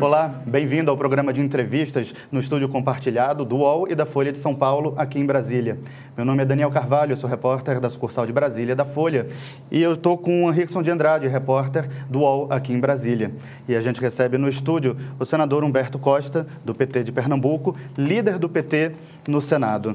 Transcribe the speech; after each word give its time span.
Olá, 0.00 0.32
bem-vindo 0.46 0.90
ao 0.90 0.96
programa 0.96 1.30
de 1.30 1.42
entrevistas 1.42 2.14
no 2.32 2.40
estúdio 2.40 2.70
compartilhado 2.70 3.44
do 3.44 3.56
UOL 3.58 3.86
e 3.86 3.94
da 3.94 4.06
Folha 4.06 4.32
de 4.32 4.38
São 4.38 4.54
Paulo, 4.54 4.94
aqui 4.96 5.18
em 5.18 5.26
Brasília. 5.26 5.78
Meu 6.16 6.24
nome 6.24 6.42
é 6.42 6.46
Daniel 6.46 6.70
Carvalho, 6.70 7.14
sou 7.18 7.28
repórter 7.28 7.78
da 7.78 7.90
sucursal 7.90 8.24
de 8.24 8.32
Brasília 8.32 8.74
da 8.74 8.86
Folha 8.86 9.28
e 9.70 9.82
eu 9.82 9.92
estou 9.92 10.16
com 10.16 10.46
o 10.46 10.50
Rickson 10.50 10.82
de 10.82 10.90
Andrade, 10.90 11.28
repórter 11.28 11.86
do 12.08 12.20
UOL 12.20 12.46
aqui 12.50 12.72
em 12.72 12.80
Brasília. 12.80 13.30
E 13.68 13.76
a 13.76 13.82
gente 13.82 14.00
recebe 14.00 14.38
no 14.38 14.48
estúdio 14.48 14.96
o 15.18 15.24
senador 15.26 15.62
Humberto 15.62 15.98
Costa, 15.98 16.46
do 16.64 16.74
PT 16.74 17.04
de 17.04 17.12
Pernambuco, 17.12 17.76
líder 17.98 18.38
do 18.38 18.48
PT 18.48 18.92
no 19.28 19.38
Senado. 19.38 19.94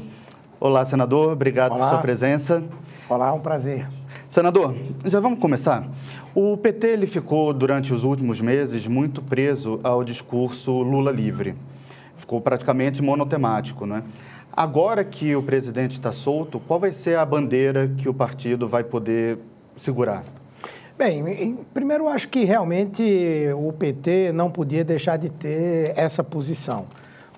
Olá, 0.59 0.85
senador, 0.85 1.33
obrigado 1.33 1.71
Olá. 1.71 1.81
por 1.81 1.89
sua 1.89 1.97
presença. 1.97 2.63
Olá, 3.09 3.33
um 3.33 3.39
prazer. 3.39 3.87
Senador, 4.29 4.75
já 5.05 5.19
vamos 5.19 5.39
começar? 5.39 5.87
O 6.37 6.57
PT 6.57 6.87
ele 6.87 7.07
ficou, 7.07 7.53
durante 7.53 7.93
os 7.93 8.03
últimos 8.03 8.41
meses, 8.41 8.85
muito 8.87 9.21
preso 9.21 9.79
ao 9.81 10.03
discurso 10.03 10.69
Lula 10.81 11.09
livre. 11.09 11.55
Ficou 12.17 12.41
praticamente 12.41 13.01
monotemático, 13.01 13.85
né? 13.85 14.03
Agora 14.51 15.05
que 15.05 15.33
o 15.33 15.41
presidente 15.41 15.93
está 15.93 16.11
solto, 16.11 16.59
qual 16.59 16.77
vai 16.77 16.91
ser 16.91 17.17
a 17.17 17.25
bandeira 17.25 17.89
que 17.97 18.09
o 18.09 18.13
partido 18.13 18.67
vai 18.67 18.83
poder 18.83 19.37
segurar? 19.77 20.25
Bem, 20.97 21.25
em, 21.25 21.55
primeiro, 21.73 22.05
acho 22.05 22.27
que 22.27 22.43
realmente 22.43 23.01
o 23.55 23.71
PT 23.71 24.33
não 24.33 24.51
podia 24.51 24.83
deixar 24.83 25.15
de 25.15 25.29
ter 25.29 25.93
essa 25.95 26.21
posição, 26.21 26.85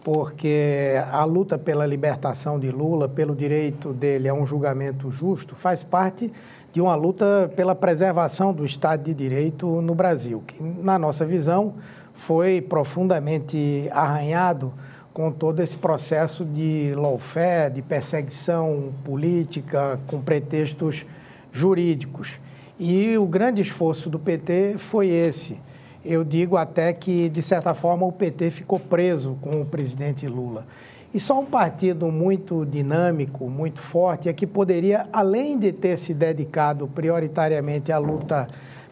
porque 0.04 0.94
a 1.12 1.24
luta 1.24 1.56
pela 1.56 1.86
libertação 1.86 2.60
de 2.60 2.72
Lula, 2.72 3.08
pelo 3.08 3.36
direito 3.36 3.94
dele 3.94 4.28
a 4.28 4.34
um 4.34 4.44
julgamento 4.44 5.12
justo, 5.12 5.54
faz 5.54 5.84
parte 5.84 6.32
de 6.78 6.82
uma 6.82 6.94
luta 6.94 7.52
pela 7.56 7.74
preservação 7.74 8.54
do 8.54 8.64
Estado 8.64 9.06
de 9.06 9.12
Direito 9.12 9.82
no 9.82 9.96
Brasil, 9.96 10.44
que, 10.46 10.62
na 10.62 11.00
nossa 11.00 11.26
visão, 11.26 11.74
foi 12.14 12.62
profundamente 12.62 13.90
arranhado 13.92 14.72
com 15.12 15.32
todo 15.32 15.60
esse 15.60 15.76
processo 15.76 16.46
de 16.46 16.94
lawfare, 16.94 17.74
de 17.74 17.82
perseguição 17.82 18.94
política 19.04 20.00
com 20.06 20.22
pretextos 20.22 21.04
jurídicos. 21.52 22.40
E 22.80 23.18
o 23.18 23.26
grande 23.26 23.60
esforço 23.60 24.08
do 24.08 24.20
PT 24.20 24.76
foi 24.78 25.08
esse. 25.08 25.60
Eu 26.06 26.24
digo 26.24 26.58
até 26.58 26.94
que, 26.94 27.28
de 27.28 27.42
certa 27.42 27.74
forma, 27.74 28.06
o 28.06 28.12
PT 28.12 28.52
ficou 28.52 28.80
preso 28.80 29.36
com 29.42 29.62
o 29.62 29.66
presidente 29.66 30.28
Lula. 30.28 30.64
E 31.14 31.20
só 31.20 31.40
um 31.40 31.46
partido 31.46 32.12
muito 32.12 32.66
dinâmico, 32.66 33.50
muito 33.50 33.80
forte, 33.80 34.28
é 34.28 34.34
que 34.34 34.46
poderia, 34.46 35.08
além 35.14 35.58
de 35.58 35.72
ter 35.72 35.98
se 35.98 36.14
dedicado 36.14 36.88
prioritariamente 36.88 37.92
à 37.92 37.98
luta 37.98 38.48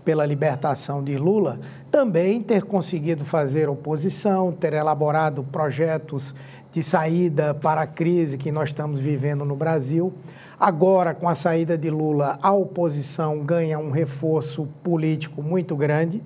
pela 0.05 0.25
libertação 0.25 1.03
de 1.03 1.17
Lula, 1.17 1.59
também 1.91 2.41
ter 2.41 2.63
conseguido 2.63 3.25
fazer 3.25 3.67
oposição, 3.67 4.51
ter 4.51 4.73
elaborado 4.73 5.43
projetos 5.43 6.33
de 6.71 6.83
saída 6.83 7.53
para 7.53 7.81
a 7.81 7.87
crise 7.87 8.37
que 8.37 8.51
nós 8.51 8.69
estamos 8.69 8.99
vivendo 8.99 9.43
no 9.43 9.55
Brasil. 9.55 10.13
Agora, 10.59 11.13
com 11.13 11.27
a 11.27 11.35
saída 11.35 11.77
de 11.77 11.89
Lula, 11.89 12.39
a 12.41 12.53
oposição 12.53 13.39
ganha 13.39 13.77
um 13.77 13.91
reforço 13.91 14.67
político 14.83 15.41
muito 15.41 15.75
grande 15.75 16.21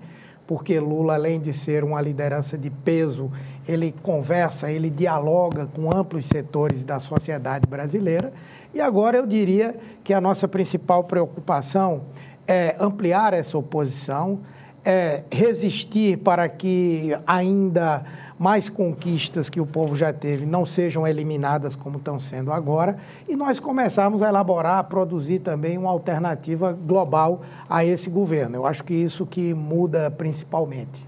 porque 0.50 0.80
Lula, 0.80 1.14
além 1.14 1.39
de 1.39 1.53
ser 1.53 1.83
uma 1.83 2.02
liderança 2.02 2.58
de 2.58 2.72
peso, 2.72 3.31
ele 3.67 3.94
conversa, 4.02 4.72
ele 4.72 4.89
dialoga 4.89 5.67
com 5.67 5.95
amplos 5.95 6.25
setores 6.25 6.83
da 6.83 6.99
sociedade 6.99 7.67
brasileira. 7.67 8.33
E 8.73 8.82
agora 8.82 9.15
eu 9.15 9.27
diria 9.27 9.76
que 10.04 10.11
a 10.11 10.20
nossa 10.20 10.48
principal 10.48 11.04
preocupação 11.04 12.02
é 12.48 12.76
ampliar 12.80 13.32
essa 13.32 13.59
oposição, 13.59 14.39
é 14.83 15.21
resistir 15.32 16.17
para 16.17 16.49
que 16.49 17.15
ainda 17.27 18.04
mais 18.39 18.70
conquistas 18.70 19.50
que 19.50 19.60
o 19.60 19.66
povo 19.66 19.98
já 19.98 20.14
teve 20.14 20.45
não 20.45 20.66
sejam 20.66 21.05
eliminadas 21.05 21.76
como 21.76 21.98
estão 21.98 22.17
sendo 22.17 22.54
agora, 22.54 22.98
e 23.27 23.36
nós 23.36 23.60
começarmos 23.60 24.23
a 24.23 24.30
elaborar, 24.30 24.77
a 24.77 24.83
produzir 24.83 25.39
também 25.39 25.77
uma 25.77 25.89
alternativa 25.89 26.72
global 26.72 27.42
a 27.70 27.83
esse 27.83 28.10
governo. 28.10 28.55
Eu 28.55 28.66
acho 28.66 28.86
que 28.86 28.94
isso 28.94 29.26
que 29.26 29.54
muda 29.54 30.10
principalmente. 30.10 31.05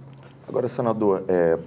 Agora, 0.47 0.67
senador, 0.67 1.23
é, 1.29 1.57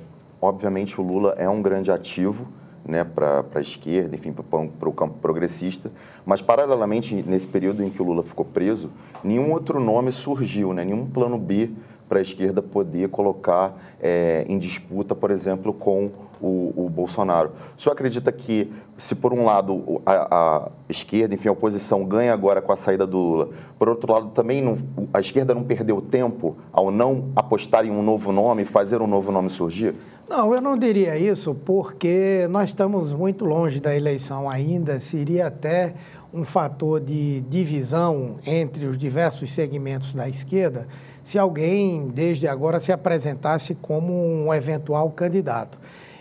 obviamente 0.43 1.01
o 1.01 1.05
Lula 1.05 1.35
é 1.39 1.49
um 1.49 1.63
grande 1.63 1.91
ativo, 1.91 2.47
né, 2.87 3.03
para 3.03 3.43
a 3.55 3.61
esquerda, 3.61 4.15
enfim, 4.15 4.31
para 4.31 4.89
o 4.89 4.93
campo 4.93 5.15
progressista. 5.15 5.91
Mas, 6.27 6.43
paralelamente, 6.43 7.15
nesse 7.27 7.49
período 7.49 7.83
em 7.83 7.89
que 7.89 8.03
o 8.03 8.05
Lula 8.05 8.23
ficou 8.23 8.45
preso, 8.45 8.91
nenhum 9.23 9.53
outro 9.53 9.81
nome 9.81 10.13
surgiu, 10.13 10.75
né, 10.75 10.85
nenhum 10.85 11.07
plano 11.07 11.39
B 11.39 11.71
para 12.09 12.19
a 12.19 12.23
esquerda 12.23 12.63
poder 12.63 13.09
colocar 13.09 13.77
é, 14.01 14.45
em 14.49 14.59
disputa, 14.59 15.15
por 15.15 15.31
exemplo, 15.31 15.73
com 15.73 16.11
o, 16.41 16.73
o, 16.77 16.91
Bolsonaro. 16.91 17.53
O 17.77 17.81
senhor 17.81 17.95
acredita 17.95 18.31
que, 18.31 18.71
se 18.99 19.15
por 19.15 19.33
um 19.33 19.45
lado 19.45 20.03
a, 20.05 20.13
a, 20.37 20.69
esquerda, 20.89 21.35
enfim, 21.35 21.49
a 21.49 21.53
oposição 21.53 22.05
ganha 22.05 22.33
agora 22.33 22.61
com 22.61 22.73
a 22.73 22.77
saída 22.77 23.07
do 23.07 23.19
Lula, 23.19 23.49
por 23.79 23.89
outro 23.89 24.13
lado 24.13 24.29
também 24.31 24.61
não, 24.61 24.79
a 25.13 25.21
esquerda 25.21 25.55
não 25.55 25.65
perdeu 25.65 26.01
tempo 26.03 26.57
ao 26.73 26.91
não 26.91 27.31
apostar 27.35 27.87
em 27.87 27.91
um 27.91 28.03
novo 28.03 28.31
nome, 28.31 28.65
fazer 28.65 29.01
um 29.01 29.07
novo 29.07 29.33
nome 29.33 29.49
surgir? 29.49 29.95
Não, 30.29 30.55
eu 30.55 30.61
não 30.61 30.77
diria 30.77 31.17
isso, 31.19 31.55
porque 31.55 32.47
nós 32.51 32.71
estamos 32.71 33.13
muito 33.13 33.45
longe 33.45 33.81
da 33.81 33.95
eleição 33.95 34.49
ainda, 34.49 34.99
seria 34.99 35.47
até 35.47 35.95
um 36.33 36.45
fator 36.45 36.99
de 36.99 37.43
divisão 37.43 38.37
entre 38.45 38.87
os 38.87 38.99
diversos 38.99 39.53
segmentos 39.53 40.15
da 40.15 40.29
esquerda 40.29 40.89
se 41.25 41.39
alguém, 41.39 42.09
desde 42.09 42.47
agora, 42.47 42.79
se 42.79 42.93
apresentasse 42.93 43.75
como 43.75 44.13
um 44.13 44.53
eventual 44.53 45.11
candidato. 45.11 45.79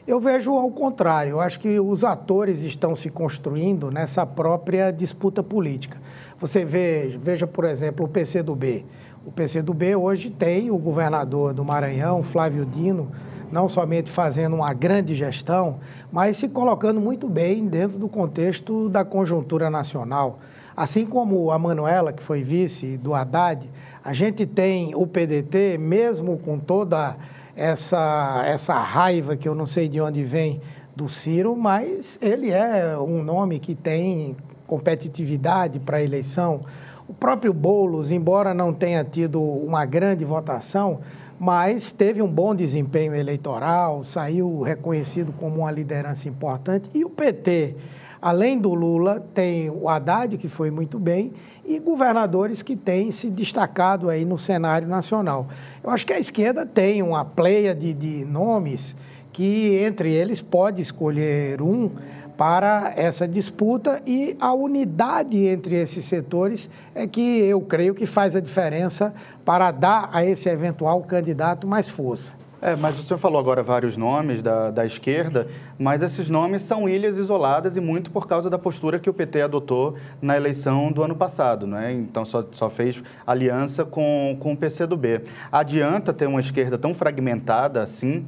Eu 0.07 0.19
vejo 0.19 0.51
ao 0.55 0.69
contrário, 0.71 1.31
eu 1.31 1.39
acho 1.39 1.59
que 1.59 1.79
os 1.79 2.03
atores 2.03 2.63
estão 2.63 2.95
se 2.95 3.09
construindo 3.09 3.91
nessa 3.91 4.25
própria 4.25 4.91
disputa 4.91 5.43
política. 5.43 5.97
Você 6.39 6.65
vê, 6.65 7.17
veja, 7.21 7.47
por 7.47 7.63
exemplo, 7.65 8.05
o 8.05 8.09
PCdoB. 8.09 8.85
O 9.25 9.31
PCdoB 9.31 9.95
hoje 9.95 10.29
tem 10.29 10.69
o 10.69 10.77
governador 10.77 11.53
do 11.53 11.63
Maranhão, 11.63 12.21
Flávio 12.21 12.65
Dino, 12.65 13.11
não 13.49 13.69
somente 13.69 14.09
fazendo 14.09 14.55
uma 14.57 14.73
grande 14.73 15.15
gestão, 15.15 15.79
mas 16.11 16.35
se 16.35 16.49
colocando 16.49 16.99
muito 16.99 17.29
bem 17.29 17.65
dentro 17.65 17.97
do 17.97 18.09
contexto 18.09 18.89
da 18.89 19.05
conjuntura 19.05 19.69
nacional. 19.69 20.39
Assim 20.75 21.05
como 21.05 21.51
a 21.51 21.59
Manuela, 21.59 22.11
que 22.11 22.23
foi 22.23 22.43
vice 22.43 22.97
do 22.97 23.13
Haddad, 23.13 23.69
a 24.03 24.11
gente 24.13 24.45
tem 24.45 24.93
o 24.95 25.05
PDT, 25.05 25.77
mesmo 25.77 26.37
com 26.37 26.59
toda 26.59 27.15
essa, 27.55 28.43
essa 28.45 28.73
raiva 28.73 29.35
que 29.37 29.47
eu 29.47 29.55
não 29.55 29.67
sei 29.67 29.87
de 29.87 30.01
onde 30.01 30.23
vem 30.23 30.59
do 30.95 31.07
Ciro, 31.07 31.55
mas 31.55 32.19
ele 32.21 32.51
é 32.51 32.97
um 32.97 33.23
nome 33.23 33.59
que 33.59 33.75
tem 33.75 34.35
competitividade 34.67 35.79
para 35.79 35.97
a 35.97 36.03
eleição. 36.03 36.61
O 37.07 37.13
próprio 37.13 37.53
Boulos, 37.53 38.11
embora 38.11 38.53
não 38.53 38.73
tenha 38.73 39.03
tido 39.03 39.41
uma 39.41 39.85
grande 39.85 40.23
votação, 40.23 40.99
mas 41.39 41.91
teve 41.91 42.21
um 42.21 42.27
bom 42.27 42.55
desempenho 42.55 43.13
eleitoral, 43.13 44.03
saiu 44.05 44.61
reconhecido 44.61 45.33
como 45.33 45.61
uma 45.61 45.71
liderança 45.71 46.29
importante. 46.29 46.89
E 46.93 47.03
o 47.03 47.09
PT, 47.09 47.75
além 48.23 48.57
do 48.57 48.73
Lula, 48.73 49.19
tem 49.33 49.69
o 49.69 49.89
Haddad, 49.89 50.37
que 50.37 50.47
foi 50.47 50.71
muito 50.71 50.97
bem, 50.97 51.33
e 51.65 51.77
governadores 51.77 52.61
que 52.61 52.73
têm 52.73 53.11
se 53.11 53.29
destacado 53.29 54.09
aí 54.09 54.23
no 54.23 54.39
cenário 54.39 54.87
nacional. 54.87 55.49
Eu 55.83 55.89
acho 55.89 56.05
que 56.05 56.13
a 56.13 56.19
esquerda 56.19 56.65
tem 56.65 57.03
uma 57.03 57.25
pleia 57.25 57.75
de, 57.75 57.93
de 57.93 58.23
nomes 58.23 58.95
que, 59.33 59.75
entre 59.83 60.09
eles, 60.09 60.39
pode 60.39 60.81
escolher 60.81 61.61
um 61.61 61.91
para 62.37 62.93
essa 62.95 63.27
disputa 63.27 64.01
e 64.07 64.37
a 64.39 64.53
unidade 64.53 65.37
entre 65.45 65.75
esses 65.75 66.05
setores 66.05 66.69
é 66.95 67.05
que 67.05 67.39
eu 67.41 67.59
creio 67.59 67.93
que 67.93 68.05
faz 68.05 68.37
a 68.37 68.39
diferença 68.39 69.13
para 69.43 69.69
dar 69.69 70.09
a 70.13 70.25
esse 70.25 70.47
eventual 70.47 71.01
candidato 71.01 71.67
mais 71.67 71.89
força. 71.89 72.31
É, 72.65 72.77
mas 72.77 72.97
o 72.97 73.03
senhor 73.03 73.17
falou 73.17 73.37
agora 73.37 73.61
vários 73.61 73.97
nomes 73.97 74.41
da, 74.41 74.71
da 74.71 74.85
esquerda, 74.85 75.49
mas 75.77 76.01
esses 76.01 76.29
nomes 76.29 76.61
são 76.61 76.87
ilhas 76.87 77.17
isoladas 77.17 77.75
e 77.75 77.81
muito 77.81 78.09
por 78.09 78.25
causa 78.25 78.49
da 78.49 78.57
postura 78.57 78.97
que 78.97 79.09
o 79.09 79.13
PT 79.13 79.41
adotou 79.41 79.95
na 80.21 80.37
eleição 80.37 80.89
do 80.89 81.03
ano 81.03 81.13
passado, 81.13 81.67
não 81.67 81.77
é? 81.77 81.91
Então 81.91 82.23
só, 82.23 82.41
só 82.53 82.69
fez 82.69 83.03
aliança 83.27 83.83
com, 83.83 84.37
com 84.39 84.53
o 84.53 84.57
PCdoB. 84.57 85.23
Adianta 85.51 86.13
ter 86.13 86.25
uma 86.25 86.39
esquerda 86.39 86.77
tão 86.77 86.93
fragmentada 86.93 87.83
assim? 87.83 88.25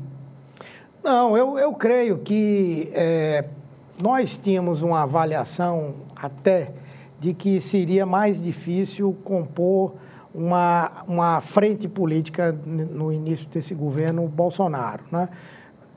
Não, 1.02 1.38
eu, 1.38 1.58
eu 1.58 1.72
creio 1.72 2.18
que 2.18 2.90
é, 2.92 3.46
nós 3.98 4.38
tínhamos 4.38 4.82
uma 4.82 5.04
avaliação 5.04 5.96
até 6.14 6.74
de 7.22 7.34
que 7.34 7.62
seria 7.62 8.06
mais 8.06 8.44
difícil 8.44 9.16
compor 9.24 9.94
uma, 10.36 11.04
uma 11.08 11.42
frente 11.42 11.88
política 11.88 12.52
no 12.52 13.12
início 13.12 13.48
desse 13.48 13.74
governo 13.74 14.28
Bolsonaro. 14.28 15.04
Né? 15.12 15.30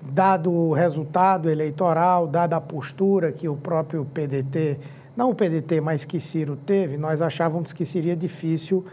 Dado 0.00 0.52
o 0.52 0.72
resultado 0.72 1.50
eleitoral, 1.50 2.26
dada 2.26 2.56
a 2.56 2.60
postura 2.60 3.32
que 3.32 3.48
o 3.48 3.56
próprio 3.56 4.04
PDT, 4.04 4.78
não 5.16 5.30
o 5.30 5.34
PDT, 5.34 5.80
mas 5.80 6.04
que 6.04 6.20
Ciro 6.20 6.56
teve, 6.56 6.96
nós 6.96 7.20
achávamos 7.20 7.72
que 7.72 7.84
seria 7.84 8.14
difícil 8.14 8.84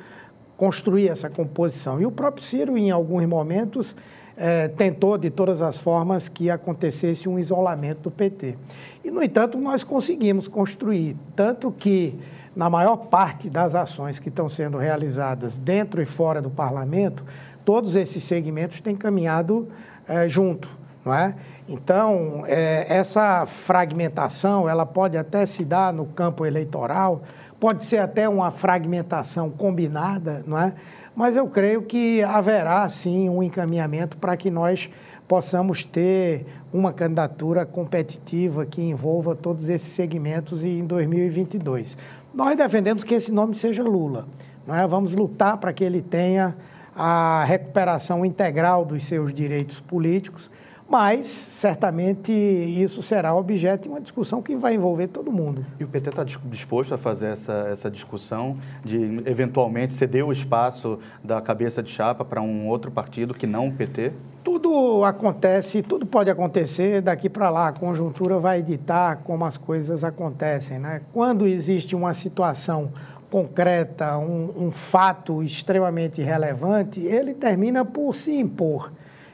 construir 0.57 1.09
essa 1.09 1.29
composição. 1.29 2.01
E 2.01 2.05
o 2.05 2.11
próprio 2.11 2.43
Ciro, 2.43 2.77
em 2.77 2.89
alguns 2.89 3.25
momentos, 3.25 3.95
eh, 4.37 4.69
tentou 4.69 5.17
de 5.17 5.29
todas 5.29 5.61
as 5.61 5.77
formas 5.77 6.27
que 6.27 6.49
acontecesse 6.49 7.29
um 7.29 7.37
isolamento 7.37 8.01
do 8.01 8.11
PT. 8.11 8.57
E, 9.03 9.11
no 9.11 9.21
entanto, 9.21 9.57
nós 9.57 9.83
conseguimos 9.83 10.47
construir, 10.47 11.15
tanto 11.35 11.71
que 11.71 12.15
na 12.55 12.69
maior 12.69 12.97
parte 12.97 13.49
das 13.49 13.75
ações 13.75 14.17
que 14.17 14.29
estão 14.29 14.47
sendo 14.47 14.77
realizadas 14.77 15.57
dentro 15.59 16.01
e 16.01 16.05
fora 16.05 16.41
do 16.41 16.49
parlamento, 16.49 17.23
todos 17.65 17.95
esses 17.95 18.23
segmentos 18.23 18.79
têm 18.79 18.95
caminhado 18.95 19.67
é, 20.07 20.29
junto, 20.29 20.69
não 21.03 21.13
é? 21.13 21.35
Então, 21.67 22.43
é, 22.47 22.85
essa 22.87 23.45
fragmentação, 23.45 24.69
ela 24.69 24.85
pode 24.85 25.17
até 25.17 25.45
se 25.45 25.65
dar 25.65 25.91
no 25.91 26.05
campo 26.05 26.45
eleitoral, 26.45 27.23
pode 27.59 27.83
ser 27.83 27.97
até 27.97 28.29
uma 28.29 28.51
fragmentação 28.51 29.49
combinada, 29.49 30.43
não 30.45 30.57
é? 30.57 30.73
Mas 31.15 31.35
eu 31.35 31.47
creio 31.47 31.81
que 31.81 32.21
haverá, 32.23 32.87
sim, 32.89 33.29
um 33.29 33.41
encaminhamento 33.41 34.17
para 34.17 34.35
que 34.37 34.51
nós 34.51 34.89
possamos 35.27 35.83
ter 35.83 36.45
uma 36.71 36.93
candidatura 36.93 37.65
competitiva 37.65 38.65
que 38.65 38.81
envolva 38.81 39.35
todos 39.35 39.69
esses 39.69 39.93
segmentos 39.93 40.63
em 40.63 40.85
2022. 40.85 41.97
Nós 42.35 42.57
defendemos 42.57 43.05
que 43.05 43.13
esse 43.13 43.31
nome 43.31 43.55
seja 43.55 43.81
Lula. 43.81 44.27
é? 44.67 44.85
Vamos 44.85 45.13
lutar 45.13 45.57
para 45.57 45.71
que 45.71 45.85
ele 45.85 46.01
tenha 46.01 46.53
a 46.93 47.45
recuperação 47.45 48.25
integral 48.25 48.83
dos 48.83 49.05
seus 49.05 49.33
direitos 49.33 49.79
políticos, 49.79 50.51
mas 50.89 51.27
certamente 51.27 52.33
isso 52.33 53.01
será 53.01 53.33
objeto 53.33 53.83
de 53.83 53.89
uma 53.89 54.01
discussão 54.01 54.41
que 54.41 54.53
vai 54.53 54.75
envolver 54.75 55.07
todo 55.07 55.31
mundo. 55.31 55.65
E 55.79 55.85
o 55.85 55.87
PT 55.87 56.09
está 56.09 56.25
disposto 56.25 56.93
a 56.93 56.97
fazer 56.97 57.27
essa, 57.27 57.69
essa 57.71 57.89
discussão 57.89 58.57
de 58.83 58.97
eventualmente 59.25 59.93
ceder 59.93 60.25
o 60.25 60.31
espaço 60.33 60.99
da 61.23 61.41
cabeça 61.41 61.81
de 61.81 61.89
chapa 61.89 62.25
para 62.25 62.41
um 62.41 62.67
outro 62.67 62.91
partido 62.91 63.33
que 63.33 63.47
não 63.47 63.69
o 63.69 63.71
PT? 63.71 64.11
Tudo 64.45 65.03
acontece, 65.03 65.81
tudo 65.81 66.05
pode 66.05 66.29
acontecer 66.29 67.01
daqui 67.01 67.27
para 67.27 67.49
lá. 67.49 67.69
A 67.69 67.73
conjuntura 67.73 68.37
vai 68.37 68.61
ditar 68.61 69.23
como 69.23 69.43
as 69.43 69.57
coisas 69.57 70.03
acontecem. 70.03 70.77
Né? 70.77 71.01
Quando 71.11 71.47
existe 71.47 71.95
uma 71.95 72.13
situação 72.13 72.91
concreta, 73.31 74.19
um, 74.19 74.67
um 74.67 74.71
fato 74.71 75.41
extremamente 75.41 76.21
relevante, 76.21 77.01
ele 77.01 77.33
termina 77.33 77.83
por 77.83 78.15
se 78.15 78.37
impor. 78.37 78.91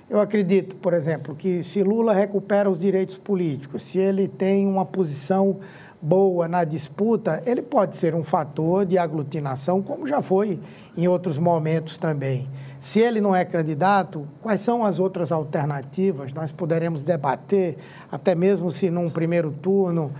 Eu 0.09 0.21
acredito, 0.21 0.77
por 0.77 0.93
exemplo, 0.93 1.35
que 1.35 1.61
se 1.61 1.83
Lula 1.83 2.13
recupera 2.13 2.69
os 2.69 2.79
direitos 2.79 3.17
políticos, 3.17 3.83
se 3.83 3.99
ele 3.99 4.29
tem 4.29 4.65
uma 4.65 4.85
posição 4.85 5.59
boa 6.01 6.47
na 6.47 6.63
disputa, 6.63 7.43
ele 7.45 7.61
pode 7.61 7.97
ser 7.97 8.15
um 8.15 8.23
fator 8.23 8.85
de 8.85 8.97
aglutinação, 8.97 9.81
como 9.81 10.07
já 10.07 10.21
foi 10.21 10.57
em 10.97 11.05
outros 11.09 11.37
momentos 11.37 11.97
também. 11.97 12.49
Se 12.81 12.99
ele 12.99 13.21
não 13.21 13.35
é 13.35 13.45
candidato, 13.45 14.27
quais 14.41 14.59
são 14.59 14.83
as 14.83 14.97
outras 14.97 15.31
alternativas? 15.31 16.33
Nós 16.33 16.51
poderemos 16.51 17.03
debater, 17.03 17.77
até 18.11 18.33
mesmo 18.33 18.71
se 18.71 18.89
num 18.89 19.07
primeiro 19.07 19.51
turno 19.51 20.11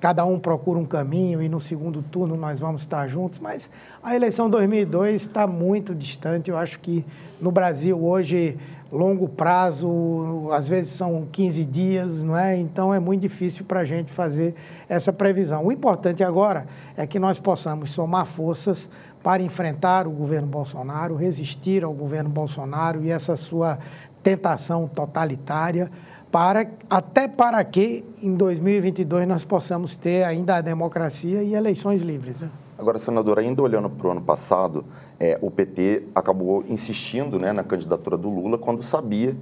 cada 0.00 0.24
um 0.24 0.38
procura 0.38 0.78
um 0.78 0.84
caminho 0.84 1.42
e 1.42 1.48
no 1.48 1.60
segundo 1.60 2.02
turno 2.02 2.36
nós 2.36 2.58
vamos 2.60 2.82
estar 2.82 3.06
juntos, 3.08 3.38
mas 3.38 3.68
a 4.02 4.14
eleição 4.14 4.48
2002 4.48 5.22
está 5.22 5.46
muito 5.46 5.94
distante. 5.94 6.50
Eu 6.50 6.56
acho 6.56 6.78
que 6.80 7.04
no 7.40 7.50
Brasil 7.50 8.02
hoje 8.02 8.58
longo 8.90 9.28
prazo, 9.28 10.48
às 10.52 10.66
vezes 10.66 10.92
são 10.92 11.26
15 11.30 11.64
dias, 11.64 12.22
não 12.22 12.36
é? 12.36 12.56
Então 12.56 12.94
é 12.94 13.00
muito 13.00 13.22
difícil 13.22 13.64
para 13.64 13.80
a 13.80 13.84
gente 13.84 14.10
fazer 14.10 14.54
essa 14.88 15.12
previsão. 15.12 15.66
O 15.66 15.72
importante 15.72 16.22
agora 16.24 16.66
é 16.96 17.06
que 17.06 17.18
nós 17.18 17.38
possamos 17.38 17.90
somar 17.90 18.24
forças 18.24 18.88
para 19.26 19.42
enfrentar 19.42 20.06
o 20.06 20.10
governo 20.12 20.46
Bolsonaro, 20.46 21.16
resistir 21.16 21.82
ao 21.82 21.92
governo 21.92 22.30
Bolsonaro 22.30 23.02
e 23.02 23.10
essa 23.10 23.34
sua 23.34 23.76
tentação 24.22 24.86
totalitária, 24.86 25.90
para, 26.30 26.70
até 26.88 27.26
para 27.26 27.64
que 27.64 28.04
em 28.22 28.36
2022 28.36 29.26
nós 29.26 29.42
possamos 29.42 29.96
ter 29.96 30.22
ainda 30.22 30.54
a 30.54 30.60
democracia 30.60 31.42
e 31.42 31.56
eleições 31.56 32.02
livres. 32.02 32.42
Né? 32.42 32.50
Agora, 32.78 33.00
senador, 33.00 33.40
ainda 33.40 33.60
olhando 33.60 33.90
para 33.90 34.06
o 34.06 34.10
ano 34.12 34.22
passado, 34.22 34.84
é, 35.18 35.36
o 35.42 35.50
PT 35.50 36.04
acabou 36.14 36.64
insistindo 36.68 37.36
né, 37.36 37.52
na 37.52 37.64
candidatura 37.64 38.16
do 38.16 38.30
Lula 38.30 38.56
quando 38.56 38.84
sabia 38.84 39.34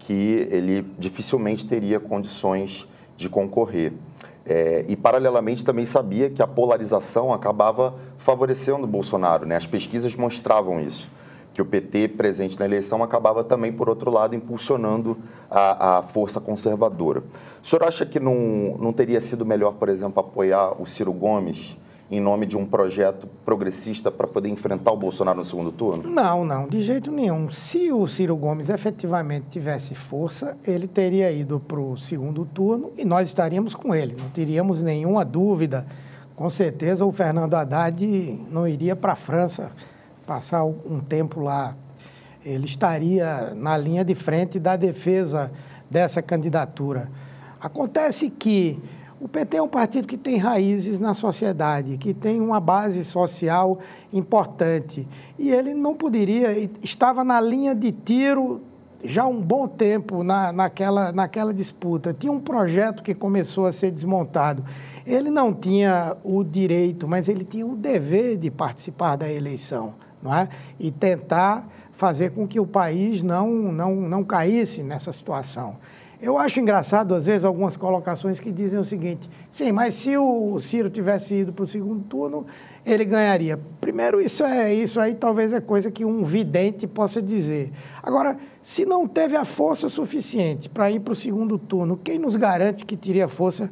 que 0.00 0.46
ele 0.50 0.86
dificilmente 0.98 1.64
teria 1.64 1.98
condições 1.98 2.86
de 3.16 3.30
concorrer. 3.30 3.94
É, 4.44 4.84
e, 4.88 4.96
paralelamente, 4.96 5.64
também 5.64 5.86
sabia 5.86 6.28
que 6.28 6.42
a 6.42 6.46
polarização 6.46 7.32
acabava 7.32 7.94
favorecendo 8.22 8.84
o 8.84 8.86
Bolsonaro. 8.86 9.46
Né? 9.46 9.56
As 9.56 9.66
pesquisas 9.66 10.14
mostravam 10.14 10.80
isso, 10.80 11.08
que 11.52 11.60
o 11.60 11.64
PT 11.64 12.08
presente 12.08 12.58
na 12.58 12.64
eleição 12.64 13.02
acabava 13.02 13.44
também, 13.44 13.72
por 13.72 13.88
outro 13.88 14.10
lado, 14.10 14.34
impulsionando 14.34 15.18
a, 15.50 15.98
a 15.98 16.02
força 16.02 16.40
conservadora. 16.40 17.22
O 17.62 17.66
senhor 17.66 17.84
acha 17.84 18.06
que 18.06 18.18
não, 18.18 18.76
não 18.78 18.92
teria 18.92 19.20
sido 19.20 19.44
melhor, 19.44 19.74
por 19.74 19.88
exemplo, 19.88 20.20
apoiar 20.20 20.80
o 20.80 20.86
Ciro 20.86 21.12
Gomes 21.12 21.76
em 22.10 22.20
nome 22.20 22.44
de 22.44 22.58
um 22.58 22.66
projeto 22.66 23.26
progressista 23.42 24.10
para 24.10 24.26
poder 24.26 24.50
enfrentar 24.50 24.92
o 24.92 24.96
Bolsonaro 24.98 25.38
no 25.38 25.46
segundo 25.46 25.72
turno? 25.72 26.10
Não, 26.10 26.44
não, 26.44 26.68
de 26.68 26.82
jeito 26.82 27.10
nenhum. 27.10 27.50
Se 27.50 27.90
o 27.90 28.06
Ciro 28.06 28.36
Gomes 28.36 28.68
efetivamente 28.68 29.46
tivesse 29.48 29.94
força, 29.94 30.54
ele 30.62 30.86
teria 30.86 31.32
ido 31.32 31.58
para 31.58 31.80
o 31.80 31.96
segundo 31.96 32.44
turno 32.44 32.92
e 32.98 33.04
nós 33.04 33.28
estaríamos 33.28 33.74
com 33.74 33.94
ele, 33.94 34.14
não 34.18 34.28
teríamos 34.28 34.82
nenhuma 34.82 35.24
dúvida. 35.24 35.86
Com 36.42 36.50
certeza 36.50 37.06
o 37.06 37.12
Fernando 37.12 37.54
Haddad 37.54 38.04
não 38.50 38.66
iria 38.66 38.96
para 38.96 39.12
a 39.12 39.14
França 39.14 39.70
passar 40.26 40.64
um 40.64 40.98
tempo 40.98 41.38
lá. 41.38 41.76
Ele 42.44 42.66
estaria 42.66 43.54
na 43.54 43.76
linha 43.76 44.04
de 44.04 44.16
frente 44.16 44.58
da 44.58 44.74
defesa 44.74 45.52
dessa 45.88 46.20
candidatura. 46.20 47.08
Acontece 47.60 48.28
que 48.28 48.82
o 49.20 49.28
PT 49.28 49.58
é 49.58 49.62
um 49.62 49.68
partido 49.68 50.08
que 50.08 50.16
tem 50.16 50.36
raízes 50.36 50.98
na 50.98 51.14
sociedade, 51.14 51.96
que 51.96 52.12
tem 52.12 52.40
uma 52.40 52.58
base 52.58 53.04
social 53.04 53.78
importante. 54.12 55.06
E 55.38 55.48
ele 55.48 55.72
não 55.74 55.94
poderia, 55.94 56.68
estava 56.82 57.22
na 57.22 57.40
linha 57.40 57.72
de 57.72 57.92
tiro 57.92 58.62
já 59.04 59.26
um 59.26 59.40
bom 59.40 59.68
tempo 59.68 60.22
na, 60.22 60.52
naquela, 60.52 61.12
naquela 61.12 61.54
disputa. 61.54 62.12
Tinha 62.12 62.32
um 62.32 62.40
projeto 62.40 63.02
que 63.02 63.14
começou 63.14 63.66
a 63.66 63.72
ser 63.72 63.92
desmontado. 63.92 64.64
Ele 65.06 65.30
não 65.30 65.52
tinha 65.52 66.16
o 66.22 66.44
direito, 66.44 67.08
mas 67.08 67.28
ele 67.28 67.44
tinha 67.44 67.66
o 67.66 67.76
dever 67.76 68.36
de 68.36 68.50
participar 68.50 69.16
da 69.16 69.30
eleição 69.30 69.94
não 70.22 70.34
é? 70.34 70.48
e 70.78 70.90
tentar 70.90 71.68
fazer 71.92 72.30
com 72.30 72.46
que 72.46 72.60
o 72.60 72.66
país 72.66 73.22
não, 73.22 73.50
não, 73.50 73.94
não 73.96 74.24
caísse 74.24 74.82
nessa 74.82 75.12
situação. 75.12 75.76
Eu 76.22 76.38
acho 76.38 76.60
engraçado, 76.60 77.16
às 77.16 77.26
vezes, 77.26 77.44
algumas 77.44 77.76
colocações 77.76 78.38
que 78.38 78.52
dizem 78.52 78.78
o 78.78 78.84
seguinte: 78.84 79.28
sim, 79.50 79.72
mas 79.72 79.94
se 79.94 80.16
o 80.16 80.60
Ciro 80.60 80.88
tivesse 80.88 81.34
ido 81.34 81.52
para 81.52 81.64
o 81.64 81.66
segundo 81.66 82.04
turno, 82.04 82.46
ele 82.86 83.04
ganharia. 83.04 83.58
Primeiro, 83.80 84.20
isso 84.20 84.44
é 84.44 84.72
isso 84.72 85.00
aí 85.00 85.16
talvez 85.16 85.52
é 85.52 85.60
coisa 85.60 85.90
que 85.90 86.04
um 86.04 86.22
vidente 86.22 86.86
possa 86.86 87.20
dizer. 87.20 87.72
Agora, 88.00 88.36
se 88.62 88.86
não 88.86 89.08
teve 89.08 89.34
a 89.34 89.44
força 89.44 89.88
suficiente 89.88 90.68
para 90.68 90.88
ir 90.92 91.00
para 91.00 91.10
o 91.10 91.16
segundo 91.16 91.58
turno, 91.58 91.96
quem 91.96 92.20
nos 92.20 92.36
garante 92.36 92.84
que 92.84 92.96
teria 92.96 93.26
força 93.26 93.68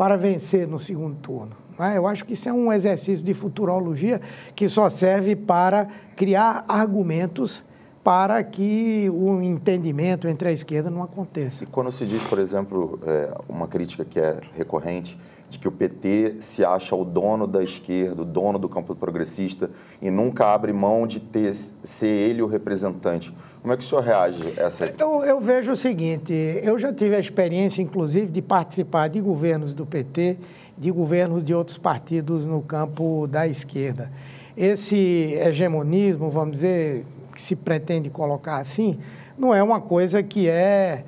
para 0.00 0.16
vencer 0.16 0.66
no 0.66 0.80
segundo 0.80 1.16
turno? 1.16 1.52
É? 1.78 1.98
Eu 1.98 2.06
acho 2.06 2.24
que 2.24 2.32
isso 2.32 2.48
é 2.48 2.52
um 2.54 2.72
exercício 2.72 3.22
de 3.22 3.34
futurologia 3.34 4.18
que 4.56 4.66
só 4.66 4.88
serve 4.88 5.36
para 5.36 5.88
criar 6.16 6.64
argumentos 6.66 7.62
para 8.02 8.42
que 8.42 9.10
o 9.10 9.42
entendimento 9.42 10.26
entre 10.26 10.48
a 10.48 10.52
esquerda 10.52 10.88
não 10.88 11.02
aconteça. 11.02 11.64
E 11.64 11.66
quando 11.66 11.92
se 11.92 12.06
diz, 12.06 12.22
por 12.22 12.38
exemplo, 12.38 12.98
é, 13.04 13.36
uma 13.46 13.68
crítica 13.68 14.02
que 14.02 14.18
é 14.18 14.40
recorrente, 14.56 15.18
de 15.50 15.58
que 15.58 15.68
o 15.68 15.72
PT 15.72 16.36
se 16.40 16.64
acha 16.64 16.96
o 16.96 17.04
dono 17.04 17.46
da 17.46 17.62
esquerda, 17.62 18.22
o 18.22 18.24
dono 18.24 18.58
do 18.58 18.70
campo 18.70 18.94
progressista 18.94 19.68
e 20.00 20.10
nunca 20.10 20.46
abre 20.46 20.72
mão 20.72 21.06
de 21.06 21.20
ter, 21.20 21.54
ser 21.84 22.06
ele 22.06 22.40
o 22.40 22.46
representante. 22.46 23.34
Como 23.60 23.74
é 23.74 23.76
que 23.76 23.84
o 23.84 23.86
senhor 23.86 24.02
reage 24.02 24.54
a 24.58 24.62
essa? 24.62 24.94
Eu, 24.98 25.22
eu 25.24 25.40
vejo 25.40 25.72
o 25.72 25.76
seguinte: 25.76 26.32
eu 26.62 26.78
já 26.78 26.92
tive 26.92 27.14
a 27.14 27.20
experiência, 27.20 27.82
inclusive, 27.82 28.26
de 28.26 28.40
participar 28.40 29.08
de 29.08 29.20
governos 29.20 29.74
do 29.74 29.84
PT, 29.84 30.38
de 30.78 30.90
governos 30.90 31.44
de 31.44 31.54
outros 31.54 31.76
partidos 31.76 32.44
no 32.44 32.62
campo 32.62 33.26
da 33.26 33.46
esquerda. 33.46 34.10
Esse 34.56 35.34
hegemonismo, 35.34 36.30
vamos 36.30 36.52
dizer, 36.52 37.04
que 37.34 37.40
se 37.40 37.54
pretende 37.54 38.10
colocar 38.10 38.56
assim, 38.56 38.98
não 39.38 39.54
é 39.54 39.62
uma 39.62 39.80
coisa 39.80 40.22
que 40.22 40.48
é, 40.48 41.04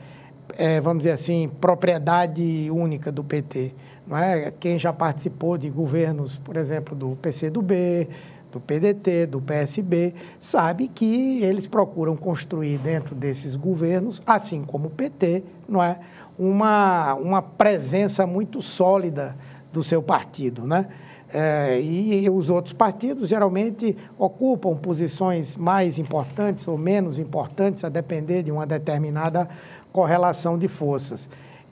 é, 0.57 0.81
vamos 0.81 1.03
dizer 1.03 1.13
assim, 1.13 1.51
propriedade 1.61 2.69
única 2.71 3.11
do 3.11 3.25
PT. 3.25 3.73
Não 4.07 4.17
é? 4.17 4.53
Quem 4.59 4.79
já 4.79 4.93
participou 4.93 5.57
de 5.57 5.71
governos, 5.71 6.37
por 6.39 6.57
exemplo, 6.57 6.95
do 6.95 7.17
PCdoB, 7.23 8.09
do 8.53 8.61
PDT, 8.61 9.27
do 9.27 9.41
PSB, 9.41 10.15
sabe 10.39 10.89
que 10.89 11.43
eles 11.43 11.67
procuram 11.67 12.17
construir 12.17 12.79
dentro 12.79 13.15
desses 13.15 13.57
governos, 13.57 14.23
assim 14.27 14.63
como 14.63 14.87
o 14.89 14.91
PT, 14.91 15.43
não 15.69 15.83
é, 15.83 15.99
uma, 16.39 17.15
uma 17.15 17.43
presença 17.43 18.27
muito 18.27 18.61
sólida 18.61 19.37
do 19.73 19.83
seu 19.83 20.03
partido, 20.03 20.67
né? 20.67 20.87
É, 21.35 21.81
e 21.81 22.29
os 22.29 22.51
outros 22.51 22.75
partidos 22.75 23.27
geralmente 23.27 23.97
ocupam 24.19 24.77
posições 24.77 25.57
mais 25.57 25.99
importantes 25.99 26.69
ou 26.69 26.77
menos 26.77 27.19
importantes, 27.19 27.85
a 27.85 27.89
depender 27.89 28.43
de 28.43 28.53
uma 28.53 28.67
determinada 28.67 29.49
correlação 29.91 30.59
de 30.59 30.69
forças. 30.69 31.31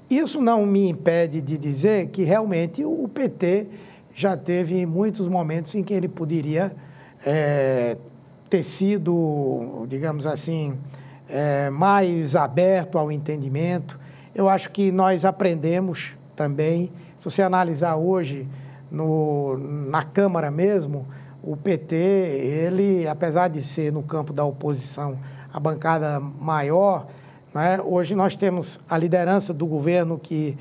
Isso 0.09 0.41
não 0.41 0.65
me 0.65 0.89
impede 0.89 1.43
de 1.43 1.59
dizer 1.59 2.07
que 2.07 2.25
realmente 2.25 2.83
o 2.85 3.07
PT 3.07 3.67
já 4.15 4.37
teve 4.37 4.85
muitos 4.87 5.29
momentos 5.29 5.75
em 5.75 5.83
que 5.83 5.95
ele 5.95 6.09
poderia 6.09 6.73
é, 7.25 7.97
ter 8.49 8.63
sido, 8.63 9.87
digamos 9.89 10.27
assim, 10.27 10.77
é, 11.29 11.71
mais 11.71 12.35
aberto 12.35 12.99
ao 12.99 13.11
entendimento. 13.11 13.99
Eu 14.35 14.49
acho 14.49 14.71
que 14.71 14.91
nós 14.91 15.25
aprendemos 15.25 16.17
também, 16.35 16.87
se 17.19 17.25
você 17.25 17.43
analisar 17.43 17.97
hoje 17.97 18.49
no, 18.91 19.57
na 19.59 20.03
Câmara 20.03 20.51
mesmo, 20.51 21.07
o 21.43 21.57
PT, 21.57 21.95
ele, 21.95 23.07
apesar 23.07 23.49
de 23.49 23.63
ser 23.63 23.93
no 23.93 24.03
campo 24.03 24.33
da 24.33 24.45
oposição 24.45 25.19
a 25.53 25.59
bancada 25.59 26.21
maior, 26.21 27.07
né, 27.55 27.81
hoje 27.83 28.15
nós 28.15 28.37
temos 28.37 28.81
a 28.89 28.97
liderança 28.97 29.53
do 29.53 29.67
governo 29.67 30.19
que 30.19 30.57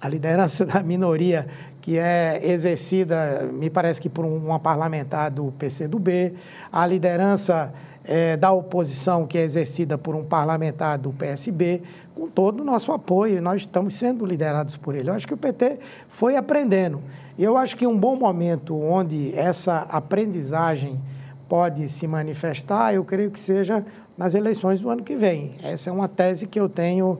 a 0.00 0.08
liderança 0.08 0.64
da 0.66 0.82
minoria 0.82 1.46
que 1.82 1.98
é 1.98 2.40
exercida, 2.42 3.50
me 3.52 3.68
parece 3.68 4.00
que 4.00 4.08
por 4.08 4.24
uma 4.24 4.60
parlamentar 4.60 5.32
do 5.32 5.52
PCdoB, 5.58 6.32
a 6.72 6.86
liderança 6.86 7.74
é, 8.04 8.36
da 8.36 8.52
oposição, 8.52 9.26
que 9.26 9.36
é 9.36 9.42
exercida 9.42 9.98
por 9.98 10.14
um 10.14 10.24
parlamentar 10.24 10.96
do 10.96 11.12
PSB, 11.12 11.82
com 12.14 12.28
todo 12.28 12.60
o 12.60 12.64
nosso 12.64 12.92
apoio, 12.92 13.42
nós 13.42 13.62
estamos 13.62 13.96
sendo 13.96 14.24
liderados 14.24 14.76
por 14.76 14.94
ele. 14.94 15.10
Eu 15.10 15.14
acho 15.14 15.26
que 15.26 15.34
o 15.34 15.36
PT 15.36 15.80
foi 16.08 16.36
aprendendo. 16.36 17.00
E 17.36 17.42
eu 17.42 17.56
acho 17.56 17.76
que 17.76 17.86
um 17.86 17.98
bom 17.98 18.14
momento 18.14 18.76
onde 18.80 19.36
essa 19.36 19.78
aprendizagem 19.90 21.00
pode 21.48 21.88
se 21.88 22.06
manifestar, 22.06 22.94
eu 22.94 23.04
creio 23.04 23.30
que 23.30 23.40
seja 23.40 23.84
nas 24.16 24.34
eleições 24.34 24.80
do 24.80 24.88
ano 24.88 25.02
que 25.02 25.16
vem. 25.16 25.56
Essa 25.62 25.90
é 25.90 25.92
uma 25.92 26.06
tese 26.06 26.46
que 26.46 26.60
eu 26.60 26.68
tenho 26.68 27.18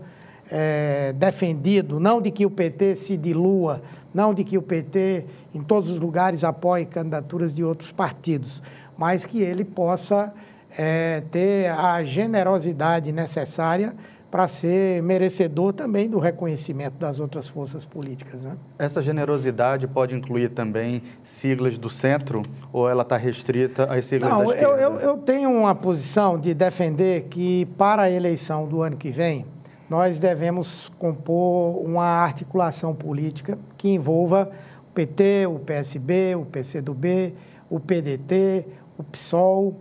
é, 0.54 1.14
defendido, 1.14 1.98
não 1.98 2.20
de 2.20 2.30
que 2.30 2.44
o 2.44 2.50
PT 2.50 2.94
se 2.96 3.16
dilua, 3.16 3.80
não 4.12 4.34
de 4.34 4.44
que 4.44 4.58
o 4.58 4.62
PT 4.62 5.24
em 5.54 5.62
todos 5.62 5.88
os 5.88 5.98
lugares 5.98 6.44
apoie 6.44 6.84
candidaturas 6.84 7.54
de 7.54 7.64
outros 7.64 7.90
partidos, 7.90 8.62
mas 8.96 9.24
que 9.24 9.40
ele 9.40 9.64
possa 9.64 10.32
é, 10.76 11.22
ter 11.30 11.70
a 11.70 12.04
generosidade 12.04 13.10
necessária 13.12 13.94
para 14.30 14.46
ser 14.48 15.02
merecedor 15.02 15.72
também 15.72 16.08
do 16.08 16.18
reconhecimento 16.18 16.94
das 16.98 17.18
outras 17.18 17.48
forças 17.48 17.84
políticas. 17.84 18.42
Né? 18.42 18.56
Essa 18.78 19.00
generosidade 19.00 19.86
pode 19.86 20.14
incluir 20.14 20.50
também 20.50 21.02
siglas 21.22 21.78
do 21.78 21.88
centro 21.88 22.42
ou 22.72 22.88
ela 22.88 23.02
está 23.02 23.16
restrita 23.16 23.84
às 23.84 24.04
siglas 24.04 24.30
Não, 24.30 24.38
da 24.38 24.44
esquerda? 24.44 24.66
Eu, 24.66 24.78
eu, 24.78 25.00
eu 25.00 25.18
tenho 25.18 25.50
uma 25.50 25.74
posição 25.74 26.38
de 26.38 26.52
defender 26.54 27.24
que 27.24 27.66
para 27.76 28.02
a 28.02 28.10
eleição 28.10 28.66
do 28.66 28.80
ano 28.80 28.96
que 28.96 29.10
vem, 29.10 29.44
nós 29.92 30.18
devemos 30.18 30.90
compor 30.98 31.84
uma 31.84 32.06
articulação 32.06 32.94
política 32.94 33.58
que 33.76 33.90
envolva 33.90 34.50
o 34.88 34.92
PT, 34.94 35.46
o 35.46 35.58
PSB, 35.58 36.34
o 36.34 36.46
PCdoB, 36.46 37.34
o 37.68 37.78
PDT, 37.78 38.64
o 38.96 39.04
PSOL. 39.04 39.76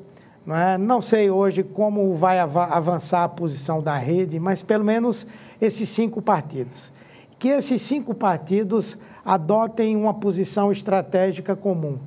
Não, 0.46 0.54
é? 0.54 0.78
não 0.78 1.02
sei 1.02 1.30
hoje 1.30 1.64
como 1.64 2.14
vai 2.14 2.40
avançar 2.40 3.24
a 3.24 3.30
posição 3.30 3.82
da 3.82 3.98
rede, 3.98 4.38
mas 4.38 4.62
pelo 4.62 4.84
menos 4.84 5.26
esses 5.62 5.88
cinco 5.88 6.22
partidos. 6.22 6.92
Que 7.40 7.48
esses 7.48 7.82
cinco 7.82 8.14
partidos 8.14 8.98
adotem 9.24 9.96
uma 9.96 10.14
posição 10.14 10.74
estratégica 10.74 11.56
comum, 11.56 11.98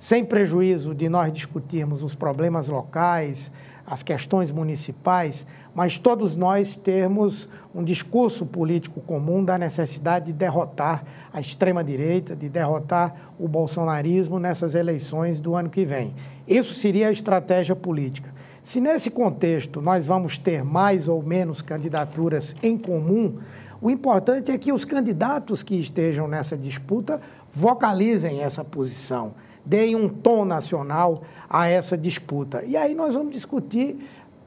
sem 0.00 0.24
prejuízo 0.24 0.96
de 0.96 1.08
nós 1.08 1.32
discutirmos 1.32 2.02
os 2.02 2.16
problemas 2.16 2.66
locais, 2.66 3.52
as 3.86 4.02
questões 4.02 4.50
municipais, 4.50 5.46
mas 5.74 5.98
todos 5.98 6.36
nós 6.36 6.76
termos 6.76 7.48
um 7.74 7.82
discurso 7.82 8.44
político 8.44 9.00
comum 9.00 9.42
da 9.42 9.56
necessidade 9.56 10.26
de 10.26 10.32
derrotar 10.32 11.04
a 11.32 11.40
extrema-direita, 11.40 12.36
de 12.36 12.48
derrotar 12.48 13.32
o 13.38 13.48
bolsonarismo 13.48 14.38
nessas 14.38 14.74
eleições 14.74 15.40
do 15.40 15.54
ano 15.54 15.70
que 15.70 15.84
vem. 15.84 16.14
Isso 16.46 16.74
seria 16.74 17.08
a 17.08 17.12
estratégia 17.12 17.74
política. 17.74 18.32
Se 18.62 18.80
nesse 18.80 19.10
contexto 19.10 19.80
nós 19.80 20.06
vamos 20.06 20.38
ter 20.38 20.62
mais 20.62 21.08
ou 21.08 21.22
menos 21.22 21.62
candidaturas 21.62 22.54
em 22.62 22.76
comum, 22.76 23.38
o 23.80 23.90
importante 23.90 24.52
é 24.52 24.58
que 24.58 24.72
os 24.72 24.84
candidatos 24.84 25.62
que 25.62 25.74
estejam 25.74 26.28
nessa 26.28 26.56
disputa 26.56 27.20
vocalizem 27.50 28.40
essa 28.40 28.62
posição, 28.62 29.34
deem 29.64 29.96
um 29.96 30.08
tom 30.08 30.44
nacional 30.44 31.22
a 31.48 31.68
essa 31.68 31.96
disputa. 31.98 32.62
E 32.64 32.76
aí 32.76 32.94
nós 32.94 33.14
vamos 33.14 33.32
discutir 33.32 33.96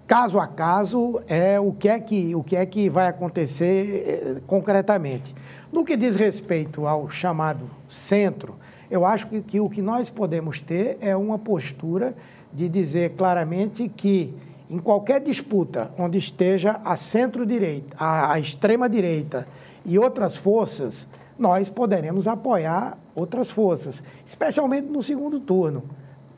caso 0.08 0.40
a 0.40 0.48
caso 0.48 1.22
é 1.28 1.60
o 1.60 1.72
que 1.72 1.90
é 1.90 2.00
que, 2.00 2.36
o 2.36 2.44
que, 2.44 2.56
é 2.56 2.66
que 2.66 2.90
vai 2.90 3.08
acontecer 3.08 4.04
eh, 4.08 4.42
concretamente. 4.46 5.34
No 5.72 5.84
que 5.84 5.98
diz 5.98 6.16
respeito 6.16 6.88
ao 6.88 7.10
chamado 7.10 7.70
centro, 7.90 8.56
eu 8.90 9.06
acho 9.06 9.28
que, 9.28 9.42
que 9.42 9.60
o 9.60 9.70
que 9.70 9.82
nós 9.82 10.10
podemos 10.10 10.60
ter 10.60 10.98
é 11.02 11.16
uma 11.16 11.40
postura 11.40 12.16
de 12.54 12.70
dizer 12.70 13.12
claramente 13.18 13.90
que 13.90 14.34
em 14.70 14.80
qualquer 14.80 15.22
disputa 15.22 15.92
onde 15.98 16.18
esteja 16.18 16.80
a 16.84 16.96
centro-direita, 16.96 17.96
a, 18.00 18.34
a 18.34 18.40
extrema-direita 18.40 19.48
e 19.86 20.00
outras 20.00 20.36
forças, 20.36 21.08
nós 21.38 21.70
poderemos 21.70 22.28
apoiar 22.28 22.98
outras 23.14 23.52
forças, 23.52 24.04
especialmente 24.26 24.88
no 24.88 25.04
segundo 25.04 25.40
turno. 25.40 25.84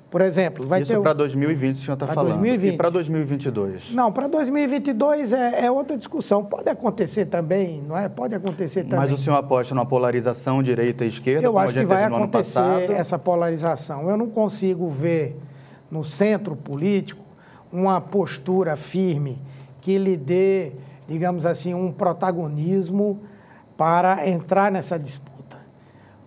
Por 0.09 0.21
exemplo, 0.21 0.65
vai 0.65 0.81
Isso 0.81 0.93
ter... 0.93 1.01
para 1.01 1.11
2020 1.11 1.75
o 1.75 1.79
senhor 1.79 1.93
está 1.95 2.07
falando. 2.07 2.39
2020. 2.39 2.73
E 2.73 2.77
para 2.77 2.89
2022? 2.89 3.93
Não, 3.93 4.09
para 4.09 4.27
2022 4.27 5.33
é, 5.33 5.65
é, 5.65 5.71
outra 5.71 5.97
discussão. 5.97 6.45
Pode 6.45 6.69
acontecer 6.69 7.25
também, 7.25 7.83
não 7.85 7.97
é? 7.97 8.07
Pode 8.07 8.33
acontecer 8.33 8.83
também. 8.83 8.99
Mas 8.99 9.11
o 9.11 9.17
senhor 9.17 9.35
aposta 9.35 9.75
numa 9.75 9.85
polarização 9.85 10.63
direita 10.63 11.03
e 11.03 11.09
esquerda? 11.09 11.45
Eu 11.45 11.57
acho 11.57 11.73
que 11.73 11.85
vai 11.85 12.05
acontecer 12.05 12.91
essa 12.91 13.19
polarização. 13.19 14.09
Eu 14.09 14.15
não 14.15 14.29
consigo 14.29 14.87
ver 14.89 15.37
no 15.91 16.05
centro 16.05 16.55
político 16.55 17.21
uma 17.71 17.99
postura 17.99 18.77
firme 18.77 19.41
que 19.81 19.97
lhe 19.97 20.15
dê, 20.15 20.71
digamos 21.07 21.45
assim, 21.45 21.73
um 21.73 21.91
protagonismo 21.91 23.19
para 23.75 24.27
entrar 24.27 24.71
nessa 24.71 24.97
disputa. 24.97 25.26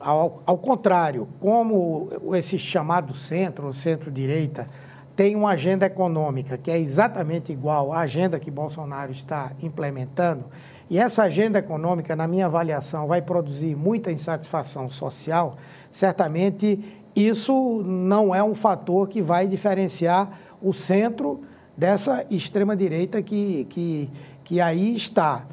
Ao, 0.01 0.43
ao 0.47 0.57
contrário, 0.57 1.29
como 1.39 2.09
esse 2.35 2.59
chamado 2.59 3.15
centro, 3.15 3.67
ou 3.67 3.73
centro-direita, 3.75 4.67
tem 5.15 5.37
uma 5.37 5.51
agenda 5.51 5.85
econômica 5.85 6.57
que 6.57 6.71
é 6.71 6.79
exatamente 6.79 7.53
igual 7.53 7.93
à 7.93 8.01
agenda 8.01 8.41
que 8.41 8.51
Bolsonaro 8.51 9.13
está 9.13 9.53
implementando, 9.63 10.47
e 10.89 10.99
essa 10.99 11.23
agenda 11.23 11.59
econômica, 11.59 12.17
na 12.17 12.27
minha 12.27 12.47
avaliação, 12.47 13.07
vai 13.07 13.21
produzir 13.21 13.77
muita 13.77 14.11
insatisfação 14.11 14.89
social, 14.89 15.57
certamente 15.91 16.81
isso 17.15 17.83
não 17.85 18.35
é 18.35 18.43
um 18.43 18.55
fator 18.55 19.07
que 19.07 19.21
vai 19.21 19.47
diferenciar 19.47 20.31
o 20.63 20.73
centro 20.73 21.43
dessa 21.77 22.25
extrema-direita 22.31 23.23
que, 23.23 23.67
que, 23.69 24.11
que 24.43 24.61
aí 24.61 24.97
está. 24.97 25.45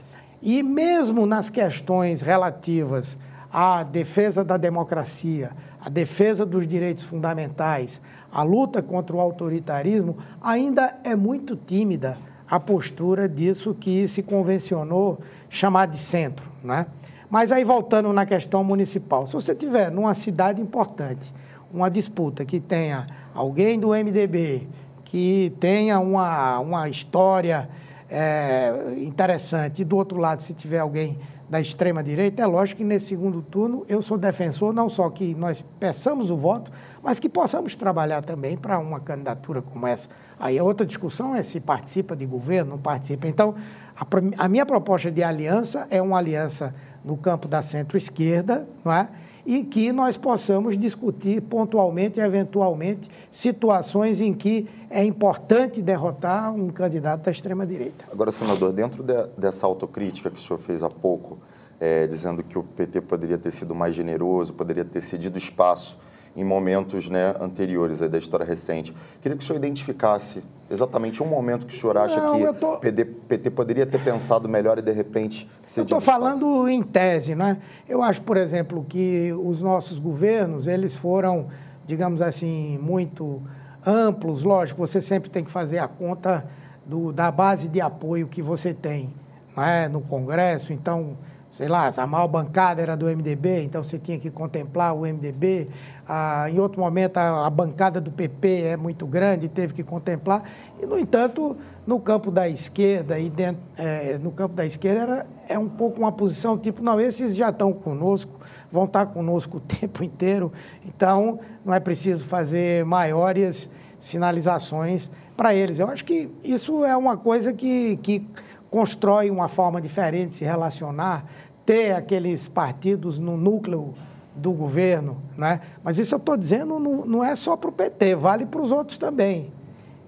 E 0.41 0.63
mesmo 0.63 1.25
nas 1.25 1.49
questões 1.49 2.21
relativas 2.21 3.17
a 3.59 3.81
defesa 3.81 4.43
da 4.43 4.55
democracia, 4.55 5.49
a 5.83 5.89
defesa 5.89 6.45
dos 6.45 6.67
direitos 6.67 7.03
fundamentais, 7.03 7.99
a 8.31 8.43
luta 8.43 8.83
contra 8.83 9.15
o 9.15 9.19
autoritarismo, 9.19 10.15
ainda 10.39 10.93
é 11.03 11.15
muito 11.15 11.55
tímida 11.55 12.19
a 12.47 12.59
postura 12.59 13.27
disso 13.27 13.73
que 13.73 14.07
se 14.07 14.21
convencionou 14.21 15.17
chamar 15.49 15.87
de 15.87 15.97
centro. 15.97 16.51
Né? 16.63 16.85
Mas 17.31 17.51
aí, 17.51 17.63
voltando 17.63 18.13
na 18.13 18.27
questão 18.27 18.63
municipal, 18.63 19.25
se 19.25 19.33
você 19.33 19.55
tiver 19.55 19.89
numa 19.89 20.13
cidade 20.13 20.61
importante 20.61 21.33
uma 21.73 21.89
disputa 21.89 22.45
que 22.45 22.59
tenha 22.59 23.07
alguém 23.33 23.79
do 23.79 23.87
MDB, 23.87 24.67
que 25.03 25.51
tenha 25.59 25.99
uma, 25.99 26.59
uma 26.59 26.89
história 26.89 27.67
é, 28.07 28.93
interessante, 28.97 29.81
e 29.81 29.85
do 29.85 29.97
outro 29.97 30.19
lado, 30.19 30.43
se 30.43 30.53
tiver 30.53 30.77
alguém 30.77 31.17
da 31.49 31.61
extrema-direita, 31.61 32.41
é 32.41 32.45
lógico 32.45 32.79
que 32.79 32.83
nesse 32.83 33.07
segundo 33.07 33.41
turno 33.41 33.85
eu 33.87 34.01
sou 34.01 34.17
defensor 34.17 34.73
não 34.73 34.89
só 34.89 35.09
que 35.09 35.33
nós 35.33 35.63
peçamos 35.79 36.29
o 36.29 36.35
voto, 36.35 36.71
mas 37.01 37.19
que 37.19 37.29
possamos 37.29 37.73
trabalhar 37.75 38.21
também 38.21 38.57
para 38.57 38.77
uma 38.79 38.99
candidatura 38.99 39.61
como 39.61 39.87
essa. 39.87 40.09
Aí 40.39 40.59
a 40.59 40.63
outra 40.63 40.85
discussão 40.85 41.33
é 41.33 41.41
se 41.43 41.59
participa 41.59 42.15
de 42.15 42.25
governo, 42.25 42.71
não 42.71 42.77
participa. 42.77 43.27
Então, 43.27 43.55
a, 43.95 44.05
a 44.43 44.49
minha 44.49 44.65
proposta 44.65 45.09
de 45.09 45.23
aliança 45.23 45.87
é 45.89 46.01
uma 46.01 46.17
aliança 46.17 46.75
no 47.03 47.15
campo 47.15 47.47
da 47.47 47.61
centro-esquerda, 47.61 48.67
não 48.83 48.91
é? 48.91 49.07
E 49.47 49.63
que 49.63 49.93
nós 49.93 50.17
possamos 50.17 50.77
discutir 50.77 51.41
pontualmente, 51.41 52.19
eventualmente, 52.19 53.09
situações 53.31 54.19
em 54.19 54.33
que 54.33 54.67
é 54.89 55.05
importante 55.05 55.81
derrotar 55.81 56.53
um 56.53 56.67
candidato 56.67 57.23
da 57.23 57.31
extrema-direita. 57.31 58.03
Agora, 58.11 58.29
senador, 58.29 58.73
dentro 58.73 59.01
de, 59.01 59.13
dessa 59.37 59.65
autocrítica 59.65 60.29
que 60.29 60.37
o 60.37 60.43
senhor 60.43 60.59
fez 60.59 60.83
há 60.83 60.89
pouco, 60.89 61.37
é, 61.79 62.05
dizendo 62.07 62.43
que 62.43 62.59
o 62.59 62.63
PT 62.63 62.99
poderia 62.99 63.37
ter 63.37 63.51
sido 63.53 63.73
mais 63.73 63.95
generoso, 63.95 64.51
poderia 64.53 64.83
ter 64.83 65.01
cedido 65.01 65.37
espaço 65.37 65.97
em 66.37 66.43
momentos 66.43 67.09
né, 67.09 67.33
anteriores 67.41 67.99
da 67.99 68.17
história 68.19 68.45
recente. 68.45 68.95
Queria 69.19 69.35
que 69.35 69.43
o 69.43 69.47
senhor 69.47 69.57
identificasse 69.57 70.43
exatamente 70.69 71.21
um 71.23 71.25
momento 71.25 71.65
que 71.65 71.75
o 71.75 71.79
senhor 71.79 71.97
acha 71.97 72.15
Não, 72.21 72.37
que 72.37 72.47
o 72.47 72.53
tô... 72.53 72.77
PT, 72.77 73.05
PT, 73.05 73.49
poderia 73.49 73.87
ter 73.87 73.99
pensado 74.03 74.47
melhor 74.47 74.77
e, 74.77 74.83
de 74.83 74.91
repente, 74.91 75.49
Eu 75.75 75.81
estou 75.81 75.99
falando 75.99 76.69
em 76.69 76.83
tese, 76.83 77.33
né? 77.33 77.57
Eu 77.89 78.03
acho, 78.03 78.21
por 78.21 78.37
exemplo, 78.37 78.85
que 78.87 79.33
os 79.33 79.63
nossos 79.63 79.97
governos, 79.97 80.67
eles 80.67 80.95
foram, 80.95 81.47
digamos 81.87 82.21
assim, 82.21 82.77
muito 82.77 83.41
amplos. 83.83 84.43
Lógico, 84.43 84.85
você 84.85 85.01
sempre 85.01 85.31
tem 85.31 85.43
que 85.43 85.49
fazer 85.49 85.79
a 85.79 85.87
conta 85.87 86.45
do, 86.85 87.11
da 87.11 87.31
base 87.31 87.67
de 87.67 87.81
apoio 87.81 88.27
que 88.27 88.43
você 88.43 88.75
tem 88.75 89.11
né, 89.55 89.87
no 89.87 90.01
Congresso. 90.01 90.71
Então, 90.71 91.17
sei 91.57 91.67
lá, 91.67 91.89
a 91.97 92.05
maior 92.05 92.27
bancada 92.27 92.81
era 92.83 92.95
do 92.95 93.07
MDB, 93.07 93.63
então 93.63 93.83
você 93.83 93.97
tinha 93.97 94.19
que 94.19 94.29
contemplar 94.29 94.93
o 94.93 95.01
MDB. 95.01 95.67
Ah, 96.09 96.49
em 96.49 96.57
outro 96.57 96.79
momento, 96.79 97.17
a, 97.17 97.45
a, 97.45 97.49
bancada 97.49 97.99
do 97.99 98.09
PP 98.09 98.61
é 98.61 98.77
muito 98.77 99.05
grande, 99.05 99.49
teve 99.49 99.73
que 99.73 99.83
contemplar. 99.83 100.43
E, 100.81 100.85
no 100.85 100.97
entanto, 100.97 101.57
no 101.85 101.99
campo 101.99 102.31
da 102.31 102.47
esquerda, 102.47 103.19
e 103.19 103.29
dentro, 103.29 103.61
é, 103.77 104.17
no 104.17 104.31
campo 104.31 104.55
da 104.55 104.65
esquerda 104.65 105.01
era, 105.01 105.27
é 105.49 105.59
um 105.59 105.67
pouco 105.67 105.99
uma 105.99 106.11
posição 106.11 106.57
tipo, 106.57 106.81
não, 106.81 106.99
esses 106.99 107.35
já 107.35 107.49
estão 107.49 107.73
conosco, 107.73 108.39
vão 108.71 108.85
estar 108.85 109.07
conosco 109.07 109.57
o 109.57 109.59
tempo 109.79 110.01
inteiro, 110.01 110.51
então 110.85 111.39
não 111.65 111.73
é 111.73 111.79
preciso 111.79 112.23
fazer 112.23 112.85
maiores 112.85 113.69
sinalizações 113.99 115.11
para 115.35 115.53
eles. 115.53 115.77
Eu 115.77 115.89
acho 115.89 116.05
que 116.05 116.29
isso 116.41 116.85
é 116.85 116.95
uma 116.95 117.17
coisa 117.17 117.51
que, 117.51 117.97
que 117.97 118.25
constrói 118.69 119.29
uma 119.29 119.49
forma 119.49 119.81
diferente 119.81 120.29
de 120.29 120.35
se 120.35 120.45
relacionar 120.45 121.25
ter 121.65 121.91
aqueles 121.91 122.47
partidos 122.47 123.19
no 123.19 123.35
núcleo 123.35 123.93
do 124.37 124.51
governo, 124.51 125.17
né? 125.37 125.61
mas 125.83 125.97
isso 125.97 126.13
eu 126.13 126.17
estou 126.17 126.37
dizendo 126.37 126.79
não, 126.79 127.05
não 127.05 127.23
é 127.23 127.35
só 127.35 127.57
para 127.57 127.69
o 127.69 127.73
PT, 127.73 128.15
vale 128.15 128.45
para 128.45 128.61
os 128.61 128.71
outros 128.71 128.97
também. 128.97 129.51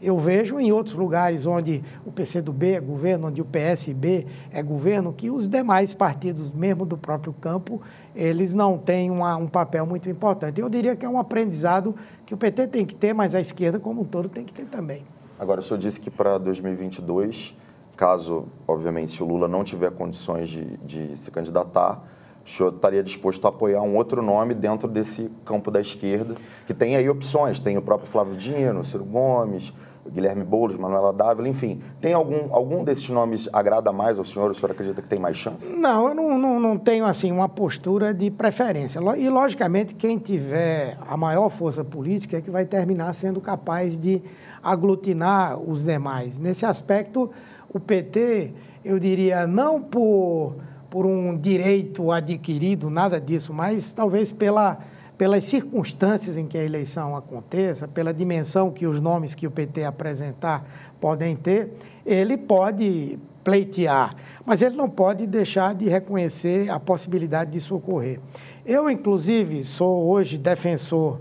Eu 0.01 0.17
vejo 0.17 0.57
em 0.59 0.71
outros 0.71 0.95
lugares 0.95 1.45
onde 1.45 1.83
o 2.05 2.11
PCdoB 2.11 2.71
é 2.71 2.79
governo, 2.79 3.27
onde 3.27 3.41
o 3.41 3.45
PSB 3.45 4.25
é 4.49 4.63
governo, 4.63 5.11
que 5.11 5.29
os 5.29 5.45
demais 5.45 5.93
partidos, 5.93 6.51
mesmo 6.51 6.85
do 6.85 6.97
próprio 6.97 7.33
campo, 7.33 7.81
eles 8.15 8.53
não 8.53 8.77
têm 8.77 9.11
uma, 9.11 9.35
um 9.35 9.47
papel 9.47 9.85
muito 9.85 10.09
importante. 10.09 10.61
Eu 10.61 10.69
diria 10.69 10.95
que 10.95 11.05
é 11.05 11.09
um 11.09 11.19
aprendizado 11.19 11.93
que 12.25 12.33
o 12.33 12.37
PT 12.37 12.67
tem 12.67 12.85
que 12.85 12.95
ter, 12.95 13.13
mas 13.13 13.35
a 13.35 13.41
esquerda 13.41 13.77
como 13.77 14.01
um 14.01 14.05
todo 14.05 14.29
tem 14.29 14.45
que 14.45 14.53
ter 14.53 14.65
também. 14.65 15.03
Agora, 15.37 15.59
o 15.59 15.63
senhor 15.63 15.79
disse 15.79 15.99
que 15.99 16.09
para 16.09 16.37
2022 16.37 17.55
caso, 17.97 18.45
obviamente, 18.65 19.11
se 19.11 19.21
o 19.21 19.25
Lula 19.25 19.45
não 19.45 19.61
tiver 19.61 19.91
condições 19.91 20.47
de, 20.47 20.77
de 20.77 21.17
se 21.17 21.29
candidatar, 21.29 22.01
o 22.49 22.51
senhor 22.51 22.73
estaria 22.73 23.03
disposto 23.03 23.45
a 23.45 23.49
apoiar 23.49 23.81
um 23.81 23.95
outro 23.95 24.23
nome 24.23 24.55
dentro 24.55 24.87
desse 24.87 25.29
campo 25.45 25.69
da 25.69 25.79
esquerda, 25.79 26.35
que 26.65 26.73
tem 26.73 26.95
aí 26.95 27.07
opções, 27.07 27.59
tem 27.59 27.77
o 27.77 27.81
próprio 27.81 28.09
Flávio 28.09 28.35
Dino, 28.35 28.83
Ciro 28.83 29.05
Gomes, 29.05 29.71
Guilherme 30.09 30.43
Boulos, 30.43 30.75
Manuela 30.75 31.13
Dávila, 31.13 31.47
enfim. 31.47 31.79
Tem 32.01 32.13
algum, 32.13 32.51
algum 32.51 32.83
desses 32.83 33.07
nomes 33.09 33.47
agrada 33.53 33.91
mais 33.91 34.17
ao 34.17 34.25
senhor? 34.25 34.49
O 34.49 34.55
senhor 34.55 34.71
acredita 34.71 34.99
que 34.99 35.07
tem 35.07 35.19
mais 35.19 35.37
chance? 35.37 35.69
Não, 35.69 36.07
eu 36.07 36.15
não, 36.15 36.37
não, 36.39 36.59
não 36.59 36.77
tenho 36.77 37.05
assim 37.05 37.31
uma 37.31 37.47
postura 37.47 38.13
de 38.13 38.31
preferência. 38.31 38.99
E, 39.17 39.29
logicamente, 39.29 39.93
quem 39.93 40.17
tiver 40.17 40.97
a 41.07 41.15
maior 41.15 41.49
força 41.51 41.83
política 41.83 42.37
é 42.37 42.41
que 42.41 42.49
vai 42.49 42.65
terminar 42.65 43.13
sendo 43.13 43.39
capaz 43.39 43.99
de 43.99 44.23
aglutinar 44.63 45.59
os 45.59 45.83
demais. 45.83 46.39
Nesse 46.39 46.65
aspecto, 46.65 47.29
o 47.71 47.79
PT, 47.79 48.51
eu 48.83 48.97
diria, 48.97 49.45
não 49.45 49.79
por, 49.79 50.55
por 50.89 51.05
um 51.05 51.37
direito 51.37 52.11
adquirido, 52.11 52.89
nada 52.89 53.19
disso, 53.19 53.53
mas 53.53 53.93
talvez 53.93 54.31
pela, 54.31 54.79
pelas 55.17 55.43
circunstâncias 55.43 56.37
em 56.37 56.47
que 56.47 56.57
a 56.57 56.63
eleição 56.63 57.15
aconteça, 57.15 57.87
pela 57.87 58.13
dimensão 58.13 58.71
que 58.71 58.87
os 58.87 58.99
nomes 58.99 59.35
que 59.35 59.45
o 59.45 59.51
PT 59.51 59.83
apresentar 59.83 60.65
podem 60.99 61.35
ter, 61.35 61.73
ele 62.05 62.37
pode 62.37 63.19
pleitear, 63.43 64.15
mas 64.45 64.61
ele 64.61 64.75
não 64.75 64.89
pode 64.89 65.25
deixar 65.25 65.73
de 65.73 65.87
reconhecer 65.87 66.69
a 66.69 66.79
possibilidade 66.79 67.51
disso 67.51 67.75
ocorrer. 67.75 68.19
Eu, 68.65 68.89
inclusive, 68.89 69.63
sou 69.63 70.07
hoje 70.07 70.37
defensor 70.37 71.19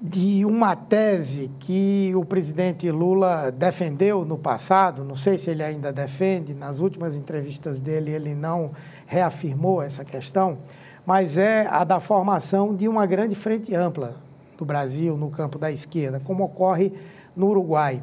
de 0.00 0.44
uma 0.44 0.76
tese 0.76 1.50
que 1.58 2.12
o 2.14 2.24
presidente 2.24 2.90
Lula 2.90 3.50
defendeu 3.50 4.24
no 4.24 4.36
passado, 4.36 5.02
não 5.02 5.16
sei 5.16 5.38
se 5.38 5.50
ele 5.50 5.62
ainda 5.62 5.92
defende, 5.92 6.52
nas 6.52 6.78
últimas 6.78 7.16
entrevistas 7.16 7.80
dele 7.80 8.10
ele 8.10 8.34
não 8.34 8.72
reafirmou 9.06 9.82
essa 9.82 10.04
questão, 10.04 10.58
mas 11.06 11.38
é 11.38 11.66
a 11.70 11.82
da 11.82 11.98
formação 11.98 12.74
de 12.74 12.88
uma 12.88 13.06
grande 13.06 13.34
frente 13.34 13.74
ampla 13.74 14.16
do 14.58 14.64
Brasil 14.64 15.16
no 15.16 15.30
campo 15.30 15.58
da 15.58 15.70
esquerda, 15.70 16.20
como 16.20 16.44
ocorre 16.44 16.92
no 17.34 17.48
Uruguai. 17.48 18.02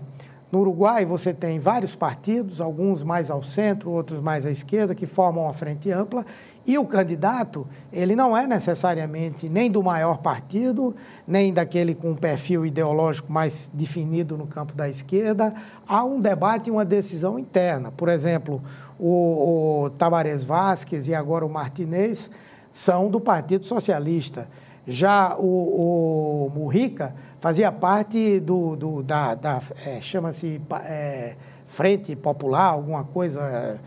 No 0.52 0.60
Uruguai 0.60 1.06
você 1.06 1.34
tem 1.34 1.60
vários 1.60 1.96
partidos, 1.96 2.62
alguns 2.62 3.04
mais 3.04 3.30
ao 3.30 3.44
centro, 3.44 3.92
outros 3.92 4.22
mais 4.22 4.46
à 4.46 4.52
esquerda, 4.52 4.96
que 4.96 5.06
formam 5.06 5.46
uma 5.46 5.54
frente 5.54 5.92
ampla 5.92 6.26
e 6.66 6.78
o 6.78 6.86
candidato, 6.86 7.68
ele 7.92 8.16
não 8.16 8.36
é 8.36 8.48
necessariamente 8.48 9.50
nem 9.50 9.70
do 9.70 9.84
maior 9.84 10.20
partido, 10.20 10.96
nem 11.28 11.54
daquele 11.54 11.94
com 11.94 12.12
um 12.12 12.16
perfil 12.16 12.66
ideológico 12.66 13.32
mais 13.32 13.70
definido 13.74 14.38
no 14.38 14.48
campo 14.48 14.74
da 14.74 14.88
esquerda. 14.88 15.54
Há 15.86 16.06
um 16.06 16.22
debate 16.22 16.70
e 16.70 16.72
uma 16.72 16.86
decisão 16.86 17.38
interna. 17.38 17.92
Por 17.92 18.08
exemplo, 18.08 18.62
o, 18.98 19.88
o 19.88 20.46
Vasquez 20.46 21.10
e 21.10 21.14
agora 21.14 21.46
o 21.46 21.50
Martinez 21.50 22.32
são 22.72 23.10
do 23.10 23.20
Partido 23.20 23.66
Socialista. 23.66 24.48
Já 24.88 25.36
o, 25.36 26.48
o 26.48 26.52
Murrica 26.56 27.14
fazia 27.42 27.74
parte 27.74 28.40
do, 28.40 28.78
do 28.78 29.04
da, 29.04 29.36
da 29.36 29.62
é, 29.86 30.00
chama-se 30.00 30.62
é, 30.86 31.36
Frente 31.68 32.16
Popular, 32.16 32.68
alguma 32.68 33.04
coisa, 33.04 33.80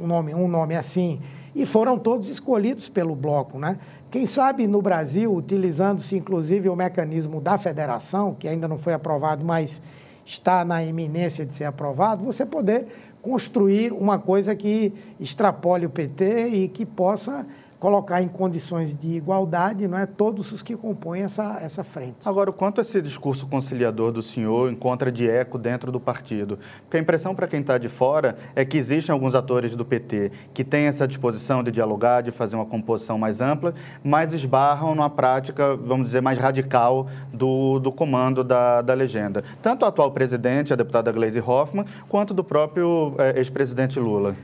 um 0.00 0.06
nome, 0.06 0.34
um 0.34 0.48
nome 0.48 0.74
assim 0.74 1.20
e 1.56 1.64
foram 1.64 1.98
todos 1.98 2.28
escolhidos 2.28 2.88
pelo 2.88 3.16
bloco. 3.16 3.58
Né? 3.58 3.78
Quem 4.10 4.26
sabe 4.26 4.66
no 4.66 4.82
Brasil, 4.82 5.34
utilizando-se 5.34 6.14
inclusive 6.14 6.68
o 6.68 6.76
mecanismo 6.76 7.40
da 7.40 7.56
federação, 7.56 8.34
que 8.38 8.46
ainda 8.46 8.68
não 8.68 8.78
foi 8.78 8.92
aprovado, 8.92 9.42
mas 9.44 9.80
está 10.24 10.64
na 10.64 10.84
iminência 10.84 11.46
de 11.46 11.54
ser 11.54 11.64
aprovado, 11.64 12.22
você 12.22 12.44
poder 12.44 12.86
construir 13.22 13.92
uma 13.92 14.18
coisa 14.18 14.54
que 14.54 14.92
extrapole 15.18 15.86
o 15.86 15.90
PT 15.90 16.48
e 16.48 16.68
que 16.68 16.84
possa 16.84 17.46
colocar 17.86 18.20
em 18.20 18.26
condições 18.26 18.96
de 18.96 19.14
igualdade 19.14 19.86
não 19.86 19.96
é, 19.96 20.06
todos 20.06 20.50
os 20.50 20.60
que 20.60 20.76
compõem 20.76 21.22
essa, 21.22 21.56
essa 21.62 21.84
frente. 21.84 22.16
Agora, 22.24 22.50
o 22.50 22.52
quanto 22.52 22.80
esse 22.80 23.00
discurso 23.00 23.46
conciliador 23.46 24.10
do 24.10 24.20
senhor 24.20 24.72
encontra 24.72 25.12
de 25.12 25.30
eco 25.30 25.56
dentro 25.56 25.92
do 25.92 26.00
partido? 26.00 26.58
Porque 26.82 26.96
a 26.96 27.00
impressão 27.00 27.32
para 27.32 27.46
quem 27.46 27.60
está 27.60 27.78
de 27.78 27.88
fora 27.88 28.36
é 28.56 28.64
que 28.64 28.76
existem 28.76 29.12
alguns 29.12 29.36
atores 29.36 29.76
do 29.76 29.84
PT 29.84 30.32
que 30.52 30.64
têm 30.64 30.86
essa 30.86 31.06
disposição 31.06 31.62
de 31.62 31.70
dialogar, 31.70 32.22
de 32.22 32.32
fazer 32.32 32.56
uma 32.56 32.66
composição 32.66 33.16
mais 33.18 33.40
ampla, 33.40 33.72
mas 34.02 34.32
esbarram 34.32 34.92
numa 34.92 35.08
prática, 35.08 35.76
vamos 35.76 36.06
dizer, 36.06 36.20
mais 36.20 36.40
radical 36.40 37.06
do, 37.32 37.78
do 37.78 37.92
comando 37.92 38.42
da, 38.42 38.82
da 38.82 38.94
legenda. 38.94 39.44
Tanto 39.62 39.84
o 39.84 39.86
atual 39.86 40.10
presidente, 40.10 40.72
a 40.72 40.76
deputada 40.76 41.12
Gleisi 41.12 41.38
Hoffmann, 41.38 41.86
quanto 42.08 42.34
do 42.34 42.42
próprio 42.42 43.14
é, 43.16 43.38
ex-presidente 43.38 44.00
Lula. 44.00 44.34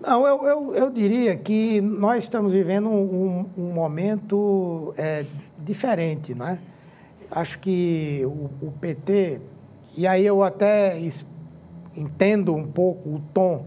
Não, 0.00 0.26
eu, 0.26 0.46
eu, 0.46 0.74
eu, 0.74 0.90
diria 0.90 1.36
que 1.36 1.78
nós 1.78 2.24
estamos 2.24 2.54
vivendo 2.54 2.88
um, 2.88 3.44
um 3.56 3.70
momento 3.70 4.94
é, 4.96 5.26
diferente, 5.58 6.34
não 6.34 6.48
é? 6.48 6.58
Acho 7.30 7.58
que 7.58 8.22
o, 8.24 8.50
o, 8.66 8.72
PT, 8.80 9.42
e 9.94 10.06
aí 10.06 10.24
eu 10.24 10.42
até 10.42 10.98
entendo 11.94 12.54
um 12.54 12.66
pouco 12.66 13.10
o 13.10 13.20
tom 13.34 13.66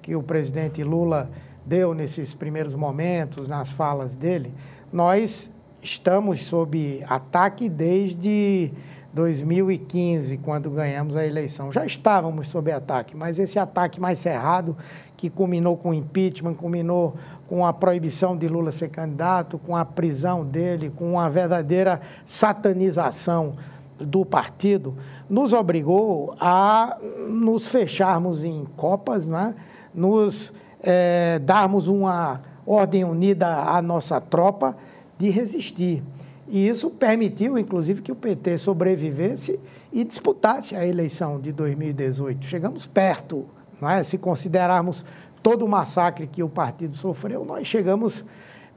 que 0.00 0.14
o 0.14 0.22
presidente 0.22 0.84
Lula 0.84 1.28
deu 1.66 1.94
nesses 1.94 2.32
primeiros 2.32 2.76
momentos, 2.76 3.48
nas 3.48 3.70
falas 3.70 4.14
dele, 4.14 4.54
nós 4.92 5.50
estamos 5.82 6.46
sob 6.46 7.04
ataque 7.08 7.68
desde 7.68 8.72
2015, 9.12 10.38
quando 10.38 10.70
ganhamos 10.70 11.16
a 11.16 11.26
eleição. 11.26 11.70
Já 11.70 11.84
estávamos 11.84 12.48
sob 12.48 12.70
ataque, 12.70 13.16
mas 13.16 13.38
esse 13.38 13.58
ataque 13.58 14.00
mais 14.00 14.20
cerrado 14.20 14.76
que 15.22 15.30
culminou 15.30 15.76
com 15.76 15.90
o 15.90 15.94
impeachment, 15.94 16.54
culminou 16.54 17.14
com 17.48 17.64
a 17.64 17.72
proibição 17.72 18.36
de 18.36 18.48
Lula 18.48 18.72
ser 18.72 18.88
candidato, 18.88 19.56
com 19.56 19.76
a 19.76 19.84
prisão 19.84 20.44
dele, 20.44 20.90
com 20.90 21.20
a 21.20 21.28
verdadeira 21.28 22.00
satanização 22.24 23.54
do 24.00 24.24
partido, 24.24 24.96
nos 25.30 25.52
obrigou 25.52 26.34
a 26.40 26.98
nos 27.28 27.68
fecharmos 27.68 28.42
em 28.42 28.66
copas, 28.76 29.24
né? 29.24 29.54
nos 29.94 30.52
é, 30.82 31.38
darmos 31.38 31.86
uma 31.86 32.40
ordem 32.66 33.04
unida 33.04 33.46
à 33.46 33.80
nossa 33.80 34.20
tropa, 34.20 34.76
de 35.16 35.30
resistir. 35.30 36.02
E 36.48 36.66
isso 36.66 36.90
permitiu, 36.90 37.56
inclusive, 37.56 38.02
que 38.02 38.10
o 38.10 38.16
PT 38.16 38.58
sobrevivesse 38.58 39.60
e 39.92 40.02
disputasse 40.02 40.74
a 40.74 40.84
eleição 40.84 41.40
de 41.40 41.52
2018. 41.52 42.44
Chegamos 42.44 42.88
perto, 42.88 43.46
é? 43.88 44.02
Se 44.02 44.18
considerarmos 44.18 45.04
todo 45.42 45.64
o 45.64 45.68
massacre 45.68 46.26
que 46.26 46.42
o 46.42 46.48
partido 46.48 46.96
sofreu, 46.96 47.44
nós 47.44 47.66
chegamos 47.66 48.24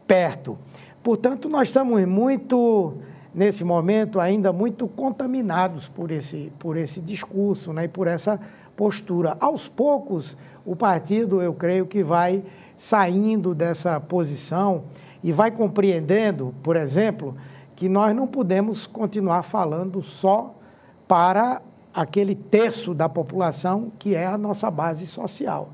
perto. 0.07 0.57
Portanto, 1.03 1.47
nós 1.47 1.69
estamos 1.69 2.03
muito, 2.05 2.95
nesse 3.33 3.63
momento, 3.63 4.19
ainda 4.19 4.51
muito 4.51 4.87
contaminados 4.87 5.87
por 5.87 6.09
esse, 6.09 6.51
por 6.57 6.75
esse 6.77 6.99
discurso 6.99 7.71
né, 7.71 7.85
e 7.85 7.87
por 7.87 8.07
essa 8.07 8.39
postura. 8.75 9.37
Aos 9.39 9.67
poucos, 9.67 10.35
o 10.65 10.75
partido, 10.75 11.41
eu 11.41 11.53
creio 11.53 11.85
que 11.85 12.03
vai 12.03 12.43
saindo 12.77 13.53
dessa 13.53 13.99
posição 13.99 14.83
e 15.23 15.31
vai 15.31 15.51
compreendendo, 15.51 16.53
por 16.61 16.75
exemplo, 16.75 17.35
que 17.75 17.89
nós 17.89 18.15
não 18.15 18.27
podemos 18.27 18.87
continuar 18.87 19.43
falando 19.43 20.01
só 20.01 20.55
para 21.07 21.61
aquele 21.95 22.35
terço 22.35 22.93
da 22.93 23.07
população 23.07 23.91
que 23.97 24.13
é 24.13 24.25
a 24.25 24.37
nossa 24.37 24.69
base 24.69 25.07
social. 25.07 25.69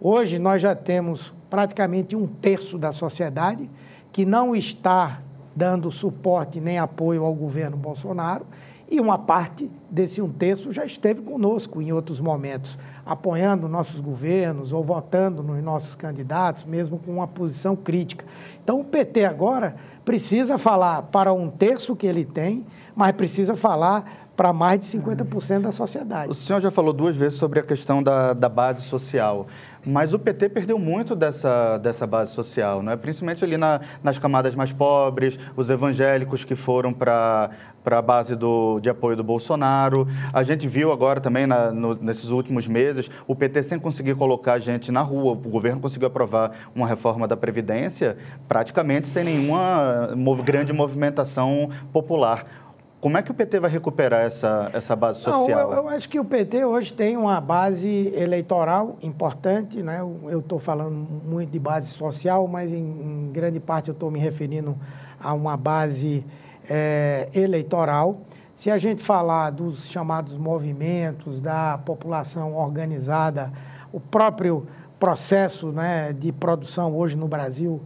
Hoje 0.00 0.38
nós 0.38 0.62
já 0.62 0.76
temos 0.76 1.34
praticamente 1.50 2.14
um 2.14 2.26
terço 2.26 2.78
da 2.78 2.92
sociedade 2.92 3.68
que 4.12 4.24
não 4.24 4.54
está 4.54 5.20
dando 5.56 5.90
suporte 5.90 6.60
nem 6.60 6.78
apoio 6.78 7.24
ao 7.24 7.34
governo 7.34 7.76
Bolsonaro, 7.76 8.46
e 8.88 9.00
uma 9.00 9.18
parte 9.18 9.68
desse 9.90 10.22
um 10.22 10.30
terço 10.30 10.70
já 10.70 10.84
esteve 10.84 11.20
conosco 11.20 11.82
em 11.82 11.92
outros 11.92 12.20
momentos, 12.20 12.78
apoiando 13.04 13.68
nossos 13.68 14.00
governos 14.00 14.72
ou 14.72 14.84
votando 14.84 15.42
nos 15.42 15.60
nossos 15.62 15.96
candidatos, 15.96 16.64
mesmo 16.64 16.98
com 16.98 17.14
uma 17.14 17.26
posição 17.26 17.74
crítica. 17.74 18.24
Então, 18.62 18.78
o 18.78 18.84
PT 18.84 19.24
agora 19.24 19.74
precisa 20.04 20.56
falar 20.56 21.02
para 21.02 21.32
um 21.32 21.50
terço 21.50 21.96
que 21.96 22.06
ele 22.06 22.24
tem, 22.24 22.64
mas 22.94 23.10
precisa 23.12 23.56
falar 23.56 24.25
para 24.36 24.52
mais 24.52 24.80
de 24.80 24.86
50% 24.86 25.62
da 25.62 25.72
sociedade. 25.72 26.30
O 26.30 26.34
senhor 26.34 26.60
já 26.60 26.70
falou 26.70 26.92
duas 26.92 27.16
vezes 27.16 27.38
sobre 27.38 27.58
a 27.58 27.62
questão 27.62 28.02
da, 28.02 28.34
da 28.34 28.48
base 28.48 28.82
social. 28.82 29.46
Mas 29.88 30.12
o 30.12 30.18
PT 30.18 30.48
perdeu 30.48 30.80
muito 30.80 31.14
dessa, 31.14 31.78
dessa 31.78 32.08
base 32.08 32.32
social, 32.32 32.82
não 32.82 32.90
é? 32.90 32.96
principalmente 32.96 33.44
ali 33.44 33.56
na, 33.56 33.80
nas 34.02 34.18
camadas 34.18 34.52
mais 34.52 34.72
pobres, 34.72 35.38
os 35.56 35.70
evangélicos 35.70 36.42
que 36.42 36.56
foram 36.56 36.92
para 36.92 37.50
a 37.84 38.02
base 38.02 38.34
do, 38.34 38.80
de 38.80 38.90
apoio 38.90 39.16
do 39.16 39.22
Bolsonaro. 39.22 40.08
A 40.32 40.42
gente 40.42 40.66
viu 40.66 40.90
agora 40.90 41.20
também, 41.20 41.46
na, 41.46 41.70
no, 41.70 41.94
nesses 41.94 42.30
últimos 42.30 42.66
meses, 42.66 43.08
o 43.28 43.36
PT 43.36 43.62
sem 43.62 43.78
conseguir 43.78 44.16
colocar 44.16 44.58
gente 44.58 44.90
na 44.90 45.02
rua. 45.02 45.34
O 45.34 45.36
governo 45.36 45.80
conseguiu 45.80 46.08
aprovar 46.08 46.50
uma 46.74 46.88
reforma 46.88 47.28
da 47.28 47.36
Previdência 47.36 48.16
praticamente 48.48 49.06
sem 49.06 49.22
nenhuma 49.22 50.08
grande 50.44 50.72
movimentação 50.72 51.70
popular. 51.92 52.65
Como 53.06 53.16
é 53.16 53.22
que 53.22 53.30
o 53.30 53.34
PT 53.34 53.60
vai 53.60 53.70
recuperar 53.70 54.22
essa, 54.24 54.68
essa 54.72 54.96
base 54.96 55.20
social? 55.20 55.70
Não, 55.70 55.76
eu, 55.76 55.84
eu, 55.84 55.88
acho 55.90 56.08
que 56.08 56.18
o 56.18 56.24
PT 56.24 56.64
hoje 56.64 56.92
tem 56.92 57.16
uma 57.16 57.40
base 57.40 58.12
eleitoral 58.16 58.96
importante. 59.00 59.80
Né? 59.80 60.00
Eu 60.00 60.40
estou 60.40 60.58
falando 60.58 61.06
muito 61.24 61.48
de 61.52 61.58
base 61.60 61.86
social, 61.90 62.48
mas 62.48 62.72
em, 62.72 62.80
em 62.80 63.30
grande 63.32 63.60
parte 63.60 63.90
eu 63.90 63.92
estou 63.92 64.10
me 64.10 64.18
referindo 64.18 64.76
a 65.22 65.32
uma 65.32 65.56
base 65.56 66.26
é, 66.68 67.28
eleitoral. 67.32 68.22
Se 68.56 68.72
a 68.72 68.76
gente 68.76 69.00
falar 69.00 69.50
dos 69.50 69.86
chamados 69.86 70.36
movimentos, 70.36 71.38
da 71.38 71.78
população 71.78 72.56
organizada, 72.56 73.52
o 73.92 74.00
próprio 74.00 74.66
processo 74.98 75.68
né, 75.68 76.12
de 76.12 76.32
produção 76.32 76.92
hoje 76.96 77.14
no 77.14 77.28
Brasil 77.28 77.80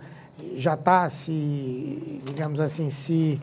já 0.56 0.72
está 0.72 1.10
se, 1.10 2.22
digamos 2.24 2.58
assim, 2.58 2.88
se 2.88 3.38